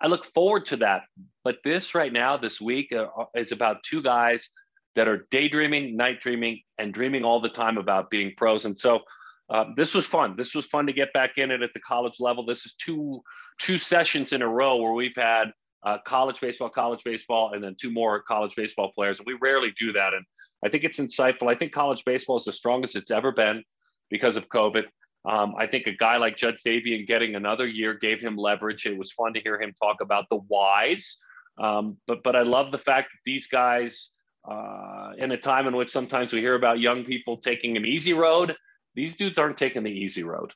I 0.00 0.06
look 0.06 0.24
forward 0.24 0.66
to 0.66 0.78
that. 0.78 1.02
But 1.44 1.58
this 1.62 1.94
right 1.94 2.12
now, 2.12 2.36
this 2.36 2.60
week, 2.60 2.92
uh, 2.92 3.06
is 3.34 3.52
about 3.52 3.82
two 3.82 4.02
guys 4.02 4.48
that 4.96 5.08
are 5.08 5.26
daydreaming, 5.30 5.96
night 5.96 6.20
dreaming, 6.20 6.62
and 6.78 6.92
dreaming 6.92 7.24
all 7.24 7.40
the 7.40 7.48
time 7.48 7.78
about 7.78 8.10
being 8.10 8.32
pros. 8.36 8.64
And 8.64 8.78
so 8.78 9.00
uh, 9.50 9.66
this 9.76 9.94
was 9.94 10.06
fun. 10.06 10.36
This 10.36 10.54
was 10.54 10.66
fun 10.66 10.86
to 10.86 10.92
get 10.92 11.12
back 11.12 11.32
in 11.36 11.50
it 11.50 11.62
at 11.62 11.70
the 11.74 11.80
college 11.80 12.16
level. 12.18 12.44
This 12.44 12.66
is 12.66 12.74
two 12.74 13.22
two 13.58 13.76
sessions 13.76 14.32
in 14.32 14.40
a 14.40 14.48
row 14.48 14.76
where 14.76 14.92
we've 14.92 15.16
had 15.16 15.52
uh, 15.84 15.98
college 16.06 16.40
baseball, 16.40 16.70
college 16.70 17.04
baseball, 17.04 17.52
and 17.52 17.62
then 17.62 17.76
two 17.78 17.90
more 17.90 18.22
college 18.22 18.54
baseball 18.56 18.90
players. 18.94 19.18
And 19.18 19.26
we 19.26 19.36
rarely 19.40 19.72
do 19.78 19.92
that. 19.92 20.14
And 20.14 20.24
I 20.64 20.70
think 20.70 20.84
it's 20.84 20.98
insightful. 20.98 21.50
I 21.50 21.54
think 21.54 21.72
college 21.72 22.04
baseball 22.04 22.36
is 22.36 22.44
the 22.44 22.52
strongest 22.52 22.96
it's 22.96 23.10
ever 23.10 23.32
been 23.32 23.62
because 24.10 24.36
of 24.36 24.48
COVID. 24.48 24.84
Um, 25.24 25.54
I 25.58 25.66
think 25.66 25.86
a 25.86 25.92
guy 25.92 26.16
like 26.16 26.36
Jud 26.36 26.58
Fabian 26.60 27.04
getting 27.06 27.34
another 27.34 27.66
year 27.66 27.94
gave 27.94 28.20
him 28.20 28.36
leverage. 28.36 28.86
It 28.86 28.96
was 28.96 29.12
fun 29.12 29.34
to 29.34 29.40
hear 29.40 29.60
him 29.60 29.74
talk 29.80 30.00
about 30.00 30.28
the 30.30 30.38
whys. 30.48 31.16
Um, 31.58 31.98
but 32.06 32.22
but 32.22 32.36
I 32.36 32.42
love 32.42 32.72
the 32.72 32.78
fact 32.78 33.10
that 33.12 33.20
these 33.26 33.46
guys 33.48 34.10
uh, 34.48 35.12
in 35.18 35.32
a 35.32 35.36
time 35.36 35.66
in 35.66 35.76
which 35.76 35.90
sometimes 35.90 36.32
we 36.32 36.40
hear 36.40 36.54
about 36.54 36.80
young 36.80 37.04
people 37.04 37.36
taking 37.36 37.76
an 37.76 37.84
easy 37.84 38.12
road. 38.12 38.56
These 38.94 39.16
dudes 39.16 39.38
aren't 39.38 39.58
taking 39.58 39.82
the 39.82 39.90
easy 39.90 40.24
road. 40.24 40.52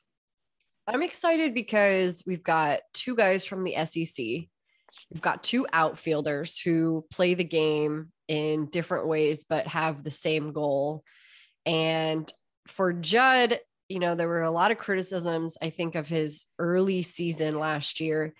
I'm 0.87 1.01
excited 1.01 1.53
because 1.53 2.23
we've 2.27 2.43
got 2.43 2.81
two 2.93 3.15
guys 3.15 3.45
from 3.45 3.63
the 3.63 3.75
SEC. 3.85 4.25
We've 5.11 5.21
got 5.21 5.43
two 5.43 5.67
outfielders 5.73 6.59
who 6.59 7.05
play 7.11 7.33
the 7.33 7.43
game 7.43 8.11
in 8.27 8.67
different 8.67 9.07
ways, 9.07 9.45
but 9.47 9.67
have 9.67 10.03
the 10.03 10.11
same 10.11 10.51
goal. 10.51 11.03
And 11.65 12.31
for 12.67 12.93
Jud, 12.93 13.59
you 13.89 13.99
know, 13.99 14.15
there 14.15 14.27
were 14.27 14.43
a 14.43 14.51
lot 14.51 14.71
of 14.71 14.77
criticisms, 14.77 15.57
I 15.61 15.69
think, 15.69 15.95
of 15.95 16.07
his 16.07 16.47
early 16.57 17.01
season 17.01 17.59
last 17.59 17.99
year. 17.99 18.33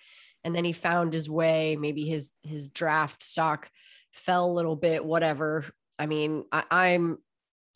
And 0.44 0.54
then 0.54 0.64
he 0.64 0.72
found 0.72 1.12
his 1.12 1.28
way. 1.28 1.76
Maybe 1.76 2.04
his 2.04 2.32
his 2.42 2.68
draft 2.68 3.22
stock 3.22 3.70
fell 4.12 4.46
a 4.46 4.52
little 4.52 4.76
bit, 4.76 5.04
whatever. 5.04 5.64
I 5.98 6.06
mean, 6.06 6.44
I, 6.52 6.64
I'm 6.70 7.18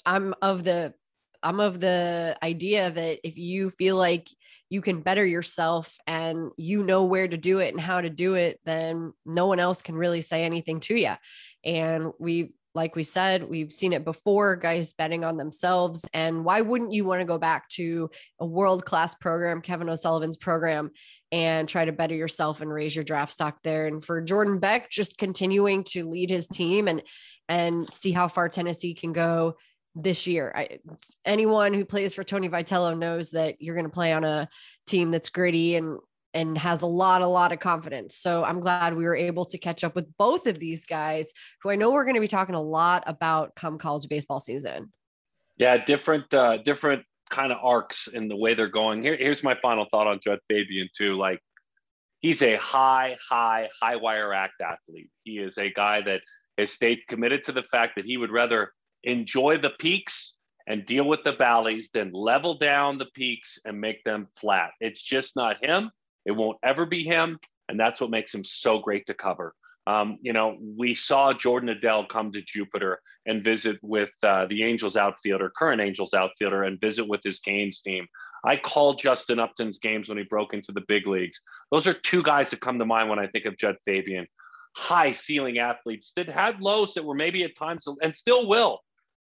I'm 0.05 0.35
of 0.41 0.65
the 0.65 0.95
I'm 1.43 1.61
of 1.61 1.81
the 1.81 2.37
idea 2.43 2.91
that 2.91 3.27
if 3.27 3.39
you 3.39 3.71
feel 3.71 3.97
like 3.97 4.29
you 4.69 4.81
can 4.81 5.01
better 5.01 5.27
yourself 5.27 5.99
and 6.07 6.51
you 6.57 6.85
know 6.85 7.05
where 7.05 7.27
to 7.27 7.37
do 7.37 7.59
it 7.59 7.73
and 7.73 7.81
how 7.81 8.01
to 8.01 8.11
do 8.11 8.35
it, 8.35 8.61
then 8.65 9.13
no 9.27 9.47
one 9.47 9.59
else 9.59 9.83
can 9.83 9.97
really 9.97 10.21
say 10.21 10.45
anything 10.45 10.79
to 10.81 10.95
you. 10.95 11.13
And 11.65 12.13
we, 12.19 12.53
like 12.75 12.95
we 12.95 13.03
said, 13.03 13.49
we've 13.49 13.73
seen 13.73 13.93
it 13.93 14.05
before, 14.05 14.57
guys 14.57 14.93
betting 14.93 15.25
on 15.25 15.37
themselves. 15.37 16.05
And 16.15 16.45
why 16.45 16.61
wouldn't 16.61 16.93
you 16.93 17.05
want 17.05 17.21
to 17.21 17.25
go 17.25 17.39
back 17.39 17.69
to 17.71 18.11
a 18.39 18.47
world 18.47 18.85
class 18.85 19.15
program, 19.15 19.61
Kevin 19.61 19.89
O'Sullivan's 19.89 20.37
program, 20.37 20.91
and 21.33 21.69
try 21.69 21.85
to 21.85 21.93
better 21.93 22.15
yourself 22.15 22.61
and 22.61 22.73
raise 22.73 22.95
your 22.95 23.05
draft 23.05 23.33
stock 23.33 23.59
there? 23.65 23.87
And 23.87 24.05
for 24.05 24.21
Jordan 24.21 24.59
Beck, 24.61 24.89
just 24.91 25.19
continuing 25.19 25.85
to 25.85 26.09
lead 26.09 26.31
his 26.31 26.47
team 26.47 26.89
and 26.89 27.03
and 27.49 27.91
see 27.93 28.13
how 28.13 28.29
far 28.29 28.49
Tennessee 28.49 28.95
can 28.95 29.13
go 29.13 29.57
this 29.97 30.27
year. 30.27 30.53
I, 30.55 30.79
anyone 31.25 31.75
who 31.75 31.85
plays 31.85 32.15
for 32.15 32.23
Tony 32.23 32.49
Vitello 32.49 32.97
knows 32.97 33.33
that 33.33 33.61
you're 33.61 33.75
going 33.75 33.87
to 33.87 33.91
play 33.91 34.13
on 34.13 34.25
a 34.25 34.49
team 34.87 35.11
that's 35.11 35.31
gritty 35.31 35.75
and 35.75 35.99
and 36.35 36.57
has 36.57 36.83
a 36.83 36.87
lot 36.87 37.23
a 37.23 37.27
lot 37.27 37.53
of 37.53 37.61
confidence. 37.61 38.17
So 38.17 38.45
I'm 38.45 38.61
glad 38.61 38.97
we 38.97 39.05
were 39.05 39.17
able 39.17 39.45
to 39.47 39.59
catch 39.59 39.85
up 39.85 39.95
with 39.95 40.07
both 40.17 40.47
of 40.47 40.59
these 40.59 40.87
guys 40.87 41.33
who 41.63 41.71
I 41.71 41.77
know 41.77 41.91
we're 41.91 42.05
going 42.05 42.15
to 42.15 42.21
be 42.21 42.29
talking 42.29 42.55
a 42.55 42.61
lot 42.61 43.03
about 43.07 43.55
come 43.57 43.79
college 43.79 44.09
baseball 44.09 44.41
season. 44.41 44.93
Yeah, 45.57 45.85
different 45.85 46.33
uh 46.33 46.59
different 46.59 47.05
kind 47.31 47.53
of 47.53 47.59
arcs 47.63 48.09
in 48.09 48.29
the 48.29 48.37
way 48.37 48.55
they're 48.55 48.69
going. 48.69 49.03
Here, 49.03 49.17
here's 49.17 49.43
my 49.43 49.57
final 49.63 49.87
thought 49.91 50.07
on 50.07 50.19
Jud 50.21 50.39
Fabian 50.49 50.89
too. 50.97 51.17
Like 51.17 51.41
he's 52.21 52.43
a 52.43 52.57
high, 52.57 53.17
high, 53.29 53.69
high 53.81 53.97
wire 53.97 54.33
act 54.33 54.61
athlete. 54.61 55.11
He 55.25 55.39
is 55.39 55.59
a 55.59 55.71
guy 55.71 56.03
that 56.03 56.21
has 56.59 56.71
stayed 56.71 57.01
committed 57.09 57.45
to 57.45 57.53
the 57.53 57.63
fact 57.63 57.95
that 57.97 58.05
he 58.05 58.17
would 58.17 58.31
rather 58.31 58.73
enjoy 59.05 59.59
the 59.59 59.71
peaks 59.79 60.37
and 60.67 60.87
deal 60.87 61.05
with 61.05 61.25
the 61.25 61.33
valleys 61.33 61.91
than 61.93 62.13
level 62.13 62.59
down 62.59 62.99
the 62.99 63.09
peaks 63.15 63.59
and 63.65 63.81
make 63.81 64.05
them 64.05 64.29
flat. 64.37 64.71
It's 64.81 65.03
just 65.03 65.35
not 65.35 65.65
him. 65.65 65.91
It 66.25 66.33
won't 66.33 66.59
ever 66.63 66.87
be 66.87 67.05
him. 67.05 67.39
And 67.69 67.79
that's 67.79 68.01
what 68.01 68.11
makes 68.11 68.35
him 68.35 68.45
so 68.45 68.79
great 68.79 69.07
to 69.07 69.15
cover. 69.15 69.55
Um, 69.87 70.19
you 70.21 70.33
know, 70.33 70.57
we 70.61 70.95
saw 70.95 71.33
Jordan 71.33 71.75
Adell 71.75 72.09
come 72.09 72.33
to 72.33 72.43
Jupiter 72.43 73.01
and 73.27 73.43
visit 73.43 73.79
with 73.83 74.13
uh, 74.23 74.47
the 74.47 74.63
Angels 74.65 74.97
outfielder, 74.97 75.51
current 75.57 75.81
Angels 75.81 76.13
outfielder, 76.13 76.65
and 76.65 76.81
visit 76.81 77.09
with 77.09 77.23
his 77.25 77.41
Canes 77.41 77.81
team. 77.81 78.07
I 78.45 78.57
called 78.57 78.99
Justin 78.99 79.39
Upton's 79.39 79.79
games 79.79 80.09
when 80.09 80.19
he 80.19 80.25
broke 80.25 80.55
into 80.55 80.73
the 80.73 80.83
big 80.87 81.07
leagues. 81.07 81.41
Those 81.71 81.87
are 81.87 81.93
two 81.93 82.23
guys 82.23 82.51
that 82.51 82.61
come 82.61 82.79
to 82.79 82.87
mind 82.87 83.09
when 83.09 83.19
I 83.19 83.27
think 83.27 83.47
of 83.47 83.57
Jud 83.57 83.77
Fabian. 83.85 84.27
High 84.77 85.13
ceiling 85.13 85.59
athletes 85.59 86.13
that 86.17 86.29
had 86.29 86.61
lows 86.61 86.95
that 86.95 87.05
were 87.05 87.15
maybe 87.15 87.43
at 87.43 87.57
times 87.57 87.87
and 88.03 88.15
still 88.15 88.49
will 88.49 88.81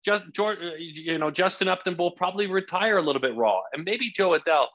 just 0.07 0.31
Jordan, 0.31 0.73
you 0.79 1.17
know, 1.17 1.29
Justin 1.29 1.67
Upton 1.67 1.97
will 1.97 2.11
probably 2.11 2.47
retire 2.47 2.97
a 2.97 3.01
little 3.01 3.21
bit 3.21 3.35
raw, 3.35 3.59
and 3.73 3.83
maybe 3.83 4.09
Jo 4.09 4.37
Adell. 4.39 4.67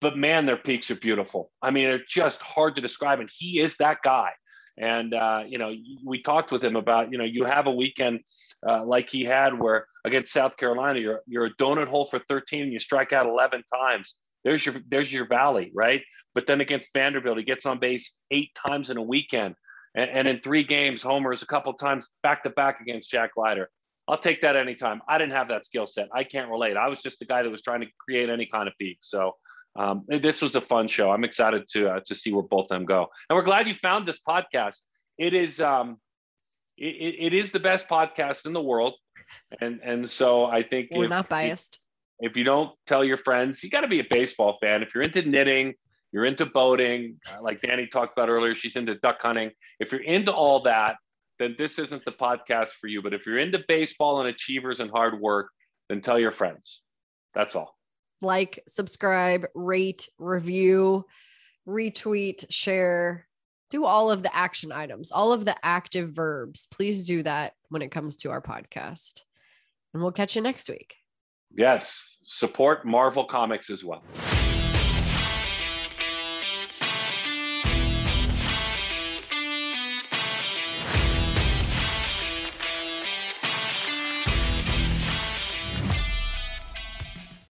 But 0.00 0.16
man, 0.16 0.46
their 0.46 0.56
peaks 0.56 0.90
are 0.90 0.96
beautiful. 0.96 1.50
I 1.60 1.70
mean, 1.70 1.84
they're 1.84 2.04
just 2.08 2.40
hard 2.40 2.76
to 2.76 2.82
describe, 2.82 3.20
and 3.20 3.30
he 3.32 3.60
is 3.60 3.76
that 3.76 3.98
guy. 4.02 4.30
And 4.78 5.12
uh, 5.12 5.42
you 5.46 5.58
know, 5.58 5.74
we 6.04 6.22
talked 6.22 6.50
with 6.50 6.64
him 6.64 6.76
about 6.76 7.12
you 7.12 7.18
know 7.18 7.24
you 7.24 7.44
have 7.44 7.66
a 7.66 7.72
weekend 7.72 8.20
uh, 8.66 8.84
like 8.84 9.10
he 9.10 9.24
had 9.24 9.58
where 9.58 9.86
against 10.04 10.32
South 10.32 10.56
Carolina, 10.56 10.98
you're 10.98 11.20
you're 11.26 11.46
a 11.46 11.54
donut 11.56 11.88
hole 11.88 12.06
for 12.06 12.18
13 12.18 12.62
and 12.62 12.72
you 12.72 12.78
strike 12.78 13.12
out 13.12 13.26
11 13.26 13.62
times. 13.74 14.14
There's 14.42 14.64
your 14.64 14.76
there's 14.88 15.12
your 15.12 15.26
valley, 15.26 15.70
right? 15.74 16.02
But 16.34 16.46
then 16.46 16.62
against 16.62 16.90
Vanderbilt, 16.94 17.36
he 17.36 17.44
gets 17.44 17.66
on 17.66 17.78
base 17.78 18.16
eight 18.30 18.50
times 18.54 18.88
in 18.88 18.96
a 18.96 19.02
weekend, 19.02 19.54
and, 19.94 20.08
and 20.10 20.26
in 20.26 20.40
three 20.40 20.64
games, 20.64 21.02
homers 21.02 21.42
a 21.42 21.46
couple 21.46 21.74
times 21.74 22.08
back 22.22 22.42
to 22.44 22.50
back 22.50 22.80
against 22.80 23.10
Jack 23.10 23.32
Leiter. 23.36 23.68
I'll 24.08 24.18
take 24.18 24.40
that 24.40 24.56
anytime. 24.56 25.02
I 25.08 25.18
didn't 25.18 25.34
have 25.34 25.48
that 25.48 25.66
skill 25.66 25.86
set. 25.86 26.08
I 26.12 26.24
can't 26.24 26.50
relate. 26.50 26.76
I 26.76 26.88
was 26.88 27.02
just 27.02 27.18
the 27.18 27.26
guy 27.26 27.42
that 27.42 27.50
was 27.50 27.62
trying 27.62 27.82
to 27.82 27.86
create 27.98 28.28
any 28.28 28.46
kind 28.46 28.66
of 28.66 28.74
peak. 28.78 28.98
So 29.02 29.32
um, 29.76 30.04
this 30.08 30.42
was 30.42 30.56
a 30.56 30.60
fun 30.60 30.88
show. 30.88 31.10
I'm 31.10 31.24
excited 31.24 31.68
to 31.70 31.90
uh, 31.90 32.00
to 32.06 32.14
see 32.14 32.32
where 32.32 32.42
both 32.42 32.64
of 32.64 32.68
them 32.68 32.84
go, 32.84 33.08
and 33.28 33.36
we're 33.36 33.44
glad 33.44 33.68
you 33.68 33.74
found 33.74 34.06
this 34.06 34.20
podcast. 34.20 34.76
It 35.18 35.34
is 35.34 35.60
um, 35.60 35.98
it, 36.76 37.16
it 37.18 37.34
is 37.34 37.52
the 37.52 37.60
best 37.60 37.88
podcast 37.88 38.46
in 38.46 38.52
the 38.52 38.62
world, 38.62 38.94
and 39.60 39.80
and 39.82 40.10
so 40.10 40.46
I 40.46 40.62
think 40.62 40.88
we're 40.90 41.04
if, 41.04 41.10
not 41.10 41.28
biased. 41.28 41.78
If, 42.18 42.32
if 42.32 42.36
you 42.36 42.44
don't 42.44 42.72
tell 42.86 43.04
your 43.04 43.16
friends, 43.16 43.62
you 43.62 43.70
got 43.70 43.82
to 43.82 43.88
be 43.88 44.00
a 44.00 44.06
baseball 44.08 44.58
fan. 44.60 44.82
If 44.82 44.94
you're 44.94 45.04
into 45.04 45.22
knitting, 45.22 45.74
you're 46.12 46.24
into 46.24 46.46
boating, 46.46 47.20
uh, 47.32 47.40
like 47.40 47.60
Dani 47.60 47.90
talked 47.90 48.16
about 48.18 48.28
earlier. 48.28 48.54
She's 48.54 48.76
into 48.76 48.96
duck 48.96 49.22
hunting. 49.22 49.52
If 49.78 49.92
you're 49.92 50.02
into 50.02 50.32
all 50.32 50.62
that, 50.64 50.96
then 51.38 51.54
this 51.58 51.78
isn't 51.78 52.04
the 52.04 52.12
podcast 52.12 52.70
for 52.70 52.88
you. 52.88 53.02
But 53.02 53.14
if 53.14 53.24
you're 53.24 53.38
into 53.38 53.60
baseball 53.68 54.20
and 54.20 54.28
achievers 54.28 54.80
and 54.80 54.90
hard 54.90 55.20
work, 55.20 55.50
then 55.88 56.00
tell 56.00 56.18
your 56.18 56.32
friends. 56.32 56.82
That's 57.34 57.54
all. 57.54 57.76
Like, 58.20 58.62
subscribe, 58.68 59.46
rate, 59.54 60.08
review, 60.18 61.06
retweet, 61.66 62.44
share, 62.50 63.26
do 63.70 63.84
all 63.84 64.10
of 64.10 64.22
the 64.22 64.34
action 64.36 64.72
items, 64.72 65.12
all 65.12 65.32
of 65.32 65.44
the 65.44 65.56
active 65.62 66.10
verbs. 66.10 66.66
Please 66.70 67.02
do 67.02 67.22
that 67.22 67.54
when 67.68 67.82
it 67.82 67.90
comes 67.90 68.16
to 68.18 68.30
our 68.30 68.42
podcast. 68.42 69.22
And 69.94 70.02
we'll 70.02 70.12
catch 70.12 70.36
you 70.36 70.42
next 70.42 70.68
week. 70.68 70.96
Yes. 71.56 72.18
Support 72.22 72.84
Marvel 72.84 73.24
Comics 73.24 73.70
as 73.70 73.84
well. 73.84 74.02